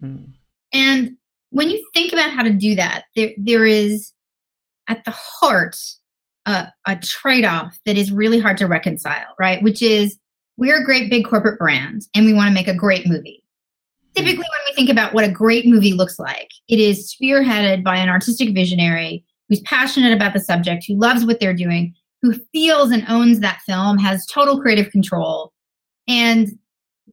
Mm. 0.01 0.33
And 0.73 1.17
when 1.49 1.69
you 1.69 1.83
think 1.93 2.13
about 2.13 2.31
how 2.31 2.43
to 2.43 2.51
do 2.51 2.75
that, 2.75 3.05
there 3.15 3.31
there 3.37 3.65
is 3.65 4.11
at 4.87 5.03
the 5.05 5.11
heart 5.11 5.77
a, 6.47 6.73
a 6.87 6.95
trade-off 6.95 7.77
that 7.85 7.97
is 7.97 8.11
really 8.11 8.39
hard 8.39 8.57
to 8.57 8.67
reconcile, 8.67 9.35
right? 9.37 9.61
Which 9.61 9.81
is 9.81 10.17
we're 10.55 10.81
a 10.81 10.85
great 10.85 11.09
big 11.09 11.25
corporate 11.25 11.59
brand 11.59 12.07
and 12.15 12.25
we 12.25 12.33
want 12.33 12.47
to 12.47 12.53
make 12.53 12.67
a 12.67 12.73
great 12.73 13.05
movie 13.05 13.43
hmm. 14.15 14.23
typically 14.23 14.37
when 14.37 14.65
we 14.67 14.73
think 14.73 14.89
about 14.89 15.13
what 15.13 15.23
a 15.23 15.31
great 15.31 15.67
movie 15.67 15.93
looks 15.93 16.17
like, 16.17 16.49
it 16.67 16.79
is 16.79 17.13
spearheaded 17.13 17.83
by 17.83 17.97
an 17.97 18.09
artistic 18.09 18.55
visionary 18.55 19.23
who's 19.49 19.59
passionate 19.61 20.13
about 20.13 20.33
the 20.33 20.39
subject, 20.39 20.85
who 20.87 20.95
loves 20.95 21.25
what 21.25 21.39
they're 21.39 21.53
doing, 21.53 21.93
who 22.21 22.33
feels 22.51 22.91
and 22.91 23.05
owns 23.07 23.39
that 23.39 23.61
film, 23.65 23.97
has 23.97 24.25
total 24.25 24.59
creative 24.59 24.91
control. 24.91 25.53
And 26.07 26.57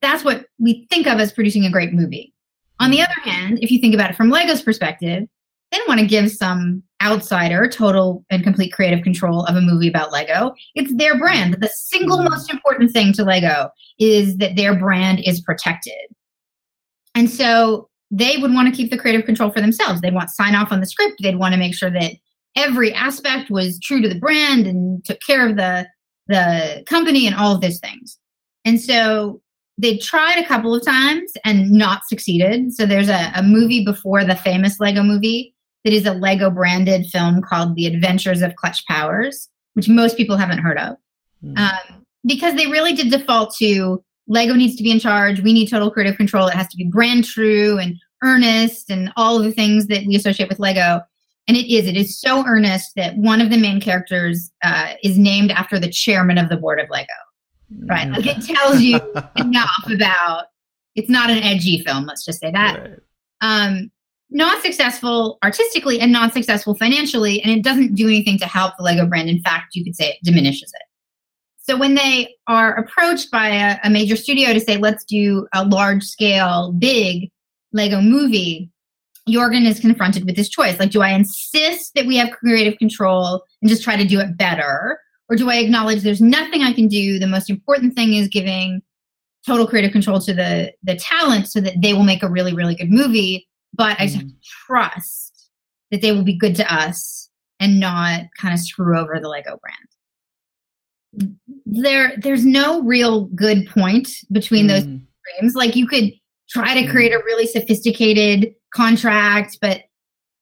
that's 0.00 0.24
what 0.24 0.46
we 0.58 0.86
think 0.90 1.06
of 1.06 1.20
as 1.20 1.32
producing 1.32 1.64
a 1.64 1.70
great 1.70 1.92
movie. 1.92 2.32
On 2.80 2.90
the 2.90 2.98
hmm. 2.98 3.04
other 3.04 3.30
hand, 3.30 3.58
if 3.62 3.70
you 3.70 3.80
think 3.80 3.94
about 3.94 4.10
it 4.10 4.16
from 4.16 4.30
Lego's 4.30 4.62
perspective, 4.62 5.28
they 5.70 5.78
don't 5.78 5.88
want 5.88 6.00
to 6.00 6.06
give 6.06 6.30
some 6.30 6.84
outsider 7.04 7.68
total 7.68 8.24
and 8.30 8.42
complete 8.42 8.72
creative 8.72 9.02
control 9.02 9.44
of 9.44 9.56
a 9.56 9.60
movie 9.60 9.88
about 9.88 10.12
Lego. 10.12 10.54
It's 10.74 10.94
their 10.94 11.18
brand. 11.18 11.54
The 11.60 11.68
single 11.68 12.18
mm-hmm. 12.18 12.30
most 12.30 12.50
important 12.50 12.92
thing 12.92 13.12
to 13.14 13.24
Lego 13.24 13.70
is 13.98 14.36
that 14.38 14.56
their 14.56 14.76
brand 14.76 15.20
is 15.24 15.40
protected. 15.40 15.92
And 17.14 17.30
so 17.30 17.88
they 18.10 18.36
would 18.38 18.52
want 18.52 18.68
to 18.68 18.74
keep 18.74 18.90
the 18.90 18.98
creative 18.98 19.26
control 19.26 19.50
for 19.50 19.60
themselves. 19.60 20.00
They'd 20.00 20.14
want 20.14 20.30
sign 20.30 20.54
off 20.54 20.72
on 20.72 20.80
the 20.80 20.86
script. 20.86 21.16
They'd 21.22 21.38
want 21.38 21.52
to 21.52 21.58
make 21.58 21.74
sure 21.74 21.90
that 21.90 22.12
every 22.56 22.92
aspect 22.92 23.50
was 23.50 23.78
true 23.80 24.00
to 24.00 24.08
the 24.08 24.18
brand 24.18 24.66
and 24.66 25.04
took 25.04 25.18
care 25.26 25.48
of 25.48 25.56
the 25.56 25.86
the 26.26 26.82
company 26.86 27.26
and 27.26 27.36
all 27.36 27.54
of 27.54 27.60
those 27.60 27.78
things. 27.80 28.18
And 28.64 28.80
so 28.80 29.42
they 29.76 29.98
tried 29.98 30.38
a 30.38 30.46
couple 30.46 30.74
of 30.74 30.84
times 30.84 31.32
and 31.44 31.70
not 31.70 32.06
succeeded. 32.06 32.72
So 32.72 32.86
there's 32.86 33.10
a, 33.10 33.30
a 33.34 33.42
movie 33.42 33.84
before 33.84 34.24
the 34.24 34.36
famous 34.36 34.80
Lego 34.80 35.02
movie 35.02 35.53
that 35.84 35.92
is 35.92 36.06
a 36.06 36.12
Lego 36.12 36.50
branded 36.50 37.06
film 37.06 37.42
called 37.42 37.76
The 37.76 37.86
Adventures 37.86 38.42
of 38.42 38.56
Clutch 38.56 38.86
Powers, 38.86 39.48
which 39.74 39.88
most 39.88 40.16
people 40.16 40.36
haven't 40.36 40.58
heard 40.58 40.78
of. 40.78 40.96
Mm. 41.44 41.58
Um, 41.58 42.06
because 42.26 42.54
they 42.54 42.66
really 42.66 42.94
did 42.94 43.10
default 43.10 43.54
to 43.56 44.02
Lego 44.26 44.54
needs 44.54 44.76
to 44.76 44.82
be 44.82 44.90
in 44.90 44.98
charge. 44.98 45.40
We 45.40 45.52
need 45.52 45.68
total 45.68 45.90
creative 45.90 46.16
control. 46.16 46.46
It 46.46 46.54
has 46.54 46.68
to 46.68 46.76
be 46.76 46.84
brand 46.84 47.24
true 47.24 47.78
and 47.78 47.96
earnest 48.22 48.90
and 48.90 49.12
all 49.16 49.36
of 49.36 49.44
the 49.44 49.52
things 49.52 49.86
that 49.88 50.06
we 50.06 50.16
associate 50.16 50.48
with 50.48 50.58
Lego. 50.58 51.02
And 51.46 51.56
it 51.58 51.70
is. 51.70 51.86
It 51.86 51.96
is 51.96 52.18
so 52.18 52.46
earnest 52.46 52.92
that 52.96 53.16
one 53.18 53.42
of 53.42 53.50
the 53.50 53.58
main 53.58 53.80
characters 53.80 54.50
uh, 54.62 54.94
is 55.02 55.18
named 55.18 55.50
after 55.50 55.78
the 55.78 55.90
chairman 55.90 56.38
of 56.38 56.48
the 56.48 56.56
board 56.56 56.80
of 56.80 56.88
Lego. 56.88 57.12
Right. 57.84 58.08
Like 58.08 58.26
it 58.26 58.42
tells 58.42 58.80
you 58.80 58.98
enough 59.36 59.90
about. 59.90 60.46
It's 60.94 61.10
not 61.10 61.28
an 61.28 61.42
edgy 61.42 61.82
film. 61.82 62.06
Let's 62.06 62.24
just 62.24 62.40
say 62.40 62.52
that. 62.52 62.80
Right. 62.80 62.98
Um, 63.40 63.90
not 64.30 64.62
successful 64.62 65.38
artistically 65.44 66.00
and 66.00 66.12
not 66.12 66.32
successful 66.32 66.74
financially, 66.74 67.40
and 67.42 67.52
it 67.52 67.62
doesn't 67.62 67.94
do 67.94 68.06
anything 68.06 68.38
to 68.38 68.46
help 68.46 68.74
the 68.76 68.84
Lego 68.84 69.06
brand. 69.06 69.28
In 69.28 69.40
fact, 69.42 69.74
you 69.74 69.84
could 69.84 69.96
say 69.96 70.10
it 70.10 70.18
diminishes 70.24 70.72
it. 70.74 70.82
So 71.60 71.78
when 71.78 71.94
they 71.94 72.34
are 72.46 72.74
approached 72.74 73.30
by 73.30 73.48
a, 73.48 73.78
a 73.84 73.90
major 73.90 74.16
studio 74.16 74.52
to 74.52 74.60
say, 74.60 74.76
let's 74.76 75.04
do 75.04 75.46
a 75.54 75.64
large 75.64 76.02
scale, 76.04 76.72
big 76.72 77.30
Lego 77.72 78.00
movie, 78.00 78.70
Jorgen 79.28 79.66
is 79.66 79.80
confronted 79.80 80.26
with 80.26 80.36
this 80.36 80.50
choice. 80.50 80.78
Like, 80.78 80.90
do 80.90 81.00
I 81.00 81.10
insist 81.10 81.94
that 81.94 82.04
we 82.04 82.16
have 82.16 82.30
creative 82.32 82.78
control 82.78 83.42
and 83.62 83.70
just 83.70 83.82
try 83.82 83.96
to 83.96 84.04
do 84.04 84.20
it 84.20 84.36
better? 84.36 84.98
Or 85.30 85.36
do 85.36 85.48
I 85.48 85.56
acknowledge 85.56 86.02
there's 86.02 86.20
nothing 86.20 86.62
I 86.62 86.74
can 86.74 86.88
do? 86.88 87.18
The 87.18 87.26
most 87.26 87.48
important 87.48 87.94
thing 87.94 88.12
is 88.14 88.28
giving 88.28 88.82
total 89.46 89.66
creative 89.66 89.92
control 89.92 90.20
to 90.20 90.34
the 90.34 90.72
the 90.82 90.96
talent 90.96 91.48
so 91.48 91.60
that 91.60 91.80
they 91.80 91.94
will 91.94 92.02
make 92.02 92.22
a 92.22 92.28
really, 92.28 92.54
really 92.54 92.74
good 92.74 92.90
movie. 92.90 93.48
But 93.74 94.00
I 94.00 94.06
just 94.06 94.16
have 94.16 94.28
to 94.28 94.34
trust 94.66 95.50
that 95.90 96.00
they 96.00 96.12
will 96.12 96.24
be 96.24 96.36
good 96.36 96.56
to 96.56 96.74
us 96.74 97.28
and 97.60 97.80
not 97.80 98.22
kind 98.38 98.54
of 98.54 98.60
screw 98.60 98.98
over 98.98 99.18
the 99.20 99.28
Lego 99.28 99.58
brand 99.58 99.88
there 101.66 102.16
there's 102.18 102.44
no 102.44 102.82
real 102.82 103.26
good 103.26 103.68
point 103.68 104.08
between 104.32 104.66
mm. 104.66 104.68
those 104.68 104.82
extremes. 104.82 105.54
Like 105.54 105.76
you 105.76 105.86
could 105.86 106.12
try 106.48 106.80
to 106.80 106.90
create 106.90 107.12
a 107.12 107.18
mm. 107.18 107.24
really 107.24 107.46
sophisticated 107.46 108.54
contract, 108.74 109.58
but 109.60 109.82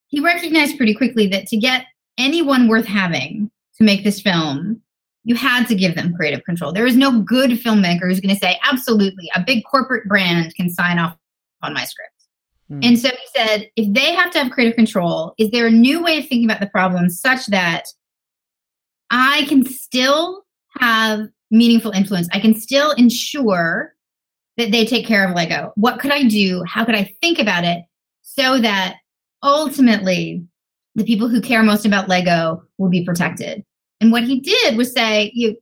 he 0.08 0.20
recognized 0.20 0.76
pretty 0.76 0.94
quickly 0.94 1.26
that 1.28 1.46
to 1.48 1.56
get 1.56 1.86
anyone 2.18 2.68
worth 2.68 2.86
having 2.86 3.50
to 3.78 3.84
make 3.84 4.04
this 4.04 4.20
film, 4.20 4.80
you 5.24 5.34
had 5.34 5.66
to 5.68 5.74
give 5.74 5.94
them 5.94 6.14
creative 6.14 6.44
control. 6.44 6.72
There 6.72 6.86
is 6.86 6.96
no 6.96 7.20
good 7.22 7.52
filmmaker 7.52 8.02
who's 8.02 8.20
going 8.20 8.34
to 8.34 8.40
say, 8.40 8.58
absolutely, 8.64 9.30
a 9.34 9.42
big 9.42 9.64
corporate 9.64 10.06
brand 10.08 10.54
can 10.54 10.68
sign 10.68 10.98
off 10.98 11.16
on 11.62 11.72
my 11.72 11.84
script. 11.84 12.12
Mm. 12.72 12.85
And 12.87 12.98
so 12.98 13.08
he 13.08 13.26
said, 13.37 13.70
if 13.76 13.92
they 13.92 14.14
have 14.14 14.32
to 14.32 14.38
have 14.38 14.50
creative 14.50 14.76
control, 14.76 15.35
is 15.38 15.50
there 15.50 15.66
a 15.66 15.70
new 15.70 16.02
way 16.02 16.18
of 16.18 16.26
thinking 16.26 16.44
about 16.44 16.61
the 16.61 16.66
problem 16.66 17.11
such 17.11 17.46
that 17.48 17.85
I 19.11 19.44
can 19.48 19.64
still 19.66 20.44
have 20.78 21.28
meaningful 21.52 21.92
influence. 21.92 22.28
I 22.32 22.40
can 22.40 22.54
still 22.54 22.92
ensure 22.92 23.94
that 24.56 24.72
they 24.72 24.85
take 24.85 25.06
care 25.06 25.26
of 25.26 25.37
Lego. 25.37 25.72
What 25.76 26.00
could 26.00 26.11
I 26.11 26.24
do? 26.24 26.64
How 26.66 26.85
could 26.85 26.94
I 26.94 27.14
think 27.20 27.38
about 27.38 27.64
it 27.64 27.85
so 28.22 28.58
that 28.61 28.96
ultimately 29.42 30.44
the 30.94 31.04
people 31.04 31.28
who 31.28 31.40
care 31.40 31.62
most 31.62 31.87
about 31.87 32.08
Lego 32.08 32.62
will 32.78 32.88
be 32.88 33.04
protected? 33.04 33.64
And 34.00 34.11
what 34.11 34.24
he 34.24 34.40
did 34.40 34.76
was 34.76 34.92
say, 34.92 35.30
you 35.35 35.56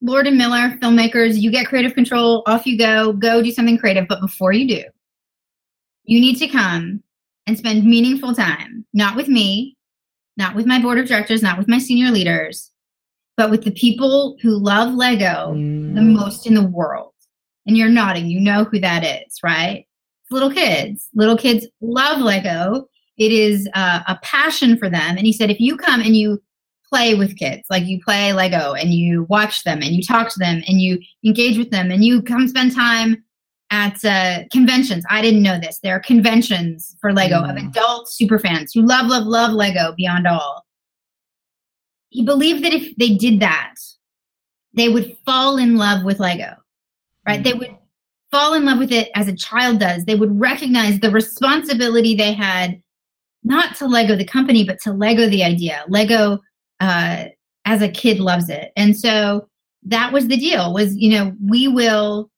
Lord 0.00 0.26
and 0.26 0.36
Miller, 0.36 0.76
filmmakers, 0.82 1.40
you 1.40 1.50
get 1.50 1.66
creative 1.66 1.94
control, 1.94 2.42
off 2.46 2.66
you 2.66 2.76
go, 2.76 3.12
go 3.12 3.42
do 3.42 3.50
something 3.50 3.78
creative. 3.78 4.06
But 4.08 4.20
before 4.20 4.52
you 4.52 4.68
do, 4.68 4.84
you 6.04 6.20
need 6.20 6.36
to 6.36 6.48
come 6.48 7.02
and 7.46 7.58
spend 7.58 7.84
meaningful 7.84 8.34
time, 8.34 8.84
not 8.92 9.16
with 9.16 9.28
me, 9.28 9.76
not 10.36 10.54
with 10.54 10.66
my 10.66 10.80
board 10.80 10.98
of 10.98 11.06
directors, 11.06 11.42
not 11.42 11.58
with 11.58 11.68
my 11.68 11.78
senior 11.78 12.10
leaders, 12.10 12.70
but 13.36 13.50
with 13.50 13.64
the 13.64 13.70
people 13.70 14.36
who 14.42 14.56
love 14.56 14.94
Lego 14.94 15.52
mm. 15.54 15.94
the 15.94 16.02
most 16.02 16.46
in 16.46 16.54
the 16.54 16.66
world. 16.66 17.12
And 17.66 17.76
you're 17.76 17.88
nodding, 17.88 18.26
you 18.26 18.40
know 18.40 18.64
who 18.64 18.78
that 18.80 19.04
is, 19.04 19.38
right? 19.42 19.86
Little 20.30 20.50
kids. 20.50 21.08
Little 21.14 21.36
kids 21.36 21.66
love 21.80 22.20
Lego. 22.20 22.86
It 23.16 23.32
is 23.32 23.68
uh, 23.74 24.00
a 24.06 24.18
passion 24.22 24.76
for 24.76 24.90
them. 24.90 25.16
And 25.16 25.20
he 25.20 25.32
said, 25.32 25.50
if 25.50 25.60
you 25.60 25.76
come 25.76 26.00
and 26.00 26.16
you 26.16 26.42
play 26.88 27.14
with 27.14 27.36
kids, 27.36 27.62
like 27.70 27.84
you 27.84 28.00
play 28.02 28.32
Lego 28.32 28.72
and 28.74 28.92
you 28.92 29.24
watch 29.24 29.64
them 29.64 29.82
and 29.82 29.94
you 29.94 30.02
talk 30.02 30.28
to 30.30 30.38
them 30.38 30.62
and 30.66 30.80
you 30.80 30.98
engage 31.24 31.56
with 31.56 31.70
them 31.70 31.90
and 31.90 32.04
you 32.04 32.22
come 32.22 32.48
spend 32.48 32.74
time 32.74 33.22
at 33.70 34.04
uh, 34.04 34.44
conventions. 34.52 35.04
I 35.10 35.22
didn't 35.22 35.42
know 35.42 35.58
this. 35.58 35.80
There 35.82 35.96
are 35.96 36.00
conventions 36.00 36.96
for 37.00 37.12
Lego 37.12 37.42
mm. 37.42 37.50
of 37.50 37.56
adult 37.56 38.10
super 38.10 38.38
fans 38.38 38.72
who 38.72 38.82
love, 38.82 39.06
love, 39.06 39.26
love 39.26 39.52
Lego 39.52 39.94
beyond 39.96 40.26
all 40.26 40.64
he 42.14 42.24
believed 42.24 42.64
that 42.64 42.72
if 42.72 42.94
they 42.94 43.16
did 43.16 43.40
that, 43.40 43.74
they 44.72 44.88
would 44.88 45.16
fall 45.26 45.56
in 45.56 45.76
love 45.76 46.04
with 46.04 46.20
Lego, 46.20 46.54
right? 47.26 47.42
Mm-hmm. 47.42 47.42
They 47.42 47.54
would 47.54 47.76
fall 48.30 48.54
in 48.54 48.64
love 48.64 48.78
with 48.78 48.92
it 48.92 49.10
as 49.16 49.26
a 49.26 49.34
child 49.34 49.80
does. 49.80 50.04
They 50.04 50.14
would 50.14 50.40
recognize 50.40 51.00
the 51.00 51.10
responsibility 51.10 52.14
they 52.14 52.32
had, 52.32 52.80
not 53.42 53.74
to 53.76 53.88
Lego 53.88 54.14
the 54.14 54.24
company, 54.24 54.64
but 54.64 54.80
to 54.82 54.92
Lego 54.92 55.28
the 55.28 55.42
idea, 55.42 55.84
Lego 55.88 56.38
uh, 56.78 57.24
as 57.64 57.82
a 57.82 57.88
kid 57.88 58.20
loves 58.20 58.48
it. 58.48 58.70
And 58.76 58.96
so 58.96 59.48
that 59.82 60.12
was 60.12 60.28
the 60.28 60.36
deal 60.36 60.72
was, 60.72 60.96
you 60.96 61.10
know, 61.10 61.34
we 61.44 61.66
will 61.66 62.30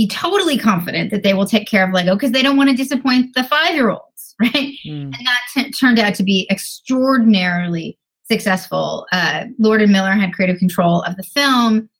be 0.00 0.06
totally 0.06 0.56
confident 0.56 1.10
that 1.10 1.22
they 1.22 1.34
will 1.34 1.44
take 1.44 1.68
care 1.68 1.86
of 1.86 1.92
Lego 1.92 2.14
because 2.14 2.32
they 2.32 2.40
don't 2.40 2.56
want 2.56 2.70
to 2.70 2.74
disappoint 2.74 3.34
the 3.34 3.44
five 3.44 3.74
year 3.74 3.90
olds, 3.90 4.34
right? 4.40 4.74
Mm. 4.86 5.12
And 5.14 5.26
that 5.26 5.40
t- 5.52 5.70
turned 5.72 5.98
out 5.98 6.14
to 6.14 6.22
be 6.22 6.48
extraordinarily 6.50 7.98
successful. 8.24 9.06
Uh, 9.12 9.44
Lord 9.58 9.82
and 9.82 9.92
Miller 9.92 10.12
had 10.12 10.32
creative 10.32 10.58
control 10.58 11.02
of 11.02 11.18
the 11.18 11.22
film, 11.22 11.90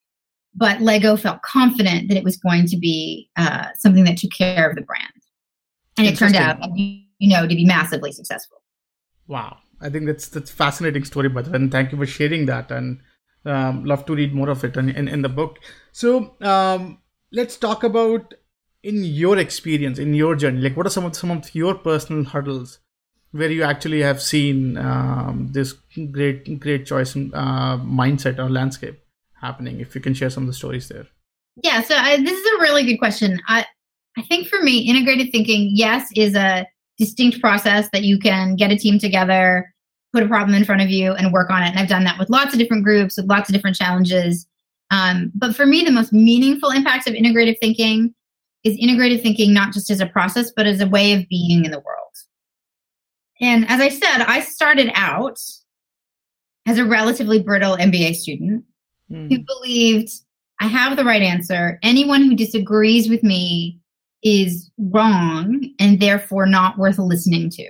but 0.55 0.81
Lego 0.81 1.15
felt 1.15 1.43
confident 1.43 2.09
that 2.09 2.17
it 2.17 2.25
was 2.25 2.39
going 2.39 2.67
to 2.69 2.79
be 2.79 3.29
uh, 3.37 3.67
something 3.77 4.05
that 4.05 4.17
took 4.17 4.31
care 4.31 4.71
of 4.71 4.77
the 4.77 4.83
brand. 4.83 5.13
And 5.99 6.07
it 6.07 6.17
turned 6.17 6.37
out, 6.37 6.57
you 6.79 7.05
know, 7.21 7.47
to 7.47 7.55
be 7.55 7.67
massively 7.67 8.13
successful. 8.13 8.63
Wow. 9.27 9.59
I 9.83 9.91
think 9.91 10.07
that's 10.07 10.29
that's 10.29 10.51
fascinating 10.51 11.05
story, 11.05 11.29
but 11.29 11.49
and 11.49 11.71
thank 11.71 11.93
you 11.93 11.99
for 11.99 12.07
sharing 12.07 12.47
that, 12.47 12.71
and 12.71 13.01
um, 13.45 13.85
love 13.85 14.05
to 14.07 14.15
read 14.15 14.35
more 14.35 14.51
of 14.51 14.63
it 14.63 14.77
in, 14.77 14.91
in, 14.91 15.09
in 15.09 15.23
the 15.23 15.29
book. 15.29 15.59
So 15.93 16.37
um, 16.43 16.99
let's 17.33 17.57
talk 17.57 17.85
about 17.85 18.35
in 18.83 19.05
your 19.05 19.39
experience, 19.39 19.99
in 19.99 20.15
your 20.15 20.35
journey, 20.35 20.61
like 20.61 20.77
what 20.77 20.87
are 20.87 20.91
some 20.91 21.05
of 21.05 21.17
some 21.17 21.31
of 21.31 21.55
your 21.55 21.75
personal 21.75 22.25
hurdles 22.25 22.79
where 23.33 23.51
you 23.51 23.63
actually 23.63 24.01
have 24.01 24.21
seen 24.21 24.77
um, 24.79 25.49
this 25.53 25.75
great 26.11 26.59
great 26.59 26.87
choice 26.87 27.15
uh, 27.17 27.77
mindset 27.79 28.39
or 28.39 28.49
landscape 28.49 29.01
happening? 29.41 29.81
If 29.81 29.95
you 29.95 30.01
can 30.01 30.15
share 30.15 30.31
some 30.31 30.45
of 30.45 30.47
the 30.47 30.55
stories 30.55 30.89
there. 30.89 31.07
Yeah, 31.63 31.83
so 31.83 31.95
I, 31.95 32.17
this 32.17 32.39
is 32.39 32.47
a 32.55 32.61
really 32.63 32.85
good 32.85 32.99
question. 32.99 33.41
I 33.49 33.67
I 34.17 34.23
think 34.23 34.49
for 34.49 34.61
me, 34.63 34.79
integrated 34.81 35.31
thinking, 35.31 35.71
yes, 35.73 36.09
is 36.17 36.35
a 36.35 36.67
distinct 36.99 37.41
process 37.41 37.89
that 37.93 38.03
you 38.03 38.19
can 38.19 38.57
get 38.57 38.71
a 38.71 38.77
team 38.77 38.99
together, 38.99 39.73
put 40.13 40.23
a 40.23 40.29
problem 40.29 40.55
in 40.55 40.65
front 40.65 40.83
of 40.83 40.89
you, 40.89 41.13
and 41.13 41.33
work 41.33 41.51
on 41.51 41.63
it. 41.63 41.69
And 41.69 41.79
I've 41.79 41.89
done 41.89 42.05
that 42.05 42.19
with 42.19 42.31
lots 42.31 42.53
of 42.53 42.59
different 42.59 42.85
groups, 42.85 43.17
with 43.17 43.27
lots 43.27 43.49
of 43.49 43.55
different 43.55 43.77
challenges. 43.77 44.47
Um, 44.91 45.31
but 45.35 45.55
for 45.55 45.67
me, 45.67 45.85
the 45.85 45.93
most 45.93 46.13
meaningful 46.13 46.71
impact 46.71 47.09
of 47.09 47.15
integrative 47.15 47.59
thinking 47.61 48.15
is 48.65 48.77
integrative 48.77 49.23
thinking 49.23 49.55
not 49.55 49.73
just 49.73 49.91
as 49.91 50.01
a 50.01 50.07
process, 50.07 50.53
but 50.55 50.67
as 50.67 50.81
a 50.81 50.87
way 50.87 51.13
of 51.15 51.29
being 51.29 51.65
in 51.65 51.71
the 51.71 51.81
world. 51.81 51.97
And 53.41 53.69
as 53.71 53.81
I 53.81 53.89
said, 53.89 54.25
I 54.27 54.41
started 54.41 54.91
out 54.95 55.39
as 56.67 56.79
a 56.79 56.85
relatively 56.85 57.43
brittle 57.43 57.77
MBA 57.77 58.15
student 58.17 58.65
mm. 59.11 59.31
who 59.31 59.39
believed 59.45 60.11
I 60.61 60.67
have 60.67 60.97
the 60.97 61.05
right 61.05 61.23
answer. 61.23 61.79
Anyone 61.83 62.23
who 62.23 62.37
disagrees 62.37 63.09
with 63.09 63.23
me 63.23 63.81
is 64.23 64.71
wrong 64.77 65.71
and 65.79 65.99
therefore 65.99 66.45
not 66.45 66.77
worth 66.77 66.99
listening 66.99 67.49
to. 67.51 67.65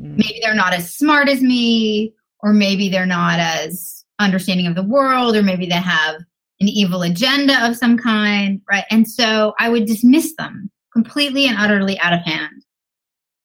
Mm. 0.00 0.16
Maybe 0.16 0.40
they're 0.42 0.54
not 0.54 0.72
as 0.72 0.92
smart 0.92 1.28
as 1.28 1.40
me, 1.40 2.12
or 2.40 2.52
maybe 2.52 2.88
they're 2.88 3.06
not 3.06 3.38
as 3.38 4.04
understanding 4.18 4.66
of 4.66 4.74
the 4.74 4.82
world, 4.82 5.36
or 5.36 5.42
maybe 5.42 5.66
they 5.66 5.74
have 5.74 6.16
an 6.60 6.68
evil 6.68 7.02
agenda 7.02 7.66
of 7.66 7.76
some 7.76 7.96
kind, 7.96 8.60
right? 8.70 8.84
And 8.90 9.08
so 9.08 9.54
I 9.58 9.68
would 9.68 9.86
dismiss 9.86 10.34
them 10.36 10.70
completely 10.92 11.46
and 11.46 11.56
utterly 11.58 11.98
out 12.00 12.12
of 12.12 12.20
hand. 12.20 12.64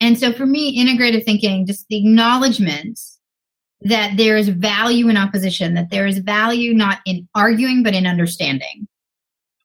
And 0.02 0.20
so 0.20 0.34
for 0.34 0.46
me, 0.46 0.78
integrative 0.78 1.24
thinking, 1.24 1.66
just 1.66 1.86
the 1.90 1.98
acknowledgement 1.98 3.00
that 3.82 4.18
there 4.18 4.36
is 4.36 4.50
value 4.50 5.08
in 5.08 5.18
opposition, 5.18 5.74
that 5.76 5.90
there 5.92 6.06
is 6.06 6.18
value 6.20 6.74
not 6.74 7.00
in 7.06 7.28
arguing, 7.36 7.84
but 7.84 7.94
in 7.94 8.06
understanding. 8.06 8.88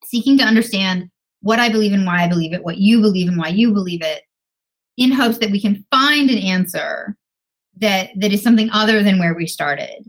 Seeking 0.05 0.39
to 0.39 0.45
understand 0.45 1.11
what 1.41 1.59
I 1.59 1.71
believe 1.71 1.93
and 1.93 2.07
why 2.07 2.23
I 2.23 2.29
believe 2.29 2.53
it, 2.53 2.65
what 2.65 2.79
you 2.79 3.01
believe 3.01 3.29
and 3.29 3.39
why 3.39 3.49
you 3.49 3.73
believe 3.73 4.03
it, 4.03 4.23
in 4.97 5.11
hopes 5.11 5.39
that 5.39 5.51
we 5.51 5.61
can 5.61 5.85
find 5.91 6.31
an 6.31 6.39
answer 6.39 7.17
that 7.79 8.11
that 8.17 8.33
is 8.33 8.43
something 8.43 8.71
other 8.71 9.03
than 9.03 9.19
where 9.19 9.35
we 9.35 9.47
started 9.47 10.09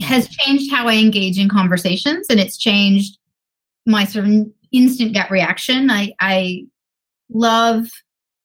has 0.00 0.28
changed 0.28 0.72
how 0.72 0.88
I 0.88 0.94
engage 0.94 1.38
in 1.38 1.48
conversations 1.48 2.26
and 2.28 2.38
it's 2.38 2.56
changed 2.56 3.18
my 3.86 4.04
sort 4.04 4.26
of 4.26 4.46
instant 4.72 5.14
gut 5.14 5.30
reaction. 5.30 5.90
I 5.90 6.12
I 6.20 6.66
love 7.30 7.86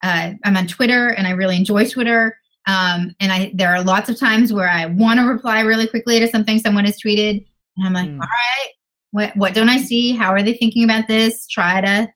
uh, 0.04 0.32
I'm 0.44 0.58
on 0.58 0.68
Twitter 0.68 1.10
and 1.10 1.28
I 1.28 1.32
really 1.32 1.58
enjoy 1.58 1.88
Twitter. 1.88 2.38
Um, 2.68 3.16
and 3.20 3.32
I 3.32 3.52
there 3.56 3.74
are 3.74 3.84
lots 3.84 4.10
of 4.10 4.20
times 4.20 4.54
where 4.54 4.70
I 4.70 4.86
want 4.86 5.20
to 5.20 5.26
reply 5.26 5.62
really 5.62 5.88
quickly 5.88 6.20
to 6.20 6.28
something 6.28 6.60
someone 6.60 6.86
has 6.86 7.02
tweeted, 7.02 7.46
and 7.78 7.88
I'm 7.88 7.94
like, 7.94 8.10
mm. 8.10 8.20
all 8.20 8.20
right, 8.20 8.70
what 9.12 9.36
what 9.36 9.54
don't 9.54 9.70
I 9.70 9.78
see? 9.78 10.12
How 10.12 10.32
are 10.32 10.44
they 10.44 10.54
thinking 10.54 10.84
about 10.84 11.08
this? 11.08 11.48
Try 11.48 11.82
to 11.82 12.08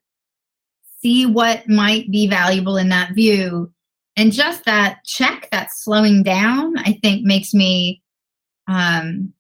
see 1.01 1.25
what 1.25 1.67
might 1.67 2.09
be 2.11 2.27
valuable 2.27 2.77
in 2.77 2.89
that 2.89 3.13
view. 3.13 3.71
And 4.17 4.31
just 4.31 4.65
that 4.65 5.03
check, 5.03 5.49
that 5.51 5.69
slowing 5.73 6.23
down, 6.23 6.77
I 6.77 6.97
think 7.01 7.25
makes 7.25 7.53
me 7.53 8.01
um, 8.67 9.33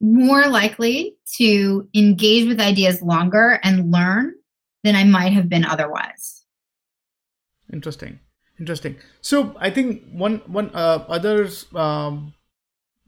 more 0.00 0.48
likely 0.48 1.16
to 1.36 1.88
engage 1.94 2.48
with 2.48 2.60
ideas 2.60 3.02
longer 3.02 3.60
and 3.62 3.90
learn 3.90 4.34
than 4.82 4.96
I 4.96 5.04
might 5.04 5.32
have 5.32 5.48
been 5.48 5.64
otherwise. 5.64 6.44
Interesting, 7.72 8.18
interesting. 8.58 8.96
So 9.20 9.56
I 9.58 9.70
think 9.70 10.02
one 10.10 10.42
one 10.46 10.70
uh, 10.74 11.04
others 11.08 11.66
um, 11.74 12.34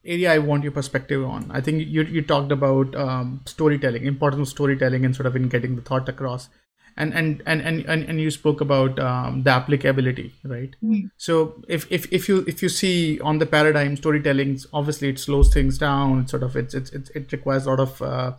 area 0.05 0.33
I 0.33 0.39
want 0.39 0.63
your 0.63 0.73
perspective 0.73 1.25
on. 1.25 1.51
I 1.51 1.61
think 1.61 1.87
you 1.87 2.03
you 2.03 2.23
talked 2.23 2.53
about 2.53 2.95
um, 2.95 3.41
storytelling, 3.45 4.07
importance 4.07 4.49
of 4.49 4.49
storytelling, 4.49 5.05
and 5.05 5.15
sort 5.15 5.27
of 5.27 5.37
in 5.37 5.49
getting 5.49 5.77
the 5.77 5.83
thought 5.83 6.09
across. 6.09 6.49
And 6.97 7.13
and 7.13 7.43
and 7.45 7.61
and 7.61 7.85
and, 7.87 8.05
and 8.05 8.21
you 8.21 8.31
spoke 8.31 8.61
about 8.61 9.01
um, 9.01 9.43
the 9.43 9.51
applicability, 9.51 10.33
right? 10.45 10.77
Mm-hmm. 10.83 11.07
So 11.17 11.61
if, 11.69 11.91
if 11.91 12.13
if 12.13 12.29
you 12.29 12.45
if 12.47 12.63
you 12.63 12.69
see 12.69 13.19
on 13.21 13.39
the 13.39 13.47
paradigm 13.47 13.97
storytelling, 13.97 14.61
obviously 14.73 15.09
it 15.09 15.19
slows 15.19 15.53
things 15.53 15.77
down. 15.77 16.21
It 16.21 16.31
sort 16.31 16.45
of 16.45 16.55
it's 16.55 16.73
it's, 16.73 16.93
it's 16.93 17.11
it 17.11 17.33
requires 17.33 17.67
a 17.67 17.71
lot 17.71 17.81
of 17.81 18.01
uh, 18.01 18.33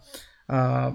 uh, 0.48 0.92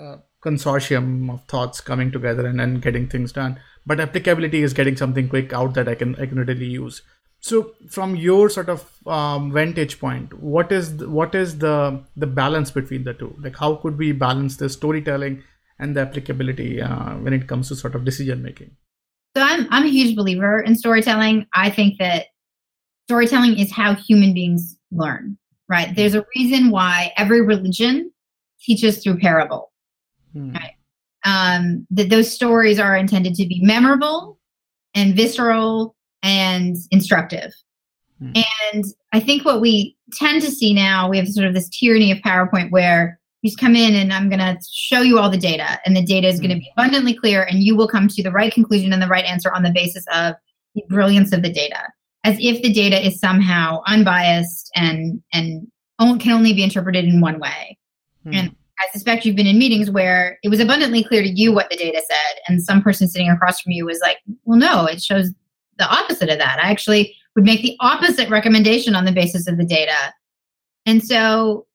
uh, 0.00 0.16
consortium 0.44 1.32
of 1.32 1.44
thoughts 1.46 1.80
coming 1.80 2.12
together 2.12 2.46
and, 2.46 2.60
and 2.60 2.80
getting 2.80 3.08
things 3.08 3.32
done. 3.32 3.58
But 3.84 3.98
applicability 3.98 4.62
is 4.62 4.72
getting 4.72 4.96
something 4.96 5.28
quick 5.28 5.52
out 5.52 5.74
that 5.74 5.88
I 5.88 5.96
can 5.96 6.14
I 6.16 6.26
can 6.26 6.38
readily 6.38 6.66
use. 6.66 7.02
So, 7.40 7.74
from 7.88 8.16
your 8.16 8.48
sort 8.48 8.68
of 8.68 9.06
um, 9.06 9.52
vantage 9.52 10.00
point, 10.00 10.32
what 10.42 10.72
is 10.72 10.96
the, 10.96 11.08
what 11.08 11.34
is 11.34 11.58
the 11.58 12.02
the 12.16 12.26
balance 12.26 12.70
between 12.70 13.04
the 13.04 13.14
two? 13.14 13.36
Like, 13.40 13.56
how 13.56 13.76
could 13.76 13.98
we 13.98 14.12
balance 14.12 14.56
the 14.56 14.68
storytelling 14.68 15.42
and 15.78 15.96
the 15.96 16.00
applicability 16.00 16.80
uh, 16.80 17.14
when 17.16 17.32
it 17.32 17.46
comes 17.46 17.68
to 17.68 17.76
sort 17.76 17.94
of 17.94 18.04
decision 18.04 18.42
making? 18.42 18.76
So, 19.36 19.42
I'm 19.42 19.66
I'm 19.70 19.84
a 19.84 19.88
huge 19.88 20.16
believer 20.16 20.60
in 20.60 20.76
storytelling. 20.76 21.46
I 21.54 21.70
think 21.70 21.98
that 21.98 22.26
storytelling 23.08 23.58
is 23.58 23.72
how 23.72 23.94
human 23.94 24.34
beings 24.34 24.76
learn. 24.90 25.38
Right? 25.68 25.94
There's 25.94 26.14
a 26.14 26.24
reason 26.36 26.70
why 26.70 27.12
every 27.16 27.40
religion 27.40 28.12
teaches 28.60 29.02
through 29.02 29.18
parable. 29.18 29.72
Hmm. 30.32 30.52
Right? 30.52 30.72
Um, 31.24 31.86
that 31.90 32.08
those 32.08 32.32
stories 32.32 32.78
are 32.78 32.96
intended 32.96 33.34
to 33.34 33.46
be 33.46 33.60
memorable 33.60 34.38
and 34.94 35.14
visceral 35.14 35.96
and 36.22 36.76
instructive. 36.90 37.52
Mm. 38.22 38.44
And 38.72 38.84
I 39.12 39.20
think 39.20 39.44
what 39.44 39.60
we 39.60 39.96
tend 40.12 40.42
to 40.42 40.50
see 40.50 40.72
now, 40.72 41.08
we 41.08 41.18
have 41.18 41.28
sort 41.28 41.46
of 41.46 41.54
this 41.54 41.68
tyranny 41.68 42.10
of 42.10 42.18
PowerPoint 42.18 42.70
where 42.70 43.20
just 43.46 43.58
come 43.58 43.76
in 43.76 43.94
and 43.94 44.12
I'm 44.12 44.28
going 44.28 44.40
to 44.40 44.58
show 44.70 45.00
you 45.00 45.18
all 45.18 45.30
the 45.30 45.36
data, 45.36 45.80
and 45.84 45.96
the 45.96 46.02
data 46.02 46.28
is 46.28 46.38
mm. 46.38 46.42
going 46.42 46.50
to 46.50 46.60
be 46.60 46.70
abundantly 46.76 47.14
clear, 47.14 47.44
and 47.44 47.62
you 47.62 47.76
will 47.76 47.88
come 47.88 48.08
to 48.08 48.22
the 48.22 48.30
right 48.30 48.52
conclusion 48.52 48.92
and 48.92 49.02
the 49.02 49.08
right 49.08 49.24
answer 49.24 49.52
on 49.52 49.62
the 49.62 49.72
basis 49.72 50.04
of 50.12 50.34
the 50.74 50.82
brilliance 50.88 51.32
of 51.32 51.42
the 51.42 51.52
data, 51.52 51.80
as 52.24 52.36
if 52.40 52.62
the 52.62 52.72
data 52.72 53.04
is 53.04 53.18
somehow 53.20 53.82
unbiased 53.86 54.70
and 54.74 55.22
and 55.32 55.66
can 55.98 56.32
only 56.32 56.52
be 56.52 56.62
interpreted 56.62 57.06
in 57.06 57.20
one 57.20 57.38
way. 57.38 57.78
Mm. 58.26 58.34
And 58.34 58.56
I 58.78 58.92
suspect 58.92 59.24
you've 59.24 59.36
been 59.36 59.46
in 59.46 59.58
meetings 59.58 59.90
where 59.90 60.38
it 60.42 60.50
was 60.50 60.60
abundantly 60.60 61.02
clear 61.02 61.22
to 61.22 61.30
you 61.30 61.52
what 61.52 61.70
the 61.70 61.76
data 61.76 62.02
said, 62.06 62.40
and 62.48 62.62
some 62.62 62.82
person 62.82 63.08
sitting 63.08 63.30
across 63.30 63.60
from 63.60 63.72
you 63.72 63.86
was 63.86 64.00
like, 64.02 64.18
"Well, 64.44 64.58
no, 64.58 64.86
it 64.86 65.02
shows 65.02 65.30
the 65.78 65.88
opposite 65.88 66.28
of 66.28 66.38
that. 66.38 66.58
I 66.62 66.70
actually 66.70 67.14
would 67.34 67.44
make 67.44 67.62
the 67.62 67.76
opposite 67.80 68.28
recommendation 68.30 68.94
on 68.94 69.04
the 69.04 69.12
basis 69.12 69.46
of 69.46 69.58
the 69.58 69.64
data. 69.64 70.14
And 70.86 71.04
so 71.04 71.66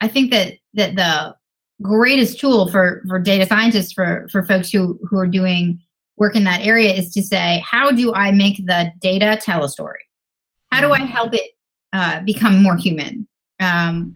I 0.00 0.08
think 0.08 0.30
that 0.30 0.54
that 0.74 0.96
the 0.96 1.36
greatest 1.82 2.38
tool 2.40 2.70
for 2.70 3.02
for 3.08 3.18
data 3.18 3.46
scientists 3.46 3.92
for 3.92 4.28
for 4.30 4.42
folks 4.44 4.70
who 4.70 4.98
who 5.08 5.18
are 5.18 5.26
doing 5.26 5.80
work 6.16 6.34
in 6.34 6.44
that 6.44 6.64
area 6.64 6.92
is 6.92 7.12
to 7.12 7.22
say 7.22 7.62
how 7.64 7.90
do 7.90 8.14
I 8.14 8.32
make 8.32 8.56
the 8.58 8.92
data 9.00 9.38
tell 9.40 9.64
a 9.64 9.68
story? 9.68 10.00
How 10.70 10.80
do 10.80 10.92
I 10.92 10.98
mm-hmm. 10.98 11.06
help 11.08 11.34
it 11.34 11.52
uh, 11.92 12.20
become 12.20 12.62
more 12.62 12.76
human? 12.76 13.28
Um, 13.60 14.14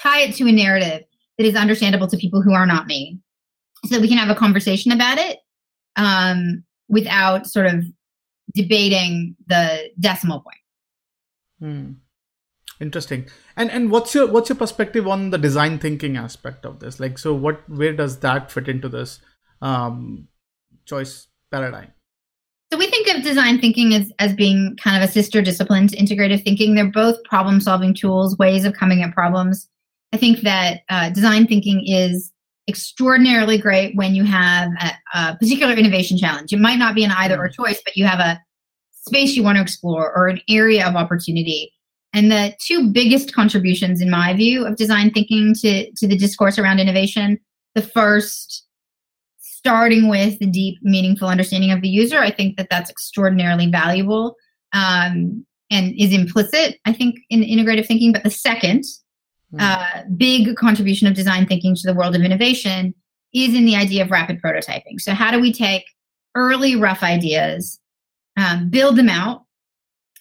tie 0.00 0.22
it 0.22 0.34
to 0.36 0.46
a 0.46 0.52
narrative 0.52 1.02
that 1.38 1.46
is 1.46 1.56
understandable 1.56 2.06
to 2.08 2.16
people 2.16 2.42
who 2.42 2.52
are 2.52 2.66
not 2.66 2.86
me, 2.86 3.18
so 3.86 3.94
that 3.94 4.00
we 4.00 4.08
can 4.08 4.18
have 4.18 4.34
a 4.34 4.38
conversation 4.38 4.92
about 4.92 5.18
it 5.18 5.38
um, 5.96 6.64
without 6.88 7.46
sort 7.46 7.66
of 7.66 7.84
debating 8.54 9.36
the 9.46 9.90
decimal 9.98 10.40
point. 10.40 10.58
Hmm. 11.60 11.92
Interesting. 12.82 13.26
And 13.56 13.70
and 13.70 13.92
what's 13.92 14.12
your 14.12 14.26
what's 14.26 14.48
your 14.48 14.56
perspective 14.56 15.06
on 15.06 15.30
the 15.30 15.38
design 15.38 15.78
thinking 15.78 16.16
aspect 16.16 16.66
of 16.66 16.80
this? 16.80 16.98
Like, 16.98 17.16
so 17.16 17.32
what 17.32 17.62
where 17.70 17.92
does 17.92 18.18
that 18.18 18.50
fit 18.50 18.68
into 18.68 18.88
this 18.88 19.20
um, 19.62 20.26
choice 20.84 21.28
paradigm? 21.52 21.92
So 22.72 22.78
we 22.78 22.88
think 22.88 23.06
of 23.06 23.22
design 23.22 23.60
thinking 23.60 23.94
as, 23.94 24.10
as 24.18 24.34
being 24.34 24.76
kind 24.82 25.00
of 25.00 25.08
a 25.08 25.12
sister 25.12 25.42
discipline 25.42 25.86
to 25.88 25.96
integrative 25.96 26.42
thinking. 26.42 26.74
They're 26.74 26.90
both 26.90 27.22
problem 27.22 27.60
solving 27.60 27.94
tools, 27.94 28.36
ways 28.38 28.64
of 28.64 28.72
coming 28.72 29.02
at 29.02 29.14
problems. 29.14 29.68
I 30.12 30.16
think 30.16 30.40
that 30.40 30.80
uh, 30.88 31.10
design 31.10 31.46
thinking 31.46 31.86
is 31.86 32.32
extraordinarily 32.66 33.58
great 33.58 33.94
when 33.94 34.14
you 34.16 34.24
have 34.24 34.70
a, 34.80 35.18
a, 35.18 35.36
particular 35.36 35.74
innovation 35.74 36.18
challenge. 36.18 36.52
It 36.52 36.58
might 36.58 36.78
not 36.78 36.96
be 36.96 37.04
an 37.04 37.12
either 37.12 37.38
or 37.38 37.48
choice, 37.48 37.80
but 37.84 37.96
you 37.96 38.06
have 38.06 38.18
a 38.20 38.40
space 39.06 39.36
you 39.36 39.44
want 39.44 39.56
to 39.56 39.62
explore 39.62 40.12
or 40.16 40.26
an 40.26 40.40
area 40.48 40.88
of 40.88 40.96
opportunity. 40.96 41.72
And 42.12 42.30
the 42.30 42.54
two 42.60 42.88
biggest 42.88 43.34
contributions, 43.34 44.00
in 44.00 44.10
my 44.10 44.34
view, 44.34 44.66
of 44.66 44.76
design 44.76 45.10
thinking 45.10 45.54
to, 45.60 45.90
to 45.92 46.06
the 46.06 46.16
discourse 46.16 46.58
around 46.58 46.78
innovation 46.78 47.38
the 47.74 47.82
first, 47.82 48.66
starting 49.38 50.08
with 50.08 50.38
the 50.38 50.46
deep, 50.46 50.78
meaningful 50.82 51.28
understanding 51.28 51.70
of 51.70 51.80
the 51.80 51.88
user, 51.88 52.18
I 52.18 52.30
think 52.30 52.58
that 52.58 52.68
that's 52.68 52.90
extraordinarily 52.90 53.70
valuable 53.70 54.36
um, 54.74 55.46
and 55.70 55.94
is 55.98 56.12
implicit, 56.12 56.78
I 56.84 56.92
think, 56.92 57.16
in 57.30 57.40
integrative 57.40 57.86
thinking. 57.86 58.12
But 58.12 58.24
the 58.24 58.30
second, 58.30 58.84
Hmm. 59.52 59.60
uh, 59.60 60.02
big 60.16 60.56
contribution 60.56 61.06
of 61.06 61.14
design 61.14 61.46
thinking 61.46 61.74
to 61.74 61.82
the 61.84 61.94
world 61.94 62.16
of 62.16 62.22
innovation 62.22 62.94
is 63.34 63.54
in 63.54 63.64
the 63.64 63.76
idea 63.76 64.02
of 64.02 64.10
rapid 64.10 64.40
prototyping. 64.42 64.98
So, 64.98 65.12
how 65.12 65.30
do 65.30 65.40
we 65.40 65.52
take 65.52 65.84
early 66.34 66.76
rough 66.76 67.02
ideas, 67.02 67.78
um, 68.38 68.70
build 68.70 68.96
them 68.96 69.10
out 69.10 69.44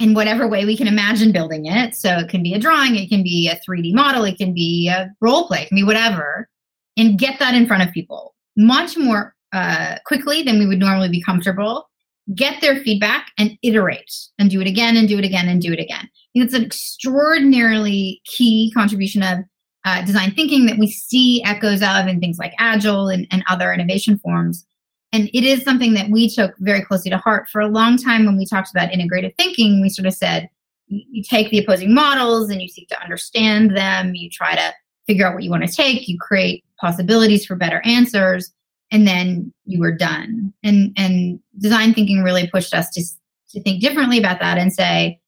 in 0.01 0.13
whatever 0.13 0.47
way 0.47 0.65
we 0.65 0.75
can 0.75 0.87
imagine 0.87 1.31
building 1.31 1.65
it? 1.65 1.95
So, 1.95 2.19
it 2.19 2.29
can 2.29 2.43
be 2.43 2.53
a 2.53 2.59
drawing, 2.59 2.95
it 2.95 3.09
can 3.09 3.23
be 3.23 3.49
a 3.49 3.59
3D 3.67 3.93
model, 3.93 4.25
it 4.25 4.37
can 4.37 4.53
be 4.53 4.89
a 4.89 5.09
role 5.21 5.47
play, 5.47 5.63
it 5.63 5.67
can 5.69 5.77
be 5.77 5.83
whatever, 5.83 6.49
and 6.97 7.17
get 7.17 7.39
that 7.39 7.53
in 7.53 7.67
front 7.67 7.83
of 7.83 7.93
people 7.93 8.35
much 8.57 8.97
more 8.97 9.33
uh, 9.53 9.95
quickly 10.05 10.43
than 10.43 10.59
we 10.59 10.67
would 10.67 10.79
normally 10.79 11.09
be 11.09 11.21
comfortable. 11.21 11.87
Get 12.35 12.61
their 12.61 12.77
feedback 12.77 13.27
and 13.37 13.57
iterate 13.63 14.11
and 14.37 14.49
do 14.49 14.61
it 14.61 14.67
again 14.67 14.95
and 14.95 15.07
do 15.07 15.17
it 15.17 15.25
again 15.25 15.47
and 15.47 15.61
do 15.61 15.73
it 15.73 15.79
again 15.79 16.09
it's 16.33 16.53
an 16.53 16.63
extraordinarily 16.63 18.21
key 18.25 18.71
contribution 18.73 19.23
of 19.23 19.39
uh, 19.83 20.03
design 20.05 20.31
thinking 20.31 20.65
that 20.67 20.77
we 20.77 20.89
see 20.89 21.43
echoes 21.43 21.81
of 21.81 22.07
in 22.07 22.19
things 22.19 22.37
like 22.37 22.53
Agile 22.59 23.09
and, 23.09 23.27
and 23.31 23.43
other 23.49 23.73
innovation 23.73 24.17
forms. 24.19 24.65
And 25.13 25.29
it 25.33 25.43
is 25.43 25.63
something 25.63 25.93
that 25.93 26.09
we 26.09 26.29
took 26.29 26.57
very 26.59 26.81
closely 26.81 27.11
to 27.11 27.17
heart. 27.17 27.49
For 27.49 27.59
a 27.59 27.67
long 27.67 27.97
time, 27.97 28.25
when 28.25 28.37
we 28.37 28.45
talked 28.45 28.71
about 28.71 28.91
integrative 28.91 29.35
thinking, 29.35 29.81
we 29.81 29.89
sort 29.89 30.07
of 30.07 30.13
said 30.13 30.49
you 30.87 31.23
take 31.23 31.49
the 31.51 31.59
opposing 31.59 31.93
models 31.93 32.49
and 32.49 32.61
you 32.61 32.67
seek 32.67 32.87
to 32.89 33.01
understand 33.01 33.75
them, 33.75 34.13
you 34.15 34.29
try 34.29 34.55
to 34.55 34.73
figure 35.07 35.27
out 35.27 35.33
what 35.33 35.43
you 35.43 35.49
want 35.49 35.63
to 35.65 35.71
take, 35.71 36.07
you 36.07 36.17
create 36.19 36.63
possibilities 36.79 37.45
for 37.45 37.55
better 37.55 37.81
answers, 37.85 38.51
and 38.91 39.07
then 39.07 39.53
you 39.65 39.79
were 39.79 39.95
done. 39.95 40.53
And 40.63 40.93
and 40.97 41.39
design 41.59 41.93
thinking 41.93 42.23
really 42.23 42.47
pushed 42.47 42.73
us 42.73 42.89
to, 42.91 43.03
to 43.51 43.63
think 43.63 43.81
differently 43.81 44.17
about 44.17 44.39
that 44.39 44.57
and 44.57 44.71
say, 44.71 45.19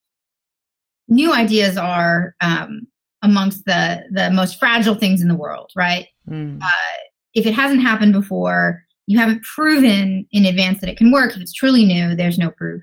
new 1.07 1.33
ideas 1.33 1.77
are 1.77 2.35
um, 2.41 2.87
amongst 3.21 3.65
the 3.65 4.03
the 4.11 4.31
most 4.31 4.59
fragile 4.59 4.95
things 4.95 5.21
in 5.21 5.27
the 5.27 5.35
world, 5.35 5.71
right? 5.75 6.07
Mm. 6.29 6.61
Uh, 6.61 6.97
if 7.33 7.45
it 7.45 7.53
hasn't 7.53 7.81
happened 7.81 8.13
before, 8.13 8.82
you 9.07 9.19
haven't 9.19 9.43
proven 9.43 10.25
in 10.31 10.45
advance 10.45 10.79
that 10.79 10.89
it 10.89 10.97
can 10.97 11.11
work. 11.11 11.35
If 11.35 11.41
it's 11.41 11.53
truly 11.53 11.85
new, 11.85 12.15
there's 12.15 12.37
no 12.37 12.51
proof. 12.51 12.81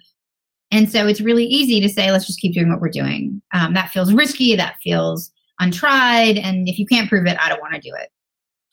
And 0.70 0.90
so 0.90 1.06
it's 1.06 1.20
really 1.20 1.46
easy 1.46 1.80
to 1.80 1.88
say, 1.88 2.12
let's 2.12 2.26
just 2.26 2.40
keep 2.40 2.54
doing 2.54 2.70
what 2.70 2.80
we're 2.80 2.90
doing. 2.90 3.42
Um, 3.52 3.74
that 3.74 3.90
feels 3.90 4.12
risky. 4.12 4.54
That 4.54 4.76
feels 4.82 5.30
untried. 5.58 6.38
And 6.38 6.68
if 6.68 6.78
you 6.78 6.86
can't 6.86 7.08
prove 7.08 7.26
it, 7.26 7.36
I 7.40 7.48
don't 7.48 7.60
want 7.60 7.74
to 7.74 7.80
do 7.80 7.92
it. 7.98 8.10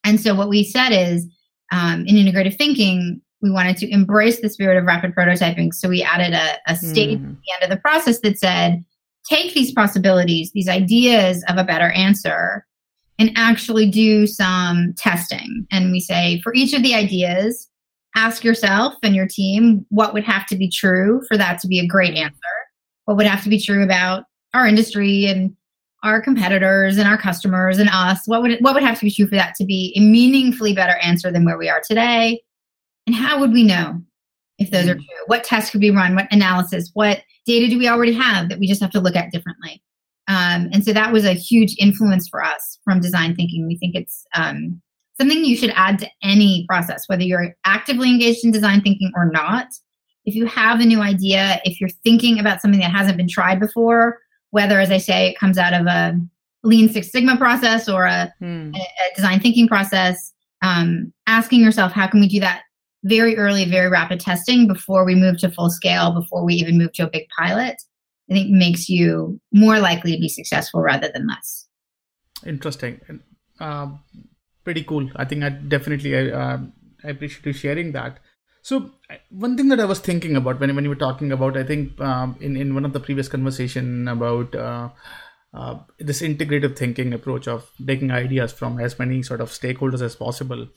And 0.03 0.19
so 0.19 0.35
what 0.35 0.49
we 0.49 0.63
said 0.63 0.89
is 0.89 1.25
um, 1.71 2.05
in 2.05 2.15
integrative 2.15 2.57
thinking, 2.57 3.21
we 3.41 3.51
wanted 3.51 3.77
to 3.77 3.91
embrace 3.91 4.41
the 4.41 4.49
spirit 4.49 4.77
of 4.77 4.85
rapid 4.85 5.13
prototyping. 5.15 5.73
So 5.73 5.89
we 5.89 6.01
added 6.03 6.33
a, 6.33 6.57
a 6.71 6.75
stage 6.75 7.19
mm. 7.19 7.31
at 7.31 7.37
the 7.41 7.53
end 7.53 7.63
of 7.63 7.69
the 7.69 7.81
process 7.81 8.19
that 8.21 8.37
said, 8.37 8.83
take 9.29 9.53
these 9.53 9.73
possibilities, 9.73 10.51
these 10.53 10.69
ideas 10.69 11.43
of 11.49 11.57
a 11.57 11.63
better 11.63 11.89
answer, 11.91 12.65
and 13.19 13.31
actually 13.35 13.89
do 13.89 14.27
some 14.27 14.93
testing. 14.97 15.65
And 15.71 15.91
we 15.91 15.99
say 15.99 16.39
for 16.41 16.53
each 16.53 16.73
of 16.73 16.83
the 16.83 16.93
ideas, 16.93 17.67
ask 18.15 18.43
yourself 18.43 18.95
and 19.03 19.15
your 19.15 19.27
team 19.27 19.85
what 19.89 20.13
would 20.13 20.23
have 20.23 20.45
to 20.47 20.55
be 20.55 20.69
true 20.69 21.21
for 21.27 21.37
that 21.37 21.59
to 21.59 21.67
be 21.67 21.79
a 21.79 21.87
great 21.87 22.15
answer. 22.15 22.37
What 23.05 23.17
would 23.17 23.27
have 23.27 23.43
to 23.43 23.49
be 23.49 23.59
true 23.59 23.83
about 23.83 24.25
our 24.53 24.67
industry 24.67 25.25
and 25.25 25.55
our 26.03 26.21
competitors 26.21 26.97
and 26.97 27.07
our 27.07 27.17
customers 27.17 27.79
and 27.79 27.89
us? 27.91 28.27
What 28.27 28.41
would 28.41 28.59
what 28.59 28.73
would 28.73 28.83
have 28.83 28.99
to 28.99 29.05
be 29.05 29.11
true 29.11 29.27
for 29.27 29.35
that 29.35 29.55
to 29.55 29.65
be 29.65 29.93
a 29.95 29.99
meaningfully 29.99 30.73
better 30.73 30.97
answer 30.97 31.31
than 31.31 31.45
where 31.45 31.57
we 31.57 31.69
are 31.69 31.81
today? 31.85 32.41
And 33.05 33.15
how 33.15 33.39
would 33.39 33.51
we 33.51 33.63
know 33.63 34.01
if 34.59 34.71
those 34.71 34.87
are 34.87 34.95
mm. 34.95 35.05
true? 35.05 35.23
What 35.27 35.43
tests 35.43 35.71
could 35.71 35.81
be 35.81 35.91
run? 35.91 36.15
What 36.15 36.27
analysis? 36.31 36.91
What 36.93 37.21
data 37.45 37.69
do 37.69 37.77
we 37.77 37.87
already 37.87 38.13
have 38.13 38.49
that 38.49 38.59
we 38.59 38.67
just 38.67 38.81
have 38.81 38.91
to 38.91 38.99
look 38.99 39.15
at 39.15 39.31
differently? 39.31 39.81
Um, 40.27 40.69
and 40.73 40.83
so 40.83 40.91
that 40.93 41.13
was 41.13 41.25
a 41.25 41.33
huge 41.33 41.75
influence 41.79 42.27
for 42.27 42.43
us 42.43 42.79
from 42.83 42.99
design 42.99 43.35
thinking. 43.35 43.65
We 43.65 43.77
think 43.77 43.95
it's 43.95 44.25
um, 44.35 44.81
something 45.19 45.43
you 45.43 45.55
should 45.55 45.73
add 45.75 45.99
to 45.99 46.09
any 46.21 46.65
process, 46.67 47.03
whether 47.07 47.23
you're 47.23 47.55
actively 47.65 48.09
engaged 48.09 48.43
in 48.43 48.51
design 48.51 48.81
thinking 48.81 49.11
or 49.15 49.25
not. 49.31 49.67
If 50.25 50.35
you 50.35 50.45
have 50.47 50.81
a 50.81 50.85
new 50.85 51.01
idea, 51.01 51.61
if 51.63 51.79
you're 51.79 51.89
thinking 52.03 52.39
about 52.39 52.61
something 52.61 52.81
that 52.81 52.91
hasn't 52.91 53.17
been 53.17 53.29
tried 53.29 53.59
before, 53.59 54.19
whether, 54.51 54.79
as 54.79 54.91
I 54.91 54.97
say, 54.97 55.29
it 55.29 55.39
comes 55.39 55.57
out 55.57 55.73
of 55.73 55.87
a 55.87 56.19
Lean 56.63 56.89
Six 56.89 57.11
Sigma 57.11 57.37
process 57.37 57.87
or 57.87 58.05
a, 58.05 58.33
hmm. 58.39 58.71
a, 58.75 58.79
a 58.79 59.15
design 59.15 59.39
thinking 59.39 59.67
process, 59.67 60.33
um, 60.61 61.13
asking 61.27 61.61
yourself, 61.61 61.93
how 61.93 62.07
can 62.07 62.19
we 62.19 62.27
do 62.27 62.41
that 62.41 62.63
very 63.03 63.37
early, 63.37 63.63
very 63.65 63.89
rapid 63.89 64.19
testing 64.19 64.67
before 64.67 65.05
we 65.05 65.15
move 65.15 65.37
to 65.37 65.51
full 65.51 65.69
scale, 65.69 66.11
before 66.11 66.43
we 66.43 66.55
even 66.55 66.77
move 66.77 66.91
to 66.93 67.03
a 67.05 67.09
big 67.09 67.23
pilot, 67.37 67.81
I 68.29 68.33
think 68.33 68.49
makes 68.49 68.89
you 68.89 69.39
more 69.51 69.79
likely 69.79 70.13
to 70.13 70.19
be 70.19 70.29
successful 70.29 70.81
rather 70.81 71.09
than 71.13 71.27
less. 71.27 71.67
Interesting. 72.45 72.99
Uh, 73.59 73.87
pretty 74.63 74.83
cool. 74.83 75.09
I 75.15 75.25
think 75.25 75.43
I 75.43 75.49
definitely 75.49 76.31
uh, 76.31 76.57
I 77.03 77.09
appreciate 77.09 77.45
you 77.45 77.53
sharing 77.53 77.91
that. 77.93 78.19
So 78.61 78.91
one 79.29 79.55
thing 79.55 79.69
that 79.69 79.79
I 79.79 79.85
was 79.85 79.99
thinking 79.99 80.35
about 80.35 80.59
when 80.59 80.75
when 80.75 80.83
you 80.83 80.89
were 80.89 81.03
talking 81.03 81.31
about, 81.31 81.55
I 81.55 81.63
think 81.63 81.99
um, 82.01 82.35
in 82.41 82.57
in 82.57 82.75
one 82.75 82.83
of 82.83 82.93
the 82.93 82.99
previous 82.99 83.29
conversation 83.29 84.07
about 84.09 84.53
uh, 84.55 84.89
uh, 85.53 85.79
this 85.99 86.21
integrative 86.21 86.77
thinking 86.77 87.13
approach 87.13 87.47
of 87.47 87.71
taking 87.85 88.11
ideas 88.11 88.51
from 88.51 88.79
as 88.79 88.99
many 88.99 89.23
sort 89.23 89.39
of 89.41 89.49
stakeholders 89.49 90.01
as 90.01 90.15
possible. 90.15 90.67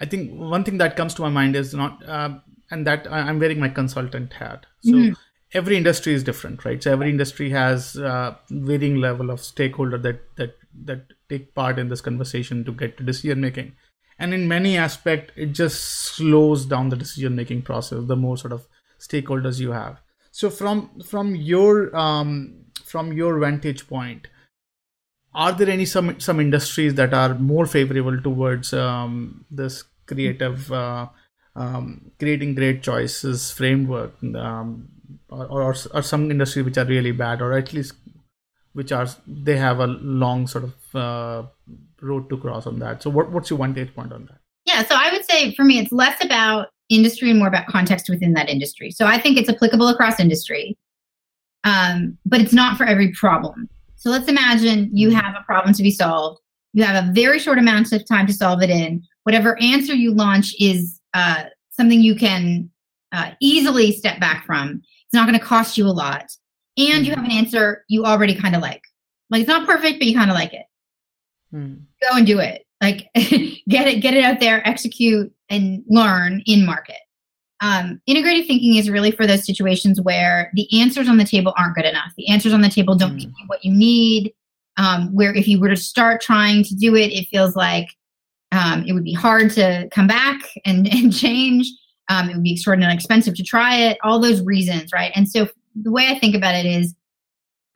I 0.00 0.06
think 0.06 0.32
one 0.32 0.64
thing 0.64 0.78
that 0.78 0.96
comes 0.96 1.14
to 1.14 1.22
my 1.22 1.28
mind 1.28 1.56
is 1.56 1.74
not, 1.74 2.06
uh, 2.08 2.38
and 2.70 2.86
that 2.86 3.10
I'm 3.10 3.38
wearing 3.38 3.60
my 3.60 3.68
consultant 3.68 4.32
hat. 4.32 4.66
So 4.82 4.92
mm-hmm. 4.92 5.12
Every 5.54 5.76
industry 5.76 6.12
is 6.12 6.24
different, 6.24 6.64
right? 6.64 6.82
So 6.82 6.92
every 6.92 7.08
industry 7.08 7.50
has 7.50 7.96
uh, 7.96 8.34
varying 8.50 8.96
level 8.96 9.30
of 9.30 9.40
stakeholder 9.40 9.98
that 9.98 10.36
that 10.36 10.56
that 10.84 11.12
take 11.28 11.54
part 11.54 11.78
in 11.78 11.88
this 11.88 12.00
conversation 12.00 12.64
to 12.64 12.72
get 12.72 12.96
to 12.98 13.04
decision 13.04 13.40
making. 13.40 13.72
And 14.18 14.34
in 14.34 14.46
many 14.46 14.76
aspect, 14.76 15.32
it 15.36 15.52
just 15.52 15.82
slows 15.84 16.66
down 16.66 16.88
the 16.88 16.96
decision 16.96 17.34
making 17.34 17.62
process. 17.62 18.04
The 18.06 18.16
more 18.16 18.36
sort 18.36 18.52
of 18.52 18.66
stakeholders 19.00 19.60
you 19.60 19.72
have. 19.72 20.00
So 20.30 20.50
from 20.50 21.00
from 21.06 21.34
your 21.36 21.96
um, 21.96 22.64
from 22.84 23.12
your 23.12 23.38
vantage 23.38 23.86
point, 23.88 24.28
are 25.32 25.52
there 25.52 25.70
any 25.70 25.84
some 25.84 26.18
some 26.20 26.40
industries 26.40 26.94
that 26.94 27.14
are 27.14 27.34
more 27.34 27.66
favorable 27.66 28.20
towards 28.20 28.72
um, 28.72 29.44
this 29.50 29.84
creative 30.06 30.70
uh, 30.72 31.06
um, 31.56 32.10
creating 32.18 32.54
great 32.54 32.82
choices 32.82 33.50
framework 33.50 34.12
um, 34.34 34.88
or, 35.34 35.64
or, 35.64 35.74
or 35.94 36.02
some 36.02 36.30
industries 36.30 36.64
which 36.64 36.78
are 36.78 36.84
really 36.84 37.12
bad 37.12 37.42
or 37.42 37.52
at 37.52 37.72
least 37.72 37.94
which 38.72 38.92
are 38.92 39.06
they 39.26 39.56
have 39.56 39.80
a 39.80 39.86
long 39.86 40.46
sort 40.46 40.64
of 40.64 40.94
uh, 40.94 41.42
road 42.00 42.28
to 42.28 42.36
cross 42.36 42.66
on 42.66 42.78
that 42.78 43.02
so 43.02 43.10
what, 43.10 43.30
what's 43.30 43.50
your 43.50 43.58
one 43.58 43.74
point 43.74 44.12
on 44.12 44.26
that 44.26 44.38
yeah 44.66 44.84
so 44.84 44.94
i 44.96 45.10
would 45.12 45.24
say 45.24 45.54
for 45.54 45.64
me 45.64 45.78
it's 45.78 45.92
less 45.92 46.22
about 46.24 46.68
industry 46.88 47.30
and 47.30 47.38
more 47.38 47.48
about 47.48 47.66
context 47.66 48.08
within 48.08 48.32
that 48.34 48.48
industry 48.48 48.90
so 48.90 49.06
i 49.06 49.18
think 49.18 49.38
it's 49.38 49.48
applicable 49.48 49.88
across 49.88 50.20
industry 50.20 50.76
um, 51.66 52.18
but 52.26 52.42
it's 52.42 52.52
not 52.52 52.76
for 52.76 52.84
every 52.84 53.10
problem 53.12 53.68
so 54.04 54.10
let's 54.10 54.28
imagine 54.28 54.90
you 54.92 55.08
mm-hmm. 55.08 55.18
have 55.18 55.34
a 55.34 55.42
problem 55.44 55.72
to 55.74 55.82
be 55.82 55.90
solved. 55.90 56.38
You 56.74 56.84
have 56.84 57.08
a 57.08 57.12
very 57.12 57.38
short 57.38 57.58
amount 57.58 57.90
of 57.90 58.06
time 58.06 58.26
to 58.26 58.34
solve 58.34 58.62
it 58.62 58.68
in. 58.68 59.02
Whatever 59.22 59.58
answer 59.62 59.94
you 59.94 60.12
launch 60.12 60.54
is 60.60 61.00
uh, 61.14 61.44
something 61.70 62.02
you 62.02 62.14
can 62.14 62.68
uh, 63.12 63.30
easily 63.40 63.92
step 63.92 64.20
back 64.20 64.44
from. 64.44 64.82
It's 65.14 65.20
not 65.20 65.28
going 65.28 65.38
to 65.38 65.46
cost 65.46 65.78
you 65.78 65.86
a 65.86 65.94
lot. 65.94 66.24
And 66.76 67.06
you 67.06 67.12
mm-hmm. 67.12 67.20
have 67.20 67.24
an 67.24 67.30
answer 67.30 67.84
you 67.86 68.04
already 68.04 68.34
kind 68.34 68.56
of 68.56 68.62
like. 68.62 68.82
Like 69.30 69.42
it's 69.42 69.48
not 69.48 69.64
perfect, 69.64 70.00
but 70.00 70.08
you 70.08 70.14
kind 70.16 70.28
of 70.28 70.34
like 70.34 70.52
it. 70.52 70.66
Hmm. 71.52 71.74
Go 72.02 72.16
and 72.16 72.26
do 72.26 72.40
it. 72.40 72.66
Like 72.82 73.08
get 73.14 73.86
it, 73.86 74.00
get 74.00 74.14
it 74.14 74.24
out 74.24 74.40
there, 74.40 74.66
execute 74.66 75.32
and 75.48 75.84
learn 75.86 76.42
in 76.46 76.66
market. 76.66 76.96
Um, 77.60 78.02
integrated 78.08 78.48
thinking 78.48 78.74
is 78.74 78.90
really 78.90 79.12
for 79.12 79.24
those 79.24 79.46
situations 79.46 80.00
where 80.00 80.50
the 80.54 80.66
answers 80.80 81.08
on 81.08 81.18
the 81.18 81.24
table 81.24 81.54
aren't 81.56 81.76
good 81.76 81.84
enough. 81.84 82.12
The 82.16 82.26
answers 82.26 82.52
on 82.52 82.62
the 82.62 82.68
table 82.68 82.96
don't 82.96 83.14
mm. 83.14 83.20
give 83.20 83.30
you 83.38 83.44
what 83.46 83.64
you 83.64 83.72
need. 83.72 84.34
Um, 84.78 85.14
where 85.14 85.32
if 85.32 85.46
you 85.46 85.60
were 85.60 85.68
to 85.68 85.76
start 85.76 86.22
trying 86.22 86.64
to 86.64 86.74
do 86.74 86.96
it, 86.96 87.12
it 87.12 87.28
feels 87.28 87.54
like 87.54 87.86
um, 88.50 88.84
it 88.84 88.92
would 88.94 89.04
be 89.04 89.14
hard 89.14 89.52
to 89.52 89.88
come 89.92 90.08
back 90.08 90.40
and, 90.64 90.88
and 90.92 91.16
change. 91.16 91.70
Um, 92.08 92.28
it 92.28 92.34
would 92.34 92.42
be 92.42 92.52
extraordinarily 92.52 92.96
expensive 92.96 93.34
to 93.36 93.42
try 93.42 93.76
it. 93.76 93.98
All 94.02 94.18
those 94.18 94.42
reasons, 94.42 94.90
right? 94.92 95.12
And 95.14 95.28
so 95.28 95.48
the 95.74 95.90
way 95.90 96.08
I 96.08 96.18
think 96.18 96.34
about 96.34 96.54
it 96.54 96.66
is, 96.66 96.94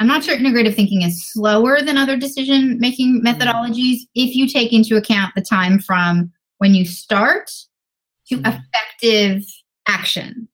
I'm 0.01 0.07
not 0.07 0.22
sure 0.22 0.37
integrative 0.37 0.76
thinking 0.76 1.03
is 1.03 1.33
slower 1.33 1.83
than 1.83 1.97
other 1.97 2.16
decision 2.16 2.79
making 2.79 3.22
methodologies 3.24 4.01
if 4.14 4.37
you 4.37 4.47
take 4.47 4.72
into 4.72 4.97
account 4.97 5.35
the 5.35 5.43
time 5.43 5.81
from 5.81 6.31
when 6.59 6.74
you 6.74 6.85
start 6.85 7.51
to 8.29 8.37
mm-hmm. 8.37 8.47
effective 8.47 9.43
action 9.89 10.49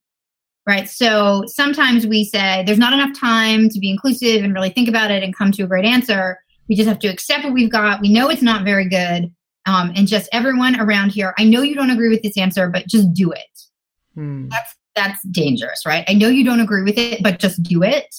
right? 0.67 0.89
So 0.89 1.43
sometimes 1.47 2.07
we 2.07 2.23
say 2.23 2.63
there's 2.65 2.79
not 2.79 2.93
enough 2.93 3.17
time 3.17 3.69
to 3.69 3.79
be 3.79 3.89
inclusive 3.89 4.43
and 4.43 4.53
really 4.53 4.71
think 4.71 4.89
about 4.89 5.11
it 5.11 5.23
and 5.23 5.35
come 5.35 5.51
to 5.53 5.63
a 5.63 5.67
great 5.67 5.85
answer. 5.85 6.39
We 6.67 6.75
just 6.75 6.89
have 6.89 6.99
to 6.99 7.07
accept 7.07 7.43
what 7.43 7.53
we've 7.53 7.71
got. 7.71 8.01
We 8.01 8.11
know 8.11 8.29
it's 8.29 8.41
not 8.41 8.65
very 8.65 8.89
good. 8.89 9.31
Um, 9.65 9.91
and 9.95 10.07
just 10.07 10.29
everyone 10.31 10.79
around 10.79 11.11
here, 11.11 11.33
I 11.37 11.43
know 11.43 11.61
you 11.61 11.75
don't 11.75 11.89
agree 11.89 12.09
with 12.09 12.21
this 12.21 12.37
answer, 12.37 12.69
but 12.69 12.87
just 12.87 13.11
do 13.13 13.31
it. 13.31 13.61
Hmm. 14.13 14.47
That's 14.49 14.75
that's 14.95 15.23
dangerous, 15.23 15.85
right? 15.85 16.05
I 16.07 16.13
know 16.13 16.29
you 16.29 16.45
don't 16.45 16.61
agree 16.61 16.83
with 16.83 16.97
it, 16.97 17.21
but 17.21 17.39
just 17.39 17.61
do 17.63 17.83
it. 17.83 18.15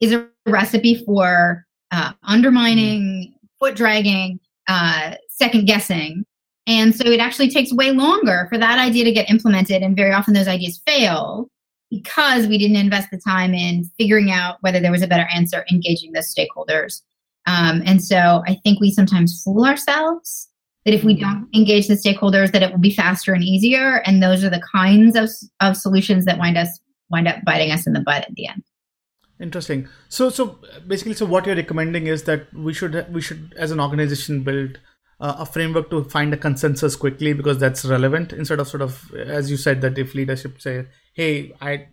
Is 0.00 0.12
a 0.12 0.28
recipe 0.46 1.04
for 1.04 1.66
uh, 1.90 2.12
undermining, 2.22 3.34
foot 3.58 3.74
dragging, 3.76 4.40
uh, 4.68 5.14
second 5.28 5.66
guessing. 5.66 6.24
And 6.66 6.94
so 6.94 7.04
it 7.06 7.20
actually 7.20 7.50
takes 7.50 7.72
way 7.72 7.92
longer 7.92 8.46
for 8.50 8.58
that 8.58 8.78
idea 8.78 9.04
to 9.04 9.12
get 9.12 9.30
implemented. 9.30 9.82
And 9.82 9.94
very 9.94 10.12
often 10.12 10.34
those 10.34 10.48
ideas 10.48 10.82
fail 10.86 11.48
because 11.90 12.48
we 12.48 12.58
didn't 12.58 12.76
invest 12.76 13.08
the 13.12 13.18
time 13.18 13.54
in 13.54 13.84
figuring 13.96 14.32
out 14.32 14.56
whether 14.62 14.80
there 14.80 14.90
was 14.90 15.02
a 15.02 15.06
better 15.06 15.28
answer, 15.32 15.64
engaging 15.70 16.12
the 16.12 16.20
stakeholders. 16.20 17.02
Um, 17.46 17.82
and 17.86 18.02
so 18.02 18.42
I 18.46 18.58
think 18.64 18.80
we 18.80 18.90
sometimes 18.90 19.40
fool 19.42 19.64
ourselves 19.64 20.48
that 20.86 20.94
if 20.94 21.04
we 21.04 21.14
mm-hmm. 21.14 21.24
don't 21.24 21.48
engage 21.54 21.88
the 21.88 21.94
stakeholders, 21.94 22.52
that 22.52 22.62
it 22.62 22.70
will 22.70 22.78
be 22.78 22.94
faster 22.94 23.34
and 23.34 23.44
easier. 23.44 24.02
And 24.06 24.22
those 24.22 24.42
are 24.42 24.50
the 24.50 24.62
kinds 24.74 25.16
of, 25.16 25.28
of 25.60 25.76
solutions 25.76 26.24
that 26.24 26.38
wind 26.38 26.56
us 26.56 26.80
wind 27.10 27.28
up 27.28 27.36
biting 27.44 27.70
us 27.70 27.86
in 27.86 27.92
the 27.92 28.00
butt 28.00 28.22
at 28.22 28.34
the 28.34 28.48
end. 28.48 28.62
Interesting. 29.38 29.88
So, 30.08 30.30
so 30.30 30.58
basically, 30.86 31.14
so 31.14 31.26
what 31.26 31.44
you're 31.44 31.56
recommending 31.56 32.06
is 32.06 32.22
that 32.22 32.52
we 32.54 32.72
should 32.72 33.06
we 33.12 33.20
should 33.20 33.54
as 33.58 33.70
an 33.70 33.80
organization 33.80 34.42
build 34.42 34.78
uh, 35.20 35.36
a 35.38 35.46
framework 35.46 35.90
to 35.90 36.04
find 36.04 36.32
a 36.32 36.36
consensus 36.36 36.96
quickly 36.96 37.32
because 37.32 37.58
that's 37.58 37.84
relevant 37.84 38.32
instead 38.32 38.60
of 38.60 38.68
sort 38.68 38.82
of 38.82 39.12
as 39.14 39.50
you 39.50 39.56
said 39.56 39.80
that 39.80 39.98
if 39.98 40.14
leadership 40.14 40.60
say 40.60 40.86
hey 41.14 41.54
i 41.60 41.88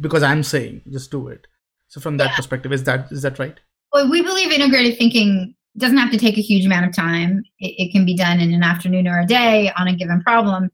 because 0.00 0.22
i'm 0.22 0.42
saying 0.42 0.82
just 0.90 1.10
do 1.10 1.28
it 1.28 1.46
so 1.88 2.00
from 2.00 2.18
that 2.18 2.30
yeah. 2.30 2.36
perspective 2.36 2.72
is 2.72 2.84
that 2.84 3.10
is 3.10 3.22
that 3.22 3.38
right 3.38 3.60
well 3.92 4.10
we 4.10 4.20
believe 4.20 4.52
integrated 4.52 4.98
thinking 4.98 5.54
doesn't 5.76 5.98
have 5.98 6.10
to 6.10 6.18
take 6.18 6.38
a 6.38 6.42
huge 6.42 6.64
amount 6.64 6.86
of 6.86 6.94
time 6.94 7.42
it, 7.58 7.74
it 7.78 7.92
can 7.92 8.04
be 8.04 8.16
done 8.16 8.40
in 8.40 8.52
an 8.52 8.62
afternoon 8.62 9.08
or 9.08 9.20
a 9.20 9.26
day 9.26 9.70
on 9.76 9.88
a 9.88 9.94
given 9.94 10.22
problem 10.22 10.70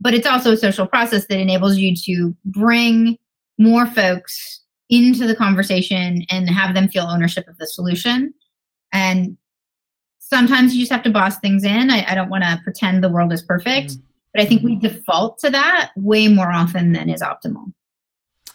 but 0.00 0.14
it's 0.14 0.26
also 0.26 0.52
a 0.52 0.56
social 0.56 0.86
process 0.86 1.26
that 1.26 1.38
enables 1.38 1.76
you 1.76 1.94
to 1.94 2.36
bring 2.44 3.16
more 3.58 3.86
folks 3.86 4.62
into 4.88 5.26
the 5.26 5.34
conversation 5.34 6.24
and 6.30 6.48
have 6.48 6.74
them 6.74 6.88
feel 6.88 7.04
ownership 7.04 7.48
of 7.48 7.56
the 7.58 7.66
solution 7.66 8.32
and 8.92 9.36
sometimes 10.28 10.74
you 10.74 10.80
just 10.80 10.92
have 10.92 11.02
to 11.04 11.10
boss 11.10 11.38
things 11.38 11.64
in. 11.64 11.90
I, 11.90 12.04
I 12.08 12.14
don't 12.14 12.30
want 12.30 12.44
to 12.44 12.60
pretend 12.64 13.02
the 13.02 13.08
world 13.08 13.32
is 13.32 13.42
perfect, 13.42 13.90
mm-hmm. 13.90 14.00
but 14.32 14.42
I 14.42 14.44
think 14.44 14.62
we 14.62 14.76
default 14.76 15.38
to 15.40 15.50
that 15.50 15.92
way 15.96 16.28
more 16.28 16.50
often 16.50 16.92
than 16.92 17.08
is 17.08 17.22
optimal. 17.22 17.72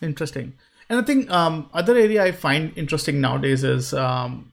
Interesting. 0.01 0.53
And 0.89 0.99
I 0.99 1.03
think 1.03 1.31
um, 1.31 1.69
other 1.73 1.95
area 1.95 2.23
I 2.23 2.31
find 2.31 2.77
interesting 2.77 3.21
nowadays 3.21 3.63
is 3.63 3.93
um, 3.93 4.50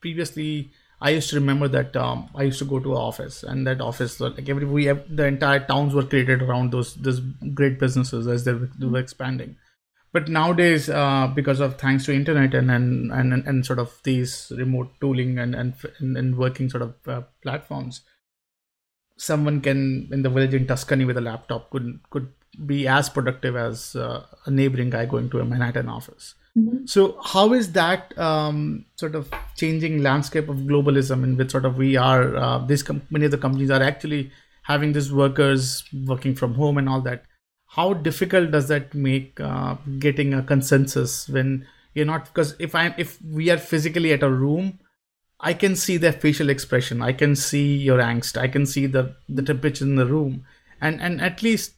previously 0.00 0.70
I 1.00 1.10
used 1.10 1.30
to 1.30 1.36
remember 1.36 1.68
that 1.68 1.94
um, 1.96 2.28
I 2.34 2.42
used 2.42 2.58
to 2.58 2.64
go 2.64 2.80
to 2.80 2.92
an 2.92 2.98
office, 2.98 3.44
and 3.44 3.66
that 3.66 3.80
office, 3.80 4.18
like 4.18 4.48
every 4.48 4.66
we 4.66 4.86
have, 4.86 5.04
the 5.14 5.26
entire 5.26 5.60
towns 5.60 5.94
were 5.94 6.02
created 6.02 6.42
around 6.42 6.72
those 6.72 6.94
those 6.96 7.20
great 7.54 7.78
businesses 7.78 8.26
as 8.26 8.44
they 8.44 8.52
were, 8.52 8.70
they 8.78 8.86
were 8.86 8.98
expanding. 8.98 9.56
But 10.12 10.28
nowadays 10.28 10.88
uh, 10.88 11.28
because 11.28 11.60
of 11.60 11.78
thanks 11.78 12.04
to 12.06 12.14
internet 12.14 12.54
and 12.54 12.70
and, 12.70 13.12
and 13.12 13.46
and 13.46 13.64
sort 13.64 13.78
of 13.78 14.00
these 14.02 14.50
remote 14.56 14.90
tooling 15.00 15.38
and 15.38 15.54
and, 15.54 15.74
and 16.00 16.36
working 16.36 16.68
sort 16.68 16.82
of 16.82 16.94
uh, 17.06 17.22
platforms 17.42 18.02
someone 19.18 19.60
can 19.60 20.08
in 20.12 20.22
the 20.22 20.30
village 20.30 20.54
in 20.54 20.66
tuscany 20.66 21.04
with 21.04 21.16
a 21.16 21.20
laptop 21.20 21.70
could 21.70 22.00
could 22.10 22.32
be 22.64 22.88
as 22.88 23.08
productive 23.08 23.56
as 23.56 23.94
uh, 23.96 24.24
a 24.46 24.50
neighboring 24.50 24.90
guy 24.90 25.04
going 25.04 25.28
to 25.28 25.40
a 25.40 25.44
manhattan 25.44 25.88
office 25.88 26.34
mm-hmm. 26.58 26.86
so 26.86 27.18
how 27.24 27.52
is 27.52 27.72
that 27.72 28.16
um, 28.18 28.84
sort 28.96 29.14
of 29.14 29.30
changing 29.56 30.02
landscape 30.02 30.48
of 30.48 30.56
globalism 30.58 31.24
in 31.24 31.36
which 31.36 31.50
sort 31.50 31.64
of 31.64 31.76
we 31.76 31.96
are 31.96 32.36
uh, 32.36 32.58
these 32.66 32.82
com- 32.82 33.02
many 33.10 33.24
of 33.24 33.30
the 33.30 33.38
companies 33.38 33.70
are 33.70 33.82
actually 33.82 34.30
having 34.62 34.92
these 34.92 35.12
workers 35.12 35.84
working 36.06 36.34
from 36.34 36.54
home 36.54 36.78
and 36.78 36.88
all 36.88 37.00
that 37.00 37.24
how 37.68 37.92
difficult 37.92 38.50
does 38.50 38.68
that 38.68 38.94
make 38.94 39.40
uh, 39.40 39.74
getting 39.98 40.34
a 40.34 40.42
consensus 40.42 41.28
when 41.28 41.66
you're 41.94 42.06
not 42.06 42.24
because 42.26 42.54
if 42.58 42.74
i'm 42.74 42.94
if 42.98 43.18
we 43.22 43.50
are 43.50 43.58
physically 43.58 44.12
at 44.12 44.22
a 44.22 44.30
room 44.30 44.78
i 45.40 45.52
can 45.52 45.74
see 45.76 45.96
their 45.96 46.12
facial 46.12 46.48
expression 46.48 47.02
i 47.02 47.12
can 47.12 47.34
see 47.34 47.76
your 47.76 47.98
angst 47.98 48.36
i 48.36 48.48
can 48.48 48.64
see 48.66 48.86
the 48.86 49.14
the 49.28 49.42
temperature 49.42 49.84
in 49.84 49.96
the 49.96 50.06
room 50.06 50.44
and 50.80 51.00
and 51.00 51.20
at 51.20 51.42
least 51.42 51.74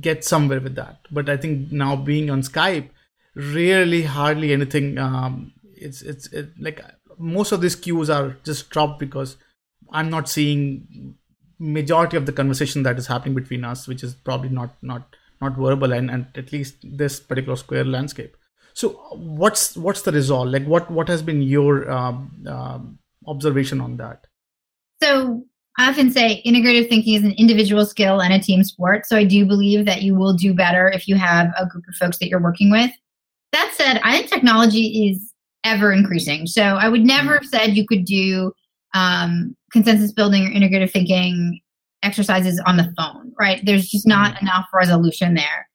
get 0.00 0.24
somewhere 0.24 0.60
with 0.60 0.74
that 0.74 1.06
but 1.10 1.28
i 1.28 1.36
think 1.36 1.72
now 1.72 1.96
being 1.96 2.30
on 2.30 2.42
skype 2.42 2.88
really 3.34 4.02
hardly 4.02 4.52
anything 4.52 4.98
um 4.98 5.52
it's 5.74 6.02
it's 6.02 6.26
it, 6.32 6.50
like 6.58 6.84
most 7.18 7.52
of 7.52 7.60
these 7.60 7.76
cues 7.76 8.10
are 8.10 8.36
just 8.44 8.70
dropped 8.70 8.98
because 8.98 9.36
i'm 9.92 10.10
not 10.10 10.28
seeing 10.28 11.14
majority 11.58 12.16
of 12.16 12.26
the 12.26 12.32
conversation 12.32 12.82
that 12.82 12.98
is 12.98 13.06
happening 13.06 13.34
between 13.34 13.64
us 13.64 13.86
which 13.86 14.02
is 14.02 14.14
probably 14.14 14.48
not 14.48 14.74
not 14.82 15.16
not 15.40 15.56
verbal 15.56 15.92
and, 15.92 16.10
and 16.10 16.26
at 16.34 16.52
least 16.52 16.76
this 16.82 17.20
particular 17.20 17.56
square 17.56 17.84
landscape 17.84 18.36
so 18.74 18.90
what's 19.14 19.76
what's 19.76 20.02
the 20.02 20.12
result 20.12 20.48
like 20.48 20.64
what 20.64 20.90
what 20.90 21.08
has 21.08 21.22
been 21.22 21.42
your 21.42 21.90
um, 21.90 22.30
um, 22.46 22.98
observation 23.26 23.80
on 23.80 23.96
that 23.96 24.26
so 25.02 25.44
I 25.78 25.88
often 25.88 26.10
say 26.10 26.42
integrative 26.44 26.88
thinking 26.90 27.14
is 27.14 27.24
an 27.24 27.32
individual 27.38 27.86
skill 27.86 28.20
and 28.20 28.34
a 28.34 28.38
team 28.38 28.62
sport. 28.64 29.06
So 29.06 29.16
I 29.16 29.24
do 29.24 29.46
believe 29.46 29.86
that 29.86 30.02
you 30.02 30.14
will 30.14 30.34
do 30.34 30.52
better 30.52 30.88
if 30.88 31.08
you 31.08 31.16
have 31.16 31.48
a 31.58 31.66
group 31.66 31.84
of 31.88 31.94
folks 31.94 32.18
that 32.18 32.28
you're 32.28 32.42
working 32.42 32.70
with. 32.70 32.90
That 33.52 33.72
said, 33.74 34.00
I 34.04 34.18
think 34.18 34.30
technology 34.30 35.10
is 35.10 35.32
ever 35.64 35.92
increasing. 35.92 36.46
So 36.46 36.62
I 36.62 36.88
would 36.88 37.02
never 37.02 37.34
have 37.34 37.46
said 37.46 37.76
you 37.76 37.86
could 37.86 38.04
do 38.04 38.52
um, 38.94 39.56
consensus 39.72 40.12
building 40.12 40.46
or 40.46 40.50
integrative 40.50 40.90
thinking 40.90 41.60
exercises 42.02 42.60
on 42.66 42.76
the 42.76 42.92
phone, 42.96 43.32
right? 43.38 43.60
There's 43.64 43.88
just 43.88 44.06
not 44.06 44.34
mm-hmm. 44.34 44.46
enough 44.46 44.66
resolution 44.72 45.34
there. 45.34 45.68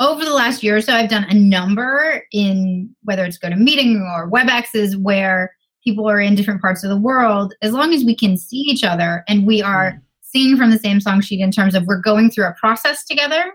Over 0.00 0.24
the 0.24 0.34
last 0.34 0.62
year 0.62 0.76
or 0.76 0.80
so, 0.80 0.94
I've 0.94 1.10
done 1.10 1.24
a 1.24 1.34
number 1.34 2.24
in 2.32 2.94
whether 3.02 3.24
it's 3.24 3.38
GoToMeeting 3.38 4.00
or 4.00 4.30
WebExes 4.30 4.96
where 5.00 5.54
people 5.84 6.08
are 6.08 6.20
in 6.20 6.34
different 6.34 6.60
parts 6.60 6.82
of 6.82 6.90
the 6.90 6.96
world. 6.96 7.54
As 7.62 7.72
long 7.72 7.92
as 7.92 8.04
we 8.04 8.16
can 8.16 8.36
see 8.36 8.58
each 8.58 8.84
other 8.84 9.24
and 9.28 9.46
we 9.46 9.62
are 9.62 9.92
mm-hmm. 9.92 9.98
singing 10.22 10.56
from 10.56 10.70
the 10.70 10.78
same 10.78 11.00
song 11.00 11.20
sheet 11.20 11.40
in 11.40 11.50
terms 11.50 11.74
of 11.74 11.86
we're 11.86 12.00
going 12.00 12.30
through 12.30 12.46
a 12.46 12.54
process 12.54 13.04
together, 13.04 13.52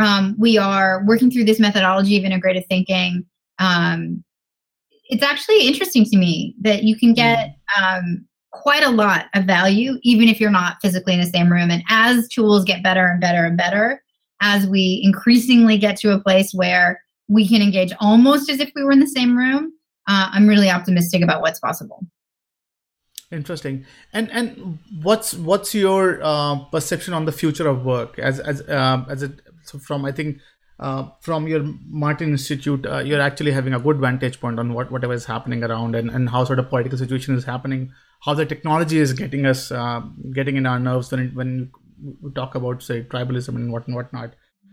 um, 0.00 0.34
we 0.38 0.58
are 0.58 1.04
working 1.06 1.30
through 1.30 1.44
this 1.44 1.60
methodology 1.60 2.18
of 2.18 2.24
integrated 2.24 2.64
thinking. 2.68 3.24
Um, 3.58 4.24
it's 5.08 5.22
actually 5.22 5.66
interesting 5.66 6.04
to 6.04 6.16
me 6.16 6.54
that 6.60 6.84
you 6.84 6.96
can 6.96 7.14
get 7.14 7.56
mm-hmm. 7.76 7.84
um, 7.84 8.28
quite 8.52 8.82
a 8.82 8.90
lot 8.90 9.26
of 9.34 9.44
value, 9.44 9.98
even 10.02 10.28
if 10.28 10.40
you're 10.40 10.50
not 10.50 10.76
physically 10.80 11.14
in 11.14 11.20
the 11.20 11.26
same 11.26 11.50
room. 11.50 11.70
And 11.70 11.82
as 11.88 12.28
tools 12.28 12.64
get 12.64 12.82
better 12.82 13.06
and 13.06 13.20
better 13.20 13.44
and 13.44 13.56
better, 13.56 14.02
as 14.40 14.66
we 14.66 15.00
increasingly 15.04 15.78
get 15.78 15.96
to 15.98 16.12
a 16.12 16.20
place 16.20 16.52
where 16.52 17.02
we 17.28 17.46
can 17.46 17.62
engage 17.62 17.92
almost 18.00 18.50
as 18.50 18.60
if 18.60 18.70
we 18.74 18.82
were 18.82 18.92
in 18.92 19.00
the 19.00 19.06
same 19.06 19.36
room, 19.36 19.72
uh, 20.08 20.30
I'm 20.32 20.48
really 20.48 20.70
optimistic 20.70 21.22
about 21.22 21.42
what's 21.42 21.60
possible. 21.60 22.04
Interesting. 23.30 23.84
And 24.12 24.28
and 24.32 24.78
what's 25.02 25.34
what's 25.34 25.72
your 25.72 26.20
uh, 26.20 26.64
perception 26.64 27.14
on 27.14 27.26
the 27.26 27.32
future 27.32 27.68
of 27.68 27.84
work 27.84 28.18
as 28.18 28.40
as 28.40 28.62
uh, 28.62 29.04
as 29.08 29.22
it 29.22 29.40
from 29.78 30.04
I 30.04 30.12
think 30.12 30.38
uh, 30.80 31.08
from 31.20 31.46
your 31.46 31.62
Martin 31.86 32.30
Institute, 32.30 32.86
uh, 32.86 32.98
you're 32.98 33.20
actually 33.20 33.52
having 33.52 33.74
a 33.74 33.78
good 33.78 33.98
vantage 33.98 34.40
point 34.40 34.58
on 34.58 34.72
what 34.72 34.90
whatever 34.90 35.12
is 35.12 35.26
happening 35.26 35.62
around 35.62 35.94
and, 35.94 36.10
and 36.10 36.30
how 36.30 36.44
sort 36.44 36.58
of 36.58 36.70
political 36.70 36.98
situation 36.98 37.34
is 37.34 37.44
happening, 37.44 37.92
how 38.22 38.32
the 38.32 38.46
technology 38.46 38.98
is 38.98 39.12
getting 39.12 39.44
us 39.44 39.70
uh, 39.70 40.00
getting 40.34 40.56
in 40.56 40.66
our 40.66 40.78
nerves 40.78 41.10
when 41.10 41.20
it, 41.20 41.34
when 41.34 41.70
we 42.22 42.32
talk 42.32 42.54
about 42.54 42.82
say 42.82 43.02
tribalism 43.02 43.56
and 43.56 43.70
what 43.70 43.86
and 43.86 43.94
whatnot. 43.94 44.32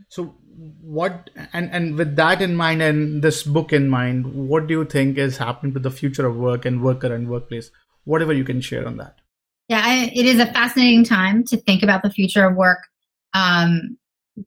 So 0.09 0.35
what 0.81 1.29
and 1.51 1.69
and 1.71 1.97
with 1.97 2.15
that 2.15 2.41
in 2.41 2.55
mind 2.55 2.81
and 2.81 3.21
this 3.21 3.43
book 3.43 3.73
in 3.73 3.89
mind, 3.89 4.33
what 4.33 4.67
do 4.67 4.73
you 4.73 4.85
think 4.85 5.17
is 5.17 5.37
happening 5.37 5.73
to 5.73 5.79
the 5.79 5.91
future 5.91 6.25
of 6.25 6.37
work 6.37 6.65
and 6.65 6.81
worker 6.81 7.13
and 7.13 7.29
workplace? 7.29 7.69
Whatever 8.05 8.31
you 8.31 8.45
can 8.45 8.61
share 8.61 8.87
on 8.87 8.95
that. 8.97 9.17
Yeah, 9.67 9.81
I, 9.83 10.09
it 10.15 10.25
is 10.25 10.39
a 10.39 10.45
fascinating 10.45 11.03
time 11.03 11.43
to 11.45 11.57
think 11.57 11.83
about 11.83 12.01
the 12.01 12.09
future 12.09 12.45
of 12.45 12.55
work. 12.55 12.79
Um, 13.33 13.97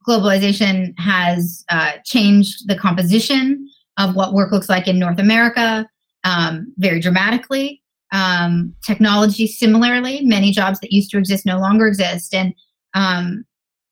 globalization 0.07 0.95
has 0.99 1.65
uh, 1.71 1.93
changed 2.05 2.69
the 2.69 2.77
composition 2.77 3.69
of 3.99 4.15
what 4.15 4.33
work 4.33 4.53
looks 4.53 4.69
like 4.69 4.89
in 4.89 4.99
North 4.99 5.19
America 5.19 5.89
um, 6.25 6.73
very 6.79 7.01
dramatically. 7.01 7.83
Um, 8.13 8.75
technology, 8.85 9.47
similarly, 9.47 10.23
many 10.23 10.51
jobs 10.51 10.81
that 10.81 10.93
used 10.93 11.11
to 11.11 11.19
exist 11.19 11.47
no 11.47 11.59
longer 11.59 11.87
exist. 11.87 12.35
And 12.35 12.55
um, 12.95 13.45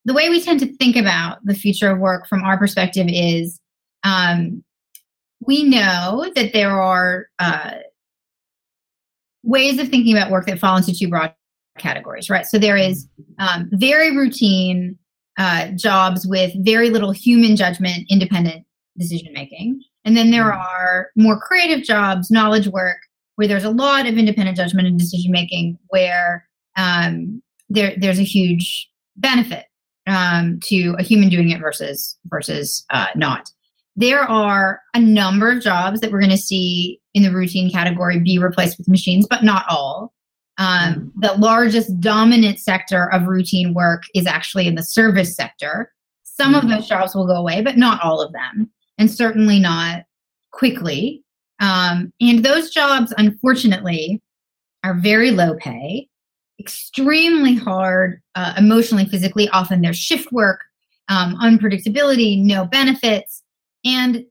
the 0.05 0.13
way 0.13 0.29
we 0.29 0.41
tend 0.41 0.59
to 0.61 0.75
think 0.77 0.95
about 0.95 1.37
the 1.45 1.53
future 1.53 1.89
of 1.89 1.99
work 1.99 2.27
from 2.27 2.43
our 2.43 2.57
perspective 2.57 3.07
is 3.09 3.59
um, 4.03 4.63
we 5.45 5.63
know 5.63 6.29
that 6.35 6.51
there 6.53 6.81
are 6.81 7.27
uh, 7.39 7.75
ways 9.43 9.79
of 9.79 9.87
thinking 9.87 10.15
about 10.15 10.31
work 10.31 10.47
that 10.47 10.59
fall 10.59 10.77
into 10.77 10.93
two 10.93 11.07
broad 11.07 11.33
categories, 11.77 12.29
right? 12.29 12.45
So 12.45 12.57
there 12.57 12.77
is 12.77 13.07
um, 13.39 13.69
very 13.71 14.15
routine 14.15 14.97
uh, 15.39 15.69
jobs 15.69 16.27
with 16.27 16.53
very 16.63 16.89
little 16.89 17.11
human 17.11 17.55
judgment, 17.55 18.05
independent 18.09 18.65
decision 18.97 19.31
making. 19.33 19.81
And 20.05 20.15
then 20.15 20.29
there 20.31 20.51
mm. 20.51 20.57
are 20.57 21.09
more 21.15 21.39
creative 21.39 21.83
jobs, 21.83 22.29
knowledge 22.29 22.67
work, 22.67 22.97
where 23.35 23.47
there's 23.47 23.63
a 23.63 23.69
lot 23.69 24.05
of 24.05 24.17
independent 24.17 24.57
judgment 24.57 24.87
and 24.87 24.99
decision 24.99 25.31
making, 25.31 25.79
where 25.87 26.47
um, 26.75 27.41
there, 27.69 27.93
there's 27.97 28.19
a 28.19 28.23
huge 28.23 28.89
benefit 29.15 29.65
um, 30.07 30.59
to 30.63 30.95
a 30.99 31.03
human 31.03 31.29
doing 31.29 31.49
it 31.49 31.59
versus 31.59 32.17
versus 32.25 32.85
uh, 32.89 33.07
not. 33.15 33.49
There 33.95 34.21
are 34.21 34.81
a 34.93 34.99
number 34.99 35.51
of 35.51 35.61
jobs 35.61 36.01
that 36.01 36.11
we're 36.11 36.19
going 36.19 36.31
to 36.31 36.37
see 36.37 36.99
in 37.13 37.23
the 37.23 37.31
routine 37.31 37.71
category 37.71 38.19
be 38.19 38.39
replaced 38.39 38.77
with 38.77 38.87
machines, 38.87 39.25
but 39.29 39.43
not 39.43 39.65
all. 39.69 40.13
Um, 40.59 40.67
mm. 40.67 41.11
the 41.15 41.33
largest 41.35 41.99
dominant 42.01 42.59
sector 42.59 43.11
of 43.13 43.27
routine 43.27 43.73
work 43.73 44.03
is 44.13 44.27
actually 44.27 44.67
in 44.67 44.75
the 44.75 44.83
service 44.83 45.35
sector. 45.35 45.91
Some 46.23 46.53
of 46.53 46.63
mm. 46.63 46.75
those 46.75 46.87
jobs 46.87 47.15
will 47.15 47.25
go 47.25 47.35
away, 47.35 47.61
but 47.61 47.77
not 47.77 48.01
all 48.03 48.21
of 48.21 48.33
them, 48.33 48.69
and 48.97 49.09
certainly 49.09 49.59
not 49.59 50.03
quickly. 50.51 51.23
Um, 51.61 52.13
and 52.19 52.43
those 52.43 52.71
jobs, 52.71 53.13
unfortunately, 53.17 54.21
are 54.83 54.93
very 54.93 55.31
low 55.31 55.55
pay, 55.55 56.09
extremely 56.59 57.55
hard 57.55 58.21
uh, 58.35 58.53
emotionally, 58.57 59.05
physically. 59.05 59.47
Often 59.49 59.81
there's 59.81 59.97
shift 59.97 60.31
work, 60.31 60.61
um, 61.07 61.37
unpredictability, 61.37 62.43
no 62.43 62.65
benefits, 62.65 63.43
and 63.85 64.25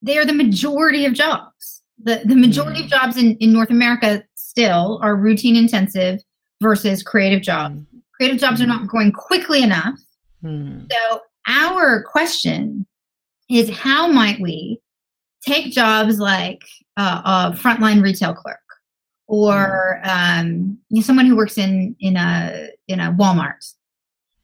they 0.00 0.16
are 0.16 0.24
the 0.24 0.32
majority 0.32 1.04
of 1.04 1.12
jobs. 1.12 1.82
The, 2.02 2.22
the 2.24 2.36
majority 2.36 2.80
mm. 2.80 2.84
of 2.84 2.90
jobs 2.90 3.16
in, 3.18 3.36
in 3.36 3.52
North 3.52 3.70
America 3.70 4.24
still 4.50 4.98
are 5.02 5.16
routine 5.16 5.56
intensive 5.56 6.20
versus 6.60 7.02
creative 7.02 7.42
jobs. 7.42 7.80
Mm. 7.80 7.86
Creative 8.14 8.38
jobs 8.38 8.60
are 8.60 8.66
not 8.66 8.88
going 8.88 9.12
quickly 9.12 9.62
enough. 9.62 9.98
Mm. 10.44 10.90
So, 10.90 11.20
our 11.46 12.02
question 12.02 12.86
is 13.48 13.70
how 13.70 14.08
might 14.08 14.40
we 14.40 14.80
take 15.46 15.72
jobs 15.72 16.18
like 16.18 16.62
uh, 16.96 17.52
a 17.52 17.56
frontline 17.56 18.02
retail 18.02 18.34
clerk 18.34 18.58
or 19.26 20.00
um, 20.04 20.78
someone 21.00 21.26
who 21.26 21.36
works 21.36 21.56
in 21.56 21.96
in 22.00 22.16
a 22.16 22.68
in 22.88 23.00
a 23.00 23.12
Walmart 23.12 23.74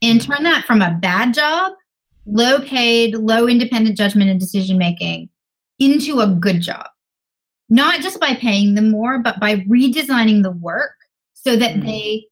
and 0.03 0.23
turn 0.23 0.45
that 0.45 0.65
from 0.65 0.81
a 0.83 0.99
bad 1.01 1.35
job, 1.35 1.73
low 2.27 2.61
paid, 2.61 3.17
low 3.17 3.49
independent 3.49 3.97
judgment 3.97 4.31
and 4.31 4.41
decision 4.41 4.79
making 4.79 5.29
into 5.79 6.21
a 6.21 6.27
good 6.27 6.61
job. 6.63 6.87
Not 7.69 8.01
just 8.01 8.21
by 8.21 8.35
paying 8.35 8.75
them 8.75 8.91
more, 8.91 9.19
but 9.19 9.41
by 9.41 9.57
redesigning 9.61 10.43
the 10.43 10.53
work 10.53 10.95
so 11.35 11.57
that 11.57 11.73
mm-hmm. 11.77 11.87
they 11.87 12.27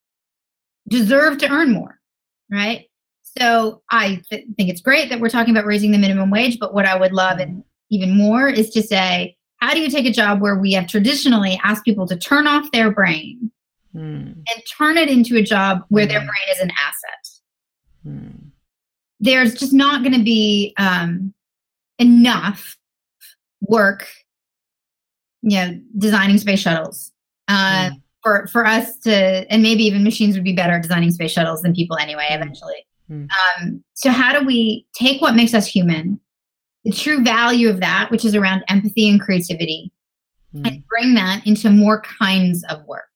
deserve 0.88 1.38
to 1.38 1.50
earn 1.50 1.72
more, 1.72 1.98
right? 2.50 2.86
So 3.38 3.82
I 3.90 4.22
th- 4.30 4.46
think 4.56 4.70
it's 4.70 4.80
great 4.80 5.08
that 5.08 5.20
we're 5.20 5.28
talking 5.28 5.54
about 5.54 5.66
raising 5.66 5.90
the 5.90 5.98
minimum 5.98 6.30
wage, 6.30 6.58
but 6.58 6.72
what 6.72 6.86
I 6.86 6.96
would 6.96 7.12
love 7.12 7.38
and 7.38 7.64
even 7.90 8.16
more 8.16 8.48
is 8.48 8.70
to 8.70 8.82
say, 8.82 9.36
how 9.56 9.72
do 9.72 9.80
you 9.80 9.88
take 9.88 10.06
a 10.06 10.12
job 10.12 10.40
where 10.40 10.56
we 10.56 10.72
have 10.72 10.86
traditionally 10.86 11.58
asked 11.64 11.84
people 11.84 12.06
to 12.08 12.16
turn 12.16 12.46
off 12.46 12.70
their 12.70 12.90
brain 12.90 13.50
mm. 13.94 14.34
and 14.34 14.62
turn 14.76 14.98
it 14.98 15.08
into 15.08 15.36
a 15.36 15.42
job 15.42 15.84
where 15.88 16.06
mm. 16.06 16.10
their 16.10 16.20
brain 16.20 16.50
is 16.50 16.60
an 16.60 16.70
asset? 16.70 17.40
Mm. 18.06 18.50
There's 19.20 19.54
just 19.54 19.72
not 19.72 20.02
going 20.02 20.16
to 20.18 20.22
be 20.22 20.74
um, 20.76 21.32
enough 21.98 22.76
work, 23.62 24.06
you 25.44 25.58
know, 25.58 25.80
designing 25.98 26.38
space 26.38 26.60
shuttles. 26.60 27.12
Uh, 27.48 27.90
hmm. 27.90 27.96
For, 28.22 28.46
for 28.46 28.64
us 28.64 28.96
to, 29.00 29.12
and 29.52 29.62
maybe 29.62 29.84
even 29.84 30.02
machines 30.02 30.34
would 30.34 30.44
be 30.44 30.54
better 30.54 30.72
at 30.72 30.82
designing 30.82 31.10
space 31.10 31.32
shuttles 31.32 31.60
than 31.60 31.74
people 31.74 31.98
anyway, 31.98 32.26
hmm. 32.30 32.36
eventually. 32.36 32.86
Um, 33.10 33.84
so, 33.92 34.10
how 34.10 34.38
do 34.38 34.46
we 34.46 34.86
take 34.94 35.20
what 35.20 35.34
makes 35.34 35.52
us 35.52 35.66
human 35.66 36.18
the 36.84 36.92
true 36.92 37.22
value 37.22 37.68
of 37.68 37.80
that, 37.80 38.10
which 38.10 38.24
is 38.24 38.34
around 38.34 38.62
empathy 38.68 39.08
and 39.08 39.20
creativity, 39.20 39.90
mm. 40.54 40.66
and 40.66 40.86
bring 40.86 41.14
that 41.14 41.46
into 41.46 41.70
more 41.70 42.02
kinds 42.02 42.62
of 42.68 42.84
work. 42.84 43.08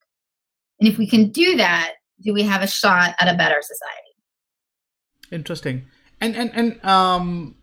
And 0.81 0.89
if 0.89 0.97
we 0.97 1.07
can 1.07 1.31
do 1.31 1.57
that, 1.57 1.95
do 2.23 2.33
we 2.33 2.43
have 2.43 2.63
a 2.63 2.67
shot 2.67 3.15
at 3.21 3.33
a 3.33 3.37
better 3.37 3.61
society? 3.61 4.13
Interesting. 5.31 5.85
And 6.21 6.35
and 6.35 6.51
and 6.55 6.85
um 6.85 7.55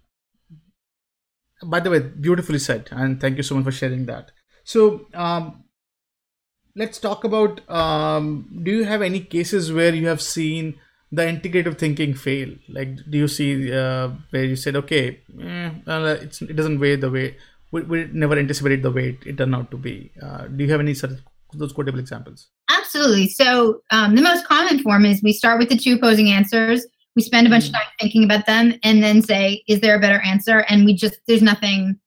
by 1.66 1.80
the 1.80 1.90
way, 1.90 2.00
beautifully 2.00 2.60
said, 2.60 2.90
and 2.92 3.20
thank 3.20 3.38
you 3.38 3.44
so 3.44 3.56
much 3.56 3.64
for 3.64 3.72
sharing 3.72 4.06
that. 4.06 4.32
So 4.66 5.08
um 5.14 5.64
let's 6.76 7.00
talk 7.00 7.24
about 7.24 7.62
um 7.70 8.50
do 8.64 8.72
you 8.72 8.84
have 8.84 9.02
any 9.02 9.22
cases 9.22 9.72
where 9.72 9.94
you 9.94 10.08
have 10.08 10.22
seen 10.22 10.76
the 11.12 11.24
integrative 11.24 11.78
thinking 11.78 12.14
fail? 12.14 12.50
Like, 12.68 12.98
do 13.10 13.18
you 13.18 13.28
see 13.28 13.72
uh, 13.72 14.10
where 14.32 14.44
you 14.44 14.56
said, 14.56 14.76
okay, 14.76 15.22
eh, 15.42 15.70
it 15.88 16.56
doesn't 16.56 16.80
weigh 16.80 16.96
the 16.98 17.10
way 17.10 17.38
we, 17.72 17.82
we 17.84 18.10
never 18.12 18.38
anticipated 18.38 18.84
the 18.84 18.92
way 18.92 19.10
it, 19.10 19.26
it 19.26 19.38
turned 19.38 19.56
out 19.56 19.72
to 19.72 19.78
be? 19.78 20.12
Uh, 20.22 20.48
do 20.48 20.64
you 20.64 20.72
have 20.72 20.80
any 20.80 20.94
sort 20.94 21.14
of 21.14 21.20
those 21.54 21.74
quotable 21.74 22.00
examples? 22.00 22.48
Absolutely. 22.70 23.30
So 23.30 23.82
um, 23.92 24.16
the 24.16 24.22
most 24.22 24.46
common 24.46 24.80
form 24.80 25.06
is 25.06 25.22
we 25.24 25.34
start 25.34 25.60
with 25.60 25.70
the 25.70 25.78
two 25.78 25.96
opposing 25.96 26.30
answers. 26.30 26.86
We 27.16 27.22
spend 27.22 27.48
a 27.48 27.50
bunch 27.50 27.68
of 27.68 27.74
time 27.74 27.88
thinking 28.00 28.26
about 28.26 28.46
them, 28.46 28.74
and 28.84 29.02
then 29.02 29.22
say, 29.22 29.64
"Is 29.70 29.80
there 29.80 29.96
a 29.96 30.00
better 30.02 30.20
answer?" 30.26 30.66
And 30.68 30.84
we 30.84 30.94
just 30.94 31.16
there's 31.28 31.42
nothing 31.42 31.98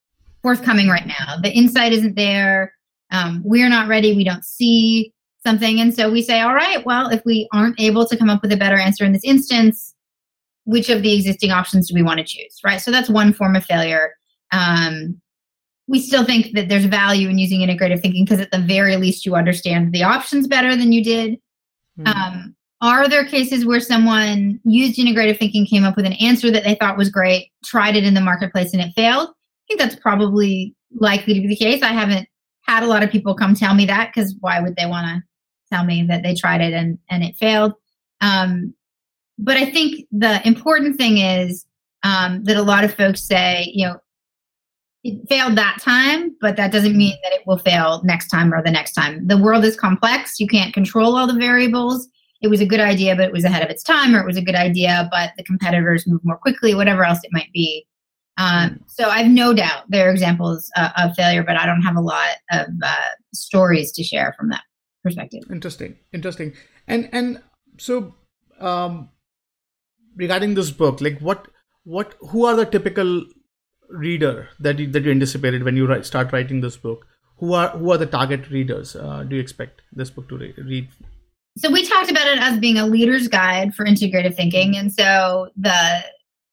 forthcoming 0.42 0.88
right 0.88 1.06
now. 1.06 1.36
The 1.42 1.50
insight 1.50 1.92
isn't 1.92 2.16
there. 2.16 2.74
Um, 3.10 3.42
we're 3.44 3.68
not 3.68 3.88
ready. 3.88 4.14
We 4.14 4.24
don't 4.24 4.44
see 4.44 5.12
something. 5.44 5.80
And 5.80 5.94
so 5.94 6.10
we 6.10 6.22
say, 6.22 6.40
all 6.40 6.54
right, 6.54 6.84
well, 6.84 7.08
if 7.08 7.22
we 7.24 7.48
aren't 7.52 7.80
able 7.80 8.06
to 8.06 8.16
come 8.16 8.30
up 8.30 8.42
with 8.42 8.52
a 8.52 8.56
better 8.56 8.76
answer 8.76 9.04
in 9.04 9.12
this 9.12 9.24
instance, 9.24 9.94
which 10.64 10.90
of 10.90 11.02
the 11.02 11.14
existing 11.14 11.50
options 11.50 11.88
do 11.88 11.94
we 11.94 12.02
want 12.02 12.18
to 12.18 12.24
choose? 12.24 12.60
Right. 12.64 12.80
So 12.80 12.90
that's 12.90 13.08
one 13.08 13.32
form 13.32 13.56
of 13.56 13.64
failure. 13.64 14.12
Um, 14.52 15.20
we 15.86 16.00
still 16.00 16.24
think 16.24 16.54
that 16.54 16.68
there's 16.68 16.84
value 16.84 17.28
in 17.28 17.38
using 17.38 17.60
integrative 17.60 18.02
thinking 18.02 18.24
because 18.24 18.40
at 18.40 18.50
the 18.50 18.58
very 18.58 18.96
least 18.96 19.24
you 19.24 19.34
understand 19.34 19.92
the 19.92 20.02
options 20.02 20.46
better 20.46 20.76
than 20.76 20.92
you 20.92 21.02
did. 21.02 21.38
Mm-hmm. 21.98 22.06
Um, 22.06 22.54
are 22.80 23.08
there 23.08 23.24
cases 23.24 23.64
where 23.64 23.80
someone 23.80 24.60
used 24.64 24.98
integrative 24.98 25.38
thinking, 25.38 25.66
came 25.66 25.84
up 25.84 25.96
with 25.96 26.04
an 26.04 26.12
answer 26.14 26.50
that 26.50 26.62
they 26.62 26.74
thought 26.74 26.98
was 26.98 27.10
great, 27.10 27.50
tried 27.64 27.96
it 27.96 28.04
in 28.04 28.14
the 28.14 28.20
marketplace, 28.20 28.72
and 28.72 28.82
it 28.82 28.92
failed? 28.94 29.30
Think 29.68 29.80
that's 29.80 29.96
probably 29.96 30.74
likely 30.98 31.34
to 31.34 31.40
be 31.40 31.48
the 31.48 31.56
case. 31.56 31.82
I 31.82 31.92
haven't 31.92 32.28
had 32.62 32.82
a 32.82 32.86
lot 32.86 33.02
of 33.02 33.10
people 33.10 33.34
come 33.34 33.54
tell 33.54 33.74
me 33.74 33.86
that 33.86 34.10
because 34.12 34.34
why 34.40 34.60
would 34.60 34.76
they 34.76 34.86
want 34.86 35.06
to 35.06 35.22
tell 35.72 35.84
me 35.84 36.02
that 36.08 36.22
they 36.22 36.34
tried 36.34 36.60
it 36.60 36.72
and, 36.72 36.98
and 37.10 37.22
it 37.22 37.36
failed. 37.36 37.74
Um, 38.20 38.74
but 39.38 39.56
I 39.56 39.70
think 39.70 40.06
the 40.10 40.46
important 40.46 40.96
thing 40.96 41.18
is 41.18 41.64
um, 42.02 42.44
that 42.44 42.56
a 42.56 42.62
lot 42.62 42.84
of 42.84 42.94
folks 42.94 43.26
say, 43.26 43.70
you 43.72 43.86
know, 43.86 43.96
it 45.04 45.28
failed 45.28 45.56
that 45.56 45.78
time, 45.80 46.36
but 46.40 46.56
that 46.56 46.72
doesn't 46.72 46.96
mean 46.96 47.16
that 47.22 47.32
it 47.32 47.46
will 47.46 47.58
fail 47.58 48.02
next 48.04 48.28
time 48.28 48.52
or 48.52 48.62
the 48.62 48.70
next 48.70 48.92
time. 48.92 49.26
The 49.26 49.38
world 49.38 49.64
is 49.64 49.76
complex. 49.76 50.40
You 50.40 50.48
can't 50.48 50.74
control 50.74 51.16
all 51.16 51.26
the 51.26 51.38
variables. 51.38 52.08
It 52.40 52.48
was 52.48 52.60
a 52.60 52.66
good 52.66 52.80
idea, 52.80 53.14
but 53.14 53.26
it 53.26 53.32
was 53.32 53.44
ahead 53.44 53.62
of 53.62 53.70
its 53.70 53.82
time, 53.82 54.14
or 54.14 54.20
it 54.20 54.26
was 54.26 54.36
a 54.36 54.42
good 54.42 54.54
idea, 54.54 55.08
but 55.10 55.32
the 55.36 55.44
competitors 55.44 56.06
move 56.06 56.20
more 56.24 56.36
quickly, 56.36 56.74
whatever 56.74 57.04
else 57.04 57.20
it 57.22 57.32
might 57.32 57.52
be. 57.52 57.86
Um, 58.38 58.80
so 58.86 59.08
I 59.08 59.18
have 59.24 59.30
no 59.30 59.52
doubt 59.52 59.82
there 59.88 60.08
are 60.08 60.12
examples 60.12 60.70
uh, 60.76 60.90
of 60.96 61.14
failure, 61.16 61.42
but 61.42 61.56
I 61.56 61.66
don't 61.66 61.82
have 61.82 61.96
a 61.96 62.00
lot 62.00 62.36
of 62.52 62.68
uh, 62.82 62.94
stories 63.34 63.90
to 63.92 64.04
share 64.04 64.32
from 64.38 64.48
that 64.50 64.62
perspective. 65.02 65.42
Interesting, 65.50 65.96
interesting. 66.12 66.52
And 66.86 67.08
and 67.12 67.42
so 67.78 68.14
um, 68.60 69.10
regarding 70.16 70.54
this 70.54 70.70
book, 70.70 71.00
like 71.00 71.18
what 71.18 71.48
what 71.82 72.14
who 72.30 72.46
are 72.46 72.54
the 72.54 72.64
typical 72.64 73.24
reader 73.88 74.48
that 74.60 74.78
you, 74.78 74.86
that 74.86 75.02
you 75.02 75.10
anticipated 75.10 75.64
when 75.64 75.76
you 75.76 75.86
write, 75.86 76.06
start 76.06 76.32
writing 76.32 76.60
this 76.60 76.76
book? 76.76 77.06
Who 77.38 77.54
are 77.54 77.70
who 77.70 77.90
are 77.92 77.98
the 77.98 78.06
target 78.06 78.50
readers? 78.50 78.94
Uh, 78.94 79.24
do 79.24 79.36
you 79.36 79.42
expect 79.42 79.82
this 79.92 80.10
book 80.10 80.28
to 80.28 80.38
re- 80.38 80.54
read? 80.58 80.88
So 81.56 81.72
we 81.72 81.84
talked 81.84 82.10
about 82.10 82.28
it 82.28 82.38
as 82.38 82.60
being 82.60 82.78
a 82.78 82.86
leader's 82.86 83.26
guide 83.26 83.74
for 83.74 83.84
integrative 83.84 84.36
thinking, 84.36 84.76
and 84.76 84.92
so 84.92 85.48
the 85.56 86.04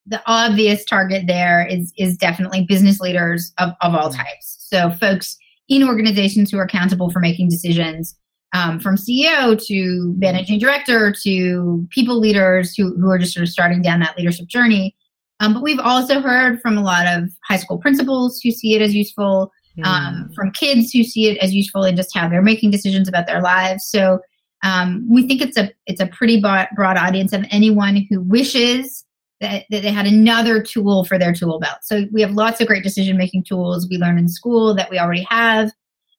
the 0.06 0.22
obvious 0.26 0.86
target 0.86 1.26
there 1.28 1.66
is 1.66 1.94
is 1.98 2.18
definitely 2.18 2.66
business 2.66 3.00
leaders 3.00 3.54
of, 3.58 3.72
of 3.82 3.96
all 3.96 4.12
types. 4.12 4.58
So 4.70 4.92
folks 4.92 5.38
in 5.68 5.84
organizations 5.84 6.52
who 6.52 6.58
are 6.58 6.64
accountable 6.64 7.10
for 7.10 7.20
making 7.20 7.50
decisions 7.50 8.16
um, 8.54 8.80
from 8.80 8.96
CEO 8.96 9.62
to 9.66 10.14
managing 10.18 10.60
director 10.60 11.14
to 11.24 11.88
people 11.90 12.20
leaders 12.20 12.76
who, 12.76 12.96
who 12.96 13.10
are 13.10 13.18
just 13.18 13.34
sort 13.34 13.44
of 13.44 13.50
starting 13.50 13.82
down 13.82 14.00
that 14.00 14.18
leadership 14.18 14.48
journey. 14.48 14.96
Um, 15.40 15.54
but 15.54 15.64
we've 15.64 15.80
also 15.80 16.22
heard 16.22 16.62
from 16.62 16.78
a 16.78 16.84
lot 16.84 17.08
of 17.08 17.30
high 17.48 17.58
school 17.58 17.78
principals 17.78 18.40
who 18.42 18.52
see 18.52 18.76
it 18.76 18.82
as 18.82 18.94
useful, 18.94 19.52
um, 19.84 20.30
mm. 20.30 20.36
from 20.36 20.52
kids 20.52 20.92
who 20.92 21.04
see 21.04 21.30
it 21.30 21.38
as 21.40 21.54
useful 21.54 21.84
in 21.84 21.96
just 21.96 22.16
how 22.16 22.30
they're 22.30 22.42
making 22.42 22.72
decisions 22.72 23.10
about 23.10 23.28
their 23.28 23.42
lives. 23.42 23.86
So 23.86 24.20
Um, 24.64 25.06
we 25.08 25.28
think 25.28 25.42
it's 25.42 25.58
a 25.58 25.72
it's 25.86 26.02
a 26.02 26.08
pretty 26.08 26.42
broad, 26.42 26.68
broad 26.76 26.98
audience 26.98 27.34
of 27.34 27.46
anyone 27.52 28.08
who 28.10 28.22
wishes 28.22 29.05
that, 29.46 29.66
that 29.70 29.82
they 29.82 29.92
had 29.92 30.06
another 30.06 30.62
tool 30.62 31.06
for 31.06 31.18
their 31.18 31.34
tool 31.34 31.60
belt. 31.60 31.80
So 31.84 32.06
we 32.12 32.22
have 32.22 32.32
lots 32.32 32.62
of 32.62 32.68
great 32.68 32.84
decision 32.84 33.18
making 33.18 33.44
tools 33.44 33.88
we 33.90 33.98
learn 33.98 34.18
in 34.18 34.28
school 34.28 34.74
that 34.76 34.90
we 34.90 35.00
already 35.00 35.26
have, 35.30 35.72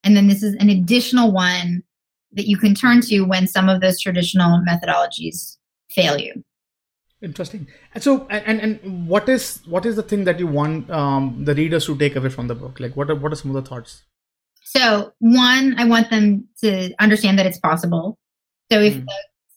and 0.03 0.15
then 0.15 0.27
this 0.27 0.43
is 0.43 0.55
an 0.55 0.69
additional 0.69 1.31
one 1.31 1.83
that 2.33 2.47
you 2.47 2.57
can 2.57 2.75
turn 2.75 3.01
to 3.01 3.21
when 3.21 3.47
some 3.47 3.69
of 3.69 3.81
those 3.81 3.99
traditional 3.99 4.61
methodologies 4.67 5.57
fail 5.89 6.17
you. 6.17 6.43
Interesting. 7.21 7.67
And 7.95 8.03
so, 8.03 8.27
and, 8.29 8.61
and 8.61 9.07
what 9.07 9.27
is 9.27 9.61
what 9.65 9.85
is 9.87 9.95
the 9.95 10.03
thing 10.03 10.23
that 10.25 10.37
you 10.37 10.45
want 10.45 10.89
um, 10.91 11.43
the 11.45 11.55
readers 11.55 11.87
to 11.87 11.97
take 11.97 12.15
away 12.15 12.29
from 12.29 12.47
the 12.47 12.53
book? 12.53 12.79
Like, 12.79 12.95
what 12.95 13.09
are 13.09 13.15
what 13.15 13.31
are 13.31 13.35
some 13.35 13.55
of 13.55 13.63
the 13.63 13.67
thoughts? 13.67 14.03
So, 14.63 15.13
one, 15.19 15.75
I 15.79 15.85
want 15.85 16.11
them 16.11 16.47
to 16.61 16.93
understand 16.99 17.39
that 17.39 17.47
it's 17.47 17.59
possible. 17.59 18.19
So, 18.71 18.79
if 18.79 18.93
mm. 18.93 19.07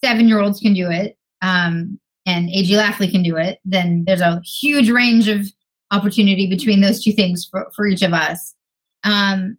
seven 0.03 0.27
year 0.27 0.41
olds 0.41 0.59
can 0.59 0.73
do 0.73 0.91
it, 0.91 1.19
um, 1.43 2.01
and 2.31 2.49
A.G. 2.51 2.75
Lafley 2.75 3.11
can 3.11 3.23
do 3.23 3.37
it, 3.37 3.59
then 3.65 4.05
there's 4.07 4.21
a 4.21 4.41
huge 4.45 4.89
range 4.89 5.27
of 5.27 5.47
opportunity 5.91 6.49
between 6.49 6.81
those 6.81 7.03
two 7.03 7.13
things 7.13 7.49
for, 7.51 7.69
for 7.75 7.87
each 7.87 8.03
of 8.03 8.13
us. 8.13 8.55
Um, 9.03 9.59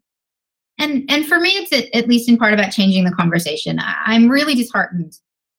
and 0.78 1.04
and 1.10 1.28
for 1.28 1.40
me, 1.40 1.50
it's 1.50 1.74
at, 1.74 1.94
at, 1.94 2.08
least 2.08 2.30
in 2.30 2.38
part 2.38 2.54
about 2.54 2.72
changing 2.72 3.04
the 3.04 3.12
conversation. 3.12 3.78
I, 3.80 4.16
am 4.16 4.30
really 4.30 4.56
disheartened 4.56 5.14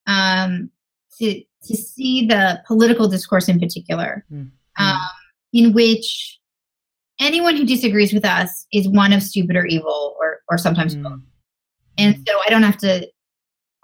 um, 0.06 0.70
to 1.18 1.42
to 1.64 1.76
see 1.76 2.26
the 2.26 2.60
political 2.66 3.08
discourse 3.08 3.48
in 3.48 3.60
particular, 3.60 4.24
mm-hmm. 4.32 4.82
um, 4.82 4.98
in 5.52 5.74
which 5.74 6.40
anyone 7.20 7.56
who 7.56 7.64
disagrees 7.64 8.12
with 8.12 8.24
us 8.24 8.66
is 8.72 8.88
one 8.88 9.12
of 9.12 9.22
stupid 9.22 9.54
or 9.54 9.66
evil, 9.66 10.16
or 10.18 10.40
or 10.50 10.58
sometimes 10.58 10.94
mm-hmm. 10.94 11.04
both. 11.04 11.20
And 11.98 12.26
so 12.26 12.40
I 12.44 12.50
don't 12.50 12.62
have 12.62 12.78
to 12.78 13.06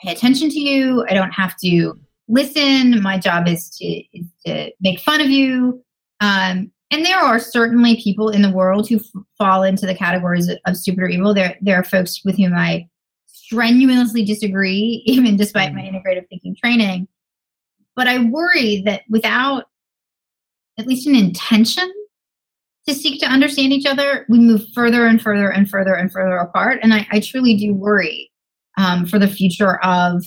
pay 0.01 0.13
attention 0.13 0.49
to 0.49 0.59
you. 0.59 1.05
I 1.09 1.15
don't 1.15 1.33
have 1.33 1.57
to 1.59 1.95
listen. 2.29 3.03
My 3.03 3.19
job 3.19 3.49
is 3.49 3.71
to 3.71 3.85
is 3.87 4.27
to 4.47 4.71
make 4.81 5.01
fun 5.01 5.21
of 5.21 5.29
you. 5.29 5.83
Um, 6.21 6.71
and 6.91 7.05
there 7.05 7.19
are 7.19 7.39
certainly 7.39 8.01
people 8.03 8.31
in 8.31 8.43
the 8.43 8.51
world 8.51 8.89
who 8.89 8.97
f- 8.97 9.23
fall 9.37 9.63
into 9.63 9.87
the 9.87 9.95
categories 9.95 10.49
of, 10.49 10.59
of 10.67 10.77
stupid 10.77 11.03
or 11.03 11.09
evil. 11.09 11.35
There, 11.35 11.57
there 11.61 11.79
are 11.79 11.85
folks 11.85 12.23
with 12.25 12.39
whom 12.39 12.55
I 12.55 12.89
strenuously 13.27 14.25
disagree, 14.25 15.03
even 15.07 15.37
despite 15.37 15.75
my 15.75 15.83
mm. 15.83 15.93
integrative 15.93 16.29
thinking 16.29 16.57
training. 16.57 17.09
But 17.95 18.09
I 18.09 18.25
worry 18.25 18.83
that 18.87 19.03
without 19.09 19.65
at 20.79 20.87
least 20.87 21.07
an 21.07 21.17
intention 21.17 21.91
to 22.87 22.95
seek 22.95 23.21
to 23.21 23.27
understand 23.27 23.73
each 23.73 23.87
other, 23.87 24.25
we 24.29 24.39
move 24.39 24.63
further 24.75 25.07
and 25.07 25.21
further 25.21 25.51
and 25.51 25.69
further 25.69 25.95
and 25.95 26.11
further 26.11 26.37
apart. 26.37 26.79
And 26.83 26.95
I, 26.95 27.07
I 27.11 27.21
truly 27.21 27.57
do 27.57 27.75
worry 27.75 28.31
um, 28.79 29.05
for 29.05 29.19
the 29.19 29.29
future 29.29 29.79
of 29.85 30.25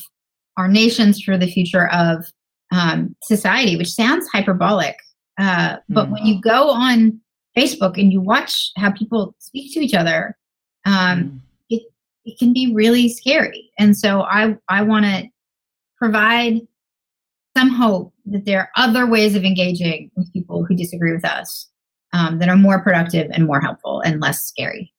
our 0.57 0.67
nations, 0.67 1.21
for 1.21 1.37
the 1.37 1.47
future 1.47 1.87
of 1.89 2.25
um, 2.71 3.15
society, 3.23 3.75
which 3.75 3.91
sounds 3.91 4.27
hyperbolic 4.33 4.97
uh, 5.41 5.77
but 5.89 6.07
mm. 6.07 6.11
when 6.11 6.25
you 6.25 6.39
go 6.41 6.69
on 6.69 7.19
Facebook 7.57 7.99
and 7.99 8.11
you 8.11 8.21
watch 8.21 8.71
how 8.77 8.91
people 8.91 9.35
speak 9.39 9.73
to 9.73 9.79
each 9.79 9.93
other, 9.93 10.37
um, 10.85 10.93
mm. 10.93 11.39
it 11.69 11.83
it 12.25 12.37
can 12.37 12.53
be 12.53 12.71
really 12.73 13.09
scary. 13.09 13.71
And 13.79 13.97
so 13.97 14.21
I 14.21 14.55
I 14.69 14.83
want 14.83 15.05
to 15.05 15.23
provide 15.97 16.61
some 17.57 17.69
hope 17.69 18.13
that 18.25 18.45
there 18.45 18.59
are 18.59 18.69
other 18.75 19.07
ways 19.07 19.35
of 19.35 19.43
engaging 19.43 20.11
with 20.15 20.31
people 20.31 20.63
who 20.63 20.75
disagree 20.75 21.11
with 21.11 21.25
us 21.25 21.67
um, 22.13 22.39
that 22.39 22.47
are 22.47 22.55
more 22.55 22.81
productive 22.81 23.29
and 23.33 23.45
more 23.45 23.59
helpful 23.59 24.01
and 24.01 24.21
less 24.21 24.43
scary. 24.43 24.93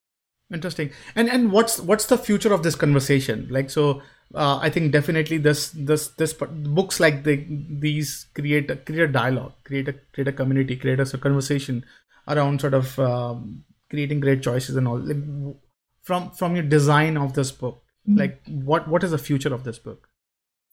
Interesting. 0.53 0.91
And 1.15 1.31
and 1.31 1.53
what's 1.53 1.79
what's 1.79 2.07
the 2.07 2.19
future 2.19 2.53
of 2.53 2.63
this 2.63 2.75
conversation? 2.75 3.47
Like 3.49 3.71
so 3.71 4.03
uh, 4.35 4.59
I 4.61 4.71
think 4.71 4.93
definitely 4.93 5.39
this 5.39 5.71
this 5.71 6.09
this 6.09 6.33
books 6.33 7.01
like 7.01 7.25
the, 7.25 7.45
these 7.69 8.27
create 8.35 8.71
a, 8.71 8.77
create 8.77 9.03
a 9.03 9.13
dialogue, 9.13 9.53
create 9.65 9.89
a 9.89 9.95
create 10.13 10.29
a 10.29 10.33
community, 10.33 10.77
create 10.77 11.01
a 11.01 11.19
conversation 11.19 11.85
around 12.29 12.61
sort 12.61 12.75
of 12.75 12.99
um, 12.99 13.65
creating 13.91 14.21
great 14.21 14.43
choices 14.43 14.77
and 14.77 14.89
all. 14.89 14.99
Like, 14.99 15.57
from 16.03 16.31
from 16.31 16.57
your 16.57 16.65
design 16.65 17.17
of 17.17 17.35
this 17.35 17.53
book, 17.53 17.83
mm-hmm. 18.09 18.19
like 18.19 18.43
what 18.47 18.89
what 18.89 19.05
is 19.05 19.11
the 19.11 19.19
future 19.19 19.55
of 19.55 19.65
this 19.65 19.79
book? 19.79 20.09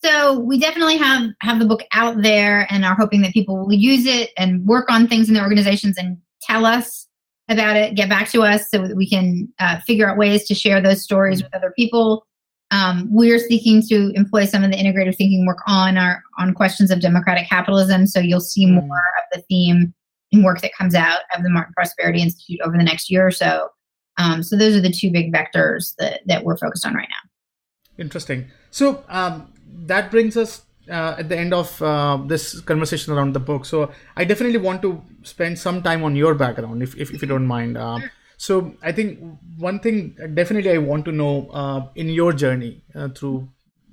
So 0.01 0.39
we 0.39 0.57
definitely 0.57 0.97
have 0.97 1.29
have 1.41 1.59
the 1.59 1.65
book 1.65 1.81
out 1.91 2.21
there 2.21 2.65
and 2.69 2.85
are 2.85 2.95
hoping 2.95 3.21
that 3.21 3.33
people 3.33 3.57
will 3.57 3.73
use 3.73 4.05
it 4.05 4.31
and 4.37 4.65
work 4.65 4.89
on 4.89 5.07
things 5.07 5.27
in 5.27 5.33
their 5.33 5.43
organizations 5.43 5.97
and 5.97 6.17
tell 6.41 6.65
us 6.65 7.07
about 7.49 7.75
it, 7.75 7.95
get 7.95 8.07
back 8.07 8.29
to 8.29 8.43
us 8.43 8.69
so 8.69 8.85
that 8.87 8.95
we 8.95 9.09
can 9.09 9.51
uh, 9.59 9.79
figure 9.81 10.09
out 10.09 10.17
ways 10.17 10.45
to 10.45 10.55
share 10.55 10.81
those 10.81 11.03
stories 11.03 11.43
with 11.43 11.53
other 11.53 11.73
people. 11.75 12.25
Um, 12.71 13.07
we're 13.11 13.39
seeking 13.39 13.81
to 13.89 14.11
employ 14.15 14.45
some 14.45 14.63
of 14.63 14.71
the 14.71 14.77
integrative 14.77 15.15
thinking 15.15 15.45
work 15.45 15.59
on 15.67 15.97
our 15.97 16.21
on 16.37 16.53
questions 16.53 16.91
of 16.91 17.01
democratic 17.01 17.49
capitalism. 17.49 18.05
So 18.05 18.19
you'll 18.19 18.41
see 18.41 18.65
mm. 18.65 18.75
more 18.75 18.83
of 19.17 19.23
the 19.33 19.41
theme 19.49 19.93
and 20.31 20.43
work 20.43 20.61
that 20.61 20.71
comes 20.77 20.93
out 20.93 21.21
of 21.35 21.43
the 21.43 21.49
Martin 21.49 21.73
Prosperity 21.73 22.21
Institute 22.21 22.59
over 22.63 22.77
the 22.77 22.83
next 22.83 23.09
year 23.09 23.25
or 23.25 23.31
so. 23.31 23.69
Um, 24.17 24.43
so 24.43 24.57
those 24.57 24.75
are 24.75 24.81
the 24.81 24.91
two 24.91 25.11
big 25.11 25.33
vectors 25.33 25.95
that, 25.97 26.21
that 26.27 26.43
we're 26.43 26.57
focused 26.57 26.85
on 26.85 26.93
right 26.93 27.07
now. 27.09 28.03
Interesting. 28.03 28.51
So 28.69 29.03
um, 29.07 29.51
that 29.85 30.11
brings 30.11 30.37
us 30.37 30.61
uh, 30.89 31.15
at 31.17 31.29
the 31.29 31.37
end 31.37 31.53
of 31.53 31.81
uh, 31.81 32.17
this 32.25 32.59
conversation 32.61 33.13
around 33.13 33.33
the 33.33 33.39
book. 33.39 33.65
So 33.65 33.91
I 34.15 34.25
definitely 34.25 34.59
want 34.59 34.81
to 34.81 35.01
spend 35.23 35.57
some 35.57 35.81
time 35.81 36.03
on 36.03 36.15
your 36.15 36.35
background, 36.35 36.83
if, 36.83 36.95
if, 36.95 37.13
if 37.13 37.21
you 37.21 37.27
don't 37.27 37.47
mind. 37.47 37.77
Uh, 37.77 37.99
so 38.39 38.73
I 38.81 38.93
think 38.93 39.19
one 39.57 39.79
thing 39.79 40.15
definitely 40.33 40.71
I 40.71 40.77
want 40.77 41.03
to 41.05 41.11
know 41.11 41.49
uh, 41.49 41.87
in 41.95 42.07
your 42.07 42.31
journey 42.31 42.81
uh, 42.95 43.09
through 43.09 43.49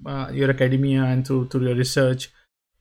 uh, 0.06 0.30
your 0.32 0.50
academia 0.50 1.02
and 1.02 1.26
through 1.26 1.48
through 1.48 1.66
your 1.66 1.74
research, 1.74 2.30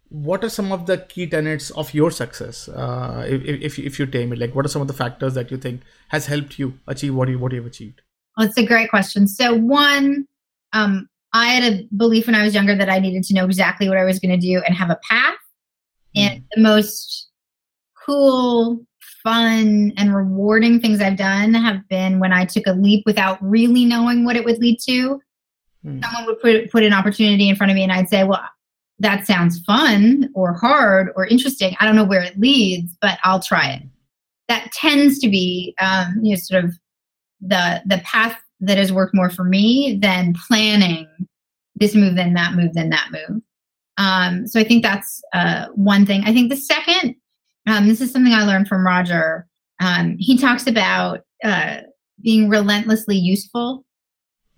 what 0.10 0.44
are 0.44 0.50
some 0.50 0.72
of 0.72 0.86
the 0.86 1.00
key 1.00 1.26
tenets 1.26 1.72
of 1.72 1.92
your 1.92 2.12
success? 2.12 2.70
Uh, 2.70 3.26
if, 3.28 3.42
if 3.44 3.80
if 3.80 3.98
you 3.98 4.06
tame 4.06 4.32
it, 4.32 4.38
like 4.38 4.54
what 4.54 4.64
are 4.64 4.70
some 4.70 4.84
of 4.84 4.88
the 4.88 4.94
factors 4.94 5.34
that 5.34 5.50
you 5.50 5.58
think 5.58 5.82
has 6.10 6.28
helped 6.28 6.60
you 6.60 6.78
achieve 6.88 7.16
what 7.16 7.30
you 7.30 7.40
what 7.40 7.52
you've 7.52 7.66
achieved? 7.66 8.00
Well, 8.38 8.46
it's 8.46 8.60
a 8.60 8.66
great 8.66 8.92
question. 8.92 9.28
So 9.28 9.56
one, 9.56 10.28
um, 10.72 11.10
I 11.34 11.48
had 11.48 11.74
a 11.74 11.88
belief 11.98 12.28
when 12.28 12.36
I 12.36 12.44
was 12.44 12.54
younger 12.54 12.76
that 12.76 12.90
I 12.90 13.00
needed 13.00 13.24
to 13.24 13.34
know 13.34 13.46
exactly 13.46 13.90
what 13.90 13.98
I 13.98 14.06
was 14.06 14.20
going 14.20 14.40
to 14.40 14.48
do 14.48 14.62
and 14.68 14.76
have 14.76 14.92
a 14.92 15.00
path. 15.10 15.34
Mm. 16.16 16.22
And 16.22 16.44
the 16.54 16.62
most 16.62 17.32
cool 18.06 18.86
fun 19.26 19.92
and 19.98 20.16
rewarding 20.16 20.80
things 20.80 21.02
I've 21.02 21.18
done 21.18 21.54
have 21.56 21.86
been 21.90 22.20
when 22.20 22.32
I 22.32 22.46
took 22.46 22.68
a 22.68 22.74
leap 22.74 23.04
without 23.06 23.38
really 23.42 23.84
knowing 23.84 24.24
what 24.24 24.38
it 24.38 24.46
would 24.46 24.60
lead 24.60 24.80
to. 24.88 25.20
Hmm. 25.84 26.00
Someone 26.02 26.26
would 26.28 26.40
put 26.40 26.72
put 26.72 26.84
an 26.84 26.94
opportunity 26.94 27.50
in 27.50 27.56
front 27.56 27.72
of 27.72 27.76
me, 27.76 27.84
and 27.84 27.92
I'd 27.92 28.08
say, 28.08 28.24
"Well, 28.24 28.42
that 29.00 29.26
sounds 29.28 29.60
fun 29.62 30.30
or 30.36 30.54
hard 30.54 31.12
or 31.16 31.26
interesting. 31.26 31.76
I 31.80 31.86
don't 31.86 31.96
know 31.96 32.06
where 32.06 32.22
it 32.22 32.40
leads, 32.40 32.96
but 33.02 33.18
I'll 33.24 33.42
try 33.42 33.72
it." 33.72 33.84
That 34.48 34.72
tends 34.72 35.20
to 35.20 35.28
be, 35.28 35.76
um, 35.82 36.20
you 36.22 36.36
know, 36.36 36.40
sort 36.40 36.64
of 36.64 36.76
the 37.42 37.82
the 37.88 37.98
path 38.06 38.40
that 38.62 38.78
has 38.78 38.94
worked 38.94 39.16
more 39.16 39.30
for 39.30 39.44
me 39.44 39.98
than 40.02 40.36
planning 40.48 41.08
this 41.76 41.96
move, 41.96 42.16
then 42.16 42.36
that 42.36 42.54
move, 42.54 42.74
then 42.74 42.90
that 42.90 43.10
move. 43.12 43.42
Um, 43.98 44.48
so 44.48 44.60
I 44.60 44.64
think 44.64 44.84
that's 44.84 45.22
uh, 45.34 45.68
one 45.76 46.06
thing. 46.06 46.24
I 46.26 46.34
think 46.34 46.50
the 46.50 46.58
second 46.58 47.16
um, 47.68 47.88
this 47.88 48.02
is 48.02 48.12
something 48.12 48.34
I 48.34 48.46
learned 48.46 48.68
from 48.68 48.86
Roger. 48.86 49.48
Um, 49.80 50.16
he 50.20 50.38
talks 50.38 50.68
about 50.68 51.22
uh, 51.44 51.78
being 52.22 52.50
relentlessly 52.50 53.18
useful. 53.18 53.86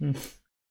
Mm. 0.02 0.18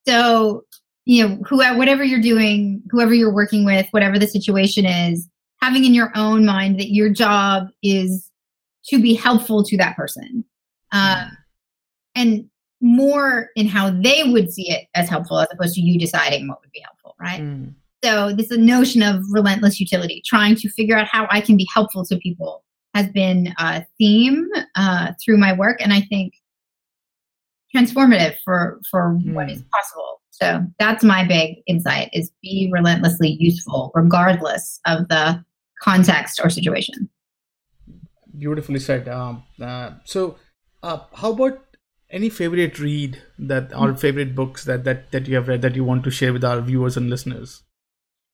So, 0.06 0.64
you 1.04 1.26
know, 1.26 1.36
whoever, 1.48 1.76
whatever 1.76 2.04
you're 2.04 2.20
doing, 2.20 2.82
whoever 2.90 3.14
you're 3.14 3.32
working 3.32 3.64
with, 3.64 3.86
whatever 3.90 4.18
the 4.18 4.26
situation 4.26 4.84
is, 4.84 5.28
having 5.60 5.84
in 5.84 5.94
your 5.94 6.12
own 6.14 6.44
mind 6.44 6.78
that 6.78 6.92
your 6.92 7.10
job 7.10 7.68
is 7.82 8.30
to 8.88 9.00
be 9.00 9.14
helpful 9.14 9.64
to 9.64 9.76
that 9.78 9.96
person. 9.96 10.44
Um, 10.92 11.30
and 12.14 12.48
more 12.80 13.48
in 13.56 13.66
how 13.66 13.90
they 13.90 14.24
would 14.24 14.52
see 14.52 14.70
it 14.70 14.86
as 14.94 15.08
helpful 15.08 15.40
as 15.40 15.48
opposed 15.52 15.74
to 15.74 15.80
you 15.80 15.98
deciding 15.98 16.48
what 16.48 16.60
would 16.60 16.70
be 16.72 16.80
helpful, 16.80 17.16
right? 17.20 17.40
Mm. 17.40 17.74
So 18.04 18.32
this 18.32 18.50
notion 18.50 19.02
of 19.02 19.22
relentless 19.30 19.80
utility, 19.80 20.22
trying 20.24 20.54
to 20.56 20.68
figure 20.70 20.96
out 20.96 21.08
how 21.08 21.26
I 21.30 21.40
can 21.40 21.56
be 21.56 21.66
helpful 21.72 22.04
to 22.06 22.16
people, 22.18 22.62
has 22.94 23.08
been 23.08 23.54
a 23.58 23.84
theme 23.98 24.48
uh, 24.74 25.12
through 25.22 25.38
my 25.38 25.52
work, 25.52 25.80
and 25.80 25.92
I 25.92 26.00
think 26.02 26.34
transformative 27.74 28.36
for 28.44 28.80
for 28.90 29.18
mm. 29.18 29.34
what 29.34 29.50
is 29.50 29.62
possible. 29.72 30.20
So 30.30 30.64
that's 30.78 31.04
my 31.04 31.24
big 31.24 31.56
insight: 31.66 32.10
is 32.12 32.30
be 32.42 32.70
relentlessly 32.72 33.36
useful, 33.38 33.90
regardless 33.94 34.80
of 34.86 35.08
the 35.08 35.44
context 35.82 36.40
or 36.42 36.50
situation. 36.50 37.08
Beautifully 38.36 38.78
said. 38.78 39.08
Um, 39.08 39.44
uh, 39.60 39.92
so, 40.04 40.36
uh, 40.82 41.00
how 41.14 41.32
about 41.32 41.60
any 42.10 42.28
favorite 42.28 42.78
read 42.78 43.22
that 43.38 43.74
or 43.74 43.90
hmm. 43.90 43.96
favorite 43.96 44.34
books 44.34 44.64
that 44.64 44.84
that 44.84 45.10
that 45.12 45.26
you 45.26 45.34
have 45.34 45.48
read 45.48 45.62
that 45.62 45.74
you 45.74 45.84
want 45.84 46.04
to 46.04 46.10
share 46.10 46.32
with 46.32 46.44
our 46.44 46.60
viewers 46.60 46.96
and 46.96 47.10
listeners? 47.10 47.62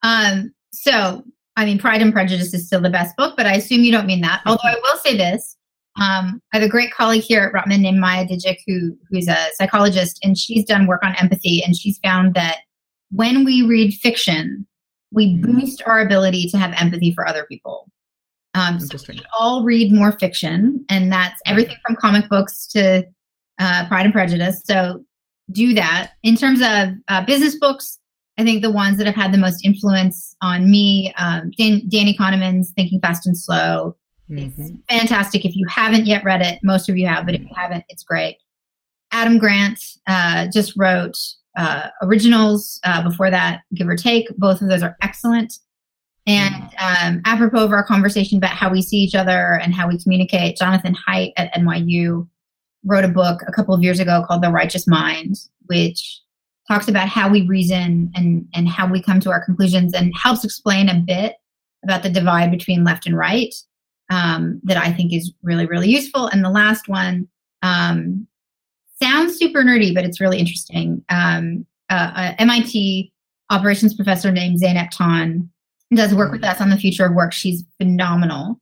Um, 0.02 0.52
so, 0.72 1.22
I 1.56 1.64
mean, 1.64 1.78
Pride 1.78 2.02
and 2.02 2.12
Prejudice 2.12 2.54
is 2.54 2.66
still 2.66 2.80
the 2.80 2.90
best 2.90 3.16
book, 3.16 3.34
but 3.36 3.46
I 3.46 3.54
assume 3.54 3.82
you 3.82 3.92
don't 3.92 4.06
mean 4.06 4.22
that. 4.22 4.42
Although 4.46 4.60
I 4.64 4.74
will 4.74 4.98
say 4.98 5.16
this. 5.16 5.56
Um, 6.00 6.40
I 6.52 6.58
have 6.58 6.62
a 6.62 6.70
great 6.70 6.90
colleague 6.92 7.22
here 7.22 7.42
at 7.44 7.52
Rotman 7.52 7.80
named 7.80 8.00
Maja 8.00 8.24
Djikic, 8.24 8.58
who 8.66 8.96
who's 9.10 9.28
a 9.28 9.36
psychologist, 9.54 10.18
and 10.22 10.38
she's 10.38 10.64
done 10.64 10.86
work 10.86 11.04
on 11.04 11.14
empathy, 11.16 11.62
and 11.64 11.76
she's 11.76 11.98
found 11.98 12.34
that 12.34 12.60
when 13.10 13.44
we 13.44 13.62
read 13.62 13.92
fiction, 13.92 14.66
we 15.10 15.36
boost 15.36 15.82
our 15.84 16.00
ability 16.00 16.48
to 16.48 16.56
have 16.56 16.72
empathy 16.78 17.12
for 17.12 17.28
other 17.28 17.44
people. 17.44 17.90
Um, 18.54 18.80
so 18.80 18.98
we 19.08 19.20
all 19.38 19.64
read 19.64 19.92
more 19.92 20.12
fiction, 20.12 20.84
and 20.88 21.12
that's 21.12 21.40
everything 21.46 21.76
from 21.86 21.96
comic 21.96 22.28
books 22.30 22.66
to 22.68 23.04
uh, 23.58 23.86
Pride 23.88 24.06
and 24.06 24.14
Prejudice. 24.14 24.62
So 24.64 25.04
do 25.50 25.74
that. 25.74 26.12
In 26.22 26.36
terms 26.36 26.60
of 26.62 26.94
uh, 27.08 27.24
business 27.26 27.58
books, 27.58 27.98
I 28.38 28.44
think 28.44 28.62
the 28.62 28.70
ones 28.70 28.96
that 28.98 29.06
have 29.06 29.14
had 29.14 29.32
the 29.32 29.38
most 29.38 29.64
influence 29.64 30.34
on 30.40 30.70
me, 30.70 31.12
um, 31.18 31.50
Dan- 31.58 31.82
Danny 31.88 32.16
Kahneman's 32.16 32.70
Thinking 32.70 33.00
Fast 33.00 33.26
and 33.26 33.36
Slow. 33.36 33.96
Mm-hmm. 34.30 34.62
It's 34.62 34.72
fantastic. 34.88 35.44
If 35.44 35.54
you 35.54 35.66
haven't 35.66 36.06
yet 36.06 36.24
read 36.24 36.40
it, 36.40 36.58
most 36.62 36.88
of 36.88 36.96
you 36.96 37.06
have, 37.06 37.26
but 37.26 37.34
if 37.34 37.42
you 37.42 37.50
haven't, 37.54 37.84
it's 37.88 38.02
great. 38.02 38.38
Adam 39.10 39.38
Grant 39.38 39.78
uh, 40.06 40.46
just 40.50 40.72
wrote 40.76 41.18
uh, 41.56 41.88
originals 42.00 42.80
uh, 42.84 43.02
before 43.02 43.30
that, 43.30 43.60
give 43.74 43.86
or 43.88 43.96
take. 43.96 44.28
Both 44.38 44.62
of 44.62 44.68
those 44.68 44.82
are 44.82 44.96
excellent. 45.02 45.58
And 46.26 46.54
um, 46.78 47.20
apropos 47.26 47.64
of 47.64 47.72
our 47.72 47.84
conversation 47.84 48.38
about 48.38 48.52
how 48.52 48.70
we 48.70 48.80
see 48.80 48.98
each 48.98 49.14
other 49.14 49.58
and 49.60 49.74
how 49.74 49.88
we 49.88 49.98
communicate, 49.98 50.56
Jonathan 50.56 50.96
Haidt 51.06 51.32
at 51.36 51.52
NYU 51.54 52.26
wrote 52.84 53.04
a 53.04 53.08
book 53.08 53.42
a 53.46 53.52
couple 53.52 53.74
of 53.74 53.82
years 53.82 54.00
ago 54.00 54.24
called 54.26 54.42
The 54.42 54.50
Righteous 54.50 54.86
Mind, 54.86 55.36
which 55.66 56.21
talks 56.72 56.88
about 56.88 57.06
how 57.06 57.28
we 57.28 57.42
reason 57.42 58.10
and, 58.14 58.48
and 58.54 58.66
how 58.66 58.90
we 58.90 59.02
come 59.02 59.20
to 59.20 59.30
our 59.30 59.44
conclusions 59.44 59.92
and 59.92 60.10
helps 60.16 60.42
explain 60.42 60.88
a 60.88 60.94
bit 60.94 61.36
about 61.84 62.02
the 62.02 62.08
divide 62.08 62.50
between 62.50 62.82
left 62.82 63.06
and 63.06 63.16
right 63.16 63.54
um, 64.10 64.58
that 64.64 64.78
I 64.78 64.90
think 64.90 65.12
is 65.12 65.32
really, 65.42 65.66
really 65.66 65.90
useful. 65.90 66.28
And 66.28 66.42
the 66.42 66.50
last 66.50 66.88
one 66.88 67.28
um, 67.62 68.26
sounds 69.02 69.36
super 69.36 69.62
nerdy, 69.62 69.94
but 69.94 70.04
it's 70.04 70.20
really 70.20 70.38
interesting. 70.38 71.04
Um, 71.10 71.66
uh, 71.90 72.32
MIT 72.38 73.12
operations 73.50 73.92
professor 73.92 74.32
named 74.32 74.62
Zeynep 74.62 74.88
Ton 74.96 75.50
does 75.94 76.14
work 76.14 76.32
with 76.32 76.42
us 76.42 76.58
on 76.58 76.70
the 76.70 76.78
future 76.78 77.04
of 77.04 77.12
work. 77.12 77.34
She's 77.34 77.64
phenomenal. 77.78 78.58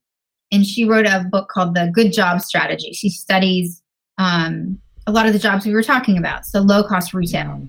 And 0.50 0.66
she 0.66 0.84
wrote 0.84 1.06
a 1.06 1.26
book 1.30 1.48
called 1.48 1.76
The 1.76 1.92
Good 1.94 2.12
Job 2.12 2.40
Strategy. 2.40 2.92
She 2.92 3.08
studies 3.08 3.84
um, 4.18 4.80
a 5.06 5.12
lot 5.12 5.26
of 5.26 5.32
the 5.32 5.38
jobs 5.38 5.64
we 5.64 5.74
were 5.74 5.82
talking 5.82 6.18
about, 6.18 6.44
so 6.44 6.60
low 6.60 6.82
cost 6.82 7.14
retail. 7.14 7.68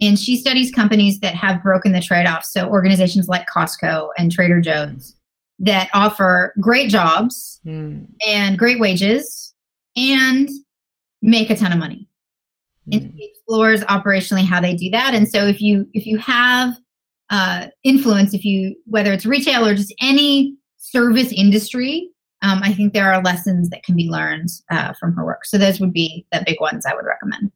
And 0.00 0.18
she 0.18 0.36
studies 0.36 0.70
companies 0.70 1.20
that 1.20 1.34
have 1.34 1.62
broken 1.62 1.92
the 1.92 2.00
trade 2.00 2.26
off. 2.26 2.44
So 2.44 2.68
organizations 2.68 3.28
like 3.28 3.46
Costco 3.48 4.08
and 4.16 4.32
Trader 4.32 4.60
Joe's 4.60 5.14
that 5.58 5.90
offer 5.92 6.54
great 6.58 6.90
jobs 6.90 7.60
mm. 7.66 8.06
and 8.26 8.58
great 8.58 8.80
wages 8.80 9.54
and 9.96 10.48
make 11.20 11.50
a 11.50 11.56
ton 11.56 11.72
of 11.72 11.78
money. 11.78 12.08
Mm. 12.88 12.96
And 12.96 13.14
she 13.16 13.30
explores 13.30 13.82
operationally 13.82 14.44
how 14.44 14.60
they 14.60 14.74
do 14.74 14.90
that. 14.90 15.14
And 15.14 15.28
so 15.28 15.46
if 15.46 15.60
you 15.60 15.86
if 15.92 16.06
you 16.06 16.18
have 16.18 16.76
uh, 17.28 17.66
influence, 17.84 18.34
if 18.34 18.44
you 18.44 18.74
whether 18.86 19.12
it's 19.12 19.26
retail 19.26 19.66
or 19.66 19.74
just 19.74 19.94
any 20.00 20.56
service 20.78 21.32
industry, 21.32 22.10
um, 22.42 22.60
I 22.62 22.72
think 22.72 22.94
there 22.94 23.12
are 23.12 23.22
lessons 23.22 23.68
that 23.68 23.82
can 23.82 23.96
be 23.96 24.08
learned 24.08 24.48
uh, 24.70 24.94
from 24.98 25.14
her 25.14 25.24
work. 25.24 25.44
So 25.44 25.58
those 25.58 25.78
would 25.78 25.92
be 25.92 26.26
the 26.32 26.42
big 26.46 26.60
ones 26.60 26.86
I 26.86 26.94
would 26.94 27.04
recommend. 27.04 27.52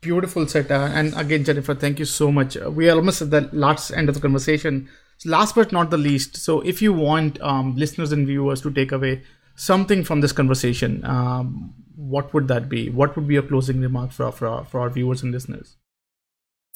Beautiful, 0.00 0.46
Seta. 0.46 0.92
And 0.94 1.16
again, 1.16 1.44
Jennifer, 1.44 1.74
thank 1.74 1.98
you 1.98 2.04
so 2.04 2.30
much. 2.30 2.56
We 2.56 2.88
are 2.88 2.96
almost 2.96 3.22
at 3.22 3.30
the 3.30 3.48
last 3.52 3.90
end 3.90 4.08
of 4.08 4.14
the 4.14 4.20
conversation. 4.20 4.88
Last 5.24 5.54
but 5.54 5.72
not 5.72 5.90
the 5.90 5.96
least, 5.96 6.36
so 6.36 6.60
if 6.60 6.82
you 6.82 6.92
want 6.92 7.40
um, 7.40 7.74
listeners 7.74 8.12
and 8.12 8.26
viewers 8.26 8.60
to 8.60 8.70
take 8.70 8.92
away 8.92 9.22
something 9.54 10.04
from 10.04 10.20
this 10.20 10.32
conversation, 10.32 11.02
um, 11.06 11.74
what 11.94 12.34
would 12.34 12.48
that 12.48 12.68
be? 12.68 12.90
What 12.90 13.16
would 13.16 13.26
be 13.26 13.36
a 13.36 13.42
closing 13.42 13.80
remark 13.80 14.12
for, 14.12 14.30
for, 14.30 14.64
for 14.64 14.80
our 14.80 14.90
viewers 14.90 15.22
and 15.22 15.32
listeners? 15.32 15.76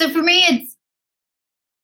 So 0.01 0.09
for 0.09 0.23
me, 0.23 0.43
it's 0.49 0.77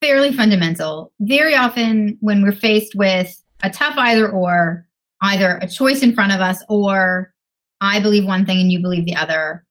fairly 0.00 0.32
fundamental. 0.32 1.12
Very 1.20 1.54
often, 1.54 2.16
when 2.20 2.42
we're 2.42 2.52
faced 2.52 2.94
with 2.94 3.38
a 3.62 3.68
tough 3.68 3.98
either 3.98 4.30
or, 4.30 4.86
either 5.20 5.58
a 5.60 5.68
choice 5.68 6.02
in 6.02 6.14
front 6.14 6.32
of 6.32 6.40
us 6.40 6.62
or 6.70 7.34
I 7.82 8.00
believe 8.00 8.24
one 8.24 8.46
thing 8.46 8.60
and 8.60 8.72
you 8.72 8.80
believe 8.80 9.04
the 9.04 9.16
other, 9.16 9.65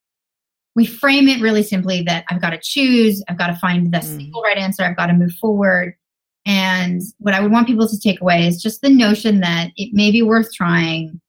we 0.76 0.86
frame 0.86 1.28
it 1.28 1.42
really 1.42 1.64
simply 1.64 2.02
that 2.04 2.26
I've 2.30 2.42
got 2.42 2.50
to 2.50 2.60
choose, 2.62 3.24
I've 3.28 3.38
got 3.38 3.48
to 3.48 3.56
find 3.56 3.94
the 3.94 4.00
mm. 4.00 4.04
single 4.04 4.42
right 4.42 4.58
answer, 4.58 4.84
I've 4.84 4.98
got 4.98 5.08
to 5.08 5.14
move 5.14 5.34
forward. 5.34 5.96
And 6.46 7.02
what 7.18 7.34
I 7.34 7.40
would 7.40 7.52
want 7.52 7.68
people 7.68 7.88
to 7.88 8.00
take 8.00 8.22
away 8.22 8.46
is 8.48 8.62
just 8.62 8.82
the 8.82 8.90
notion 8.90 9.40
that 9.40 9.72
it 9.78 9.94
may 9.94 10.12
be 10.12 10.22
worth 10.22 10.54
trying 10.54 11.20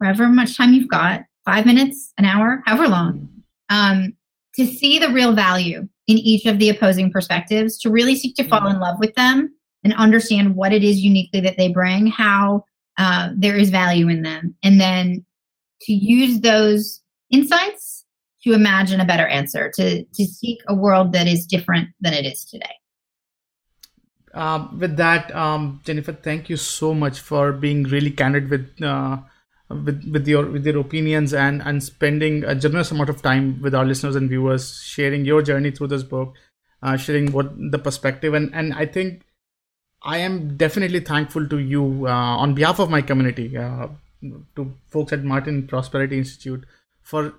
however 0.00 0.28
much 0.28 0.56
time 0.56 0.72
you've 0.72 0.88
got 0.88 1.22
five 1.44 1.66
minutes, 1.66 2.12
an 2.18 2.24
hour, 2.24 2.62
however 2.66 2.88
long 2.88 3.28
um, 3.70 4.14
to 4.54 4.66
see 4.66 4.98
the 4.98 5.10
real 5.10 5.32
value 5.32 5.88
in 6.06 6.18
each 6.18 6.44
of 6.44 6.58
the 6.58 6.68
opposing 6.68 7.10
perspectives, 7.10 7.78
to 7.78 7.90
really 7.90 8.14
seek 8.14 8.34
to 8.36 8.44
fall 8.44 8.62
mm. 8.62 8.74
in 8.74 8.80
love 8.80 8.96
with 8.98 9.14
them 9.14 9.54
and 9.82 9.94
understand 9.94 10.56
what 10.56 10.72
it 10.72 10.84
is 10.84 11.00
uniquely 11.00 11.40
that 11.40 11.56
they 11.56 11.68
bring, 11.68 12.06
how 12.06 12.64
uh, 12.98 13.30
there 13.34 13.56
is 13.56 13.70
value 13.70 14.08
in 14.08 14.22
them, 14.22 14.54
and 14.62 14.78
then 14.80 15.24
to 15.82 15.92
use 15.92 16.40
those 16.40 17.00
insights 17.30 17.89
to 18.44 18.52
imagine 18.52 19.00
a 19.00 19.04
better 19.04 19.26
answer, 19.26 19.70
to, 19.74 20.04
to 20.04 20.24
seek 20.24 20.60
a 20.68 20.74
world 20.74 21.12
that 21.12 21.26
is 21.26 21.46
different 21.46 21.90
than 22.00 22.14
it 22.14 22.24
is 22.24 22.44
today. 22.44 22.74
Um, 24.32 24.78
with 24.78 24.96
that, 24.96 25.34
um, 25.34 25.80
Jennifer, 25.84 26.12
thank 26.12 26.48
you 26.48 26.56
so 26.56 26.94
much 26.94 27.20
for 27.20 27.52
being 27.52 27.84
really 27.84 28.10
candid 28.10 28.48
with 28.48 28.80
uh, 28.80 29.18
with 29.68 30.08
with 30.12 30.28
your 30.28 30.46
with 30.46 30.64
your 30.64 30.78
opinions 30.78 31.34
and 31.34 31.62
and 31.62 31.82
spending 31.82 32.44
a 32.44 32.54
generous 32.54 32.92
amount 32.92 33.10
of 33.10 33.22
time 33.22 33.60
with 33.60 33.74
our 33.74 33.84
listeners 33.84 34.14
and 34.14 34.28
viewers, 34.28 34.80
sharing 34.84 35.24
your 35.24 35.42
journey 35.42 35.72
through 35.72 35.88
this 35.88 36.04
book, 36.04 36.34
uh, 36.82 36.96
sharing 36.96 37.32
what 37.32 37.52
the 37.72 37.78
perspective 37.78 38.32
and 38.32 38.54
and 38.54 38.72
I 38.74 38.86
think 38.86 39.22
I 40.02 40.18
am 40.18 40.56
definitely 40.56 41.00
thankful 41.00 41.46
to 41.48 41.58
you 41.58 42.06
uh, 42.06 42.10
on 42.10 42.54
behalf 42.54 42.78
of 42.78 42.88
my 42.88 43.02
community, 43.02 43.56
uh, 43.56 43.88
to 44.56 44.72
folks 44.88 45.12
at 45.12 45.24
Martin 45.24 45.66
Prosperity 45.66 46.18
Institute 46.18 46.64
for 47.02 47.34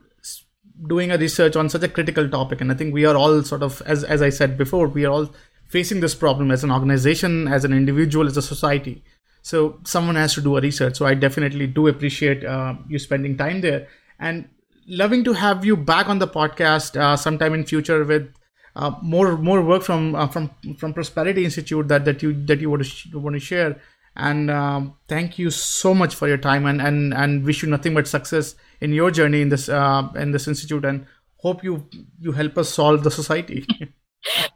doing 0.88 1.12
a 1.12 1.18
research 1.18 1.56
on 1.56 1.70
such 1.70 1.84
a 1.84 1.88
critical 1.88 2.28
topic 2.28 2.60
and 2.60 2.72
i 2.72 2.76
think 2.76 2.94
we 2.94 3.06
are 3.06 3.16
all 3.16 3.44
sort 3.44 3.62
of 3.62 3.82
as 3.86 4.04
as 4.04 4.22
i 4.22 4.30
said 4.30 4.58
before 4.58 4.88
we 4.88 5.06
are 5.06 5.12
all 5.12 5.30
facing 5.72 6.02
this 6.02 6.14
problem 6.14 6.52
as 6.52 6.64
an 6.66 6.72
organization 6.72 7.48
as 7.48 7.64
an 7.64 7.74
individual 7.74 8.28
as 8.28 8.36
a 8.36 8.42
society. 8.42 9.04
So 9.42 9.80
someone 9.86 10.16
has 10.16 10.34
to 10.34 10.42
do 10.42 10.58
a 10.58 10.62
research. 10.62 10.98
So 10.98 11.06
i 11.06 11.14
definitely 11.14 11.68
do 11.68 11.88
appreciate 11.88 12.44
uh, 12.44 12.76
you 12.90 13.00
spending 13.00 13.38
time 13.38 13.62
there. 13.62 13.88
And 14.20 14.50
loving 14.88 15.24
to 15.24 15.34
have 15.34 15.66
you 15.66 15.78
back 15.78 16.10
on 16.10 16.20
the 16.20 16.28
podcast 16.28 17.00
uh, 17.00 17.16
sometime 17.16 17.54
in 17.54 17.66
future 17.66 18.04
with 18.04 18.34
uh, 18.76 18.92
more 19.02 19.38
more 19.38 19.62
work 19.62 19.84
from 19.84 20.16
uh, 20.16 20.28
from 20.28 20.52
from 20.78 20.94
prosperity 20.94 21.46
institute 21.46 21.88
that 21.88 22.06
that 22.06 22.22
you 22.24 22.34
that 22.52 22.62
you 22.62 22.70
want 22.70 22.84
to 22.84 22.90
sh- 22.90 23.08
want 23.14 23.36
to 23.36 23.40
share 23.40 23.82
and 24.16 24.52
um, 24.52 24.96
thank 25.08 25.40
you 25.40 25.50
so 25.50 25.94
much 25.94 26.16
for 26.16 26.28
your 26.28 26.38
time 26.38 26.66
and 26.66 26.82
and 26.82 27.14
and 27.14 27.44
wish 27.46 27.64
you 27.64 27.70
nothing 27.70 27.94
but 27.94 28.08
success 28.08 28.56
in 28.82 28.94
your 28.94 29.12
journey 29.12 29.42
in 29.42 29.50
this 29.50 29.70
uh, 29.70 30.08
in 30.16 30.32
this 30.32 30.48
institute 30.48 30.86
and 30.86 31.06
hope 31.38 31.64
you 31.64 31.88
you 32.20 32.32
help 32.32 32.58
us 32.58 32.70
solve 32.70 33.04
the 33.04 33.12
society. 33.12 33.66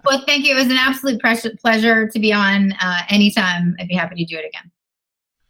Well 0.05 0.23
thank 0.27 0.45
you. 0.45 0.53
It 0.53 0.57
was 0.57 0.67
an 0.67 0.77
absolute 0.77 1.19
pleasure 1.19 2.07
to 2.07 2.19
be 2.19 2.31
on 2.31 2.71
uh, 2.73 2.99
anytime. 3.09 3.75
I'd 3.79 3.87
be 3.87 3.95
happy 3.95 4.15
to 4.23 4.25
do 4.25 4.37
it 4.37 4.45
again. 4.45 4.71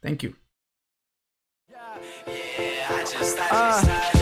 Thank 0.01 0.23
you. 0.23 0.33
Uh. 3.51 4.21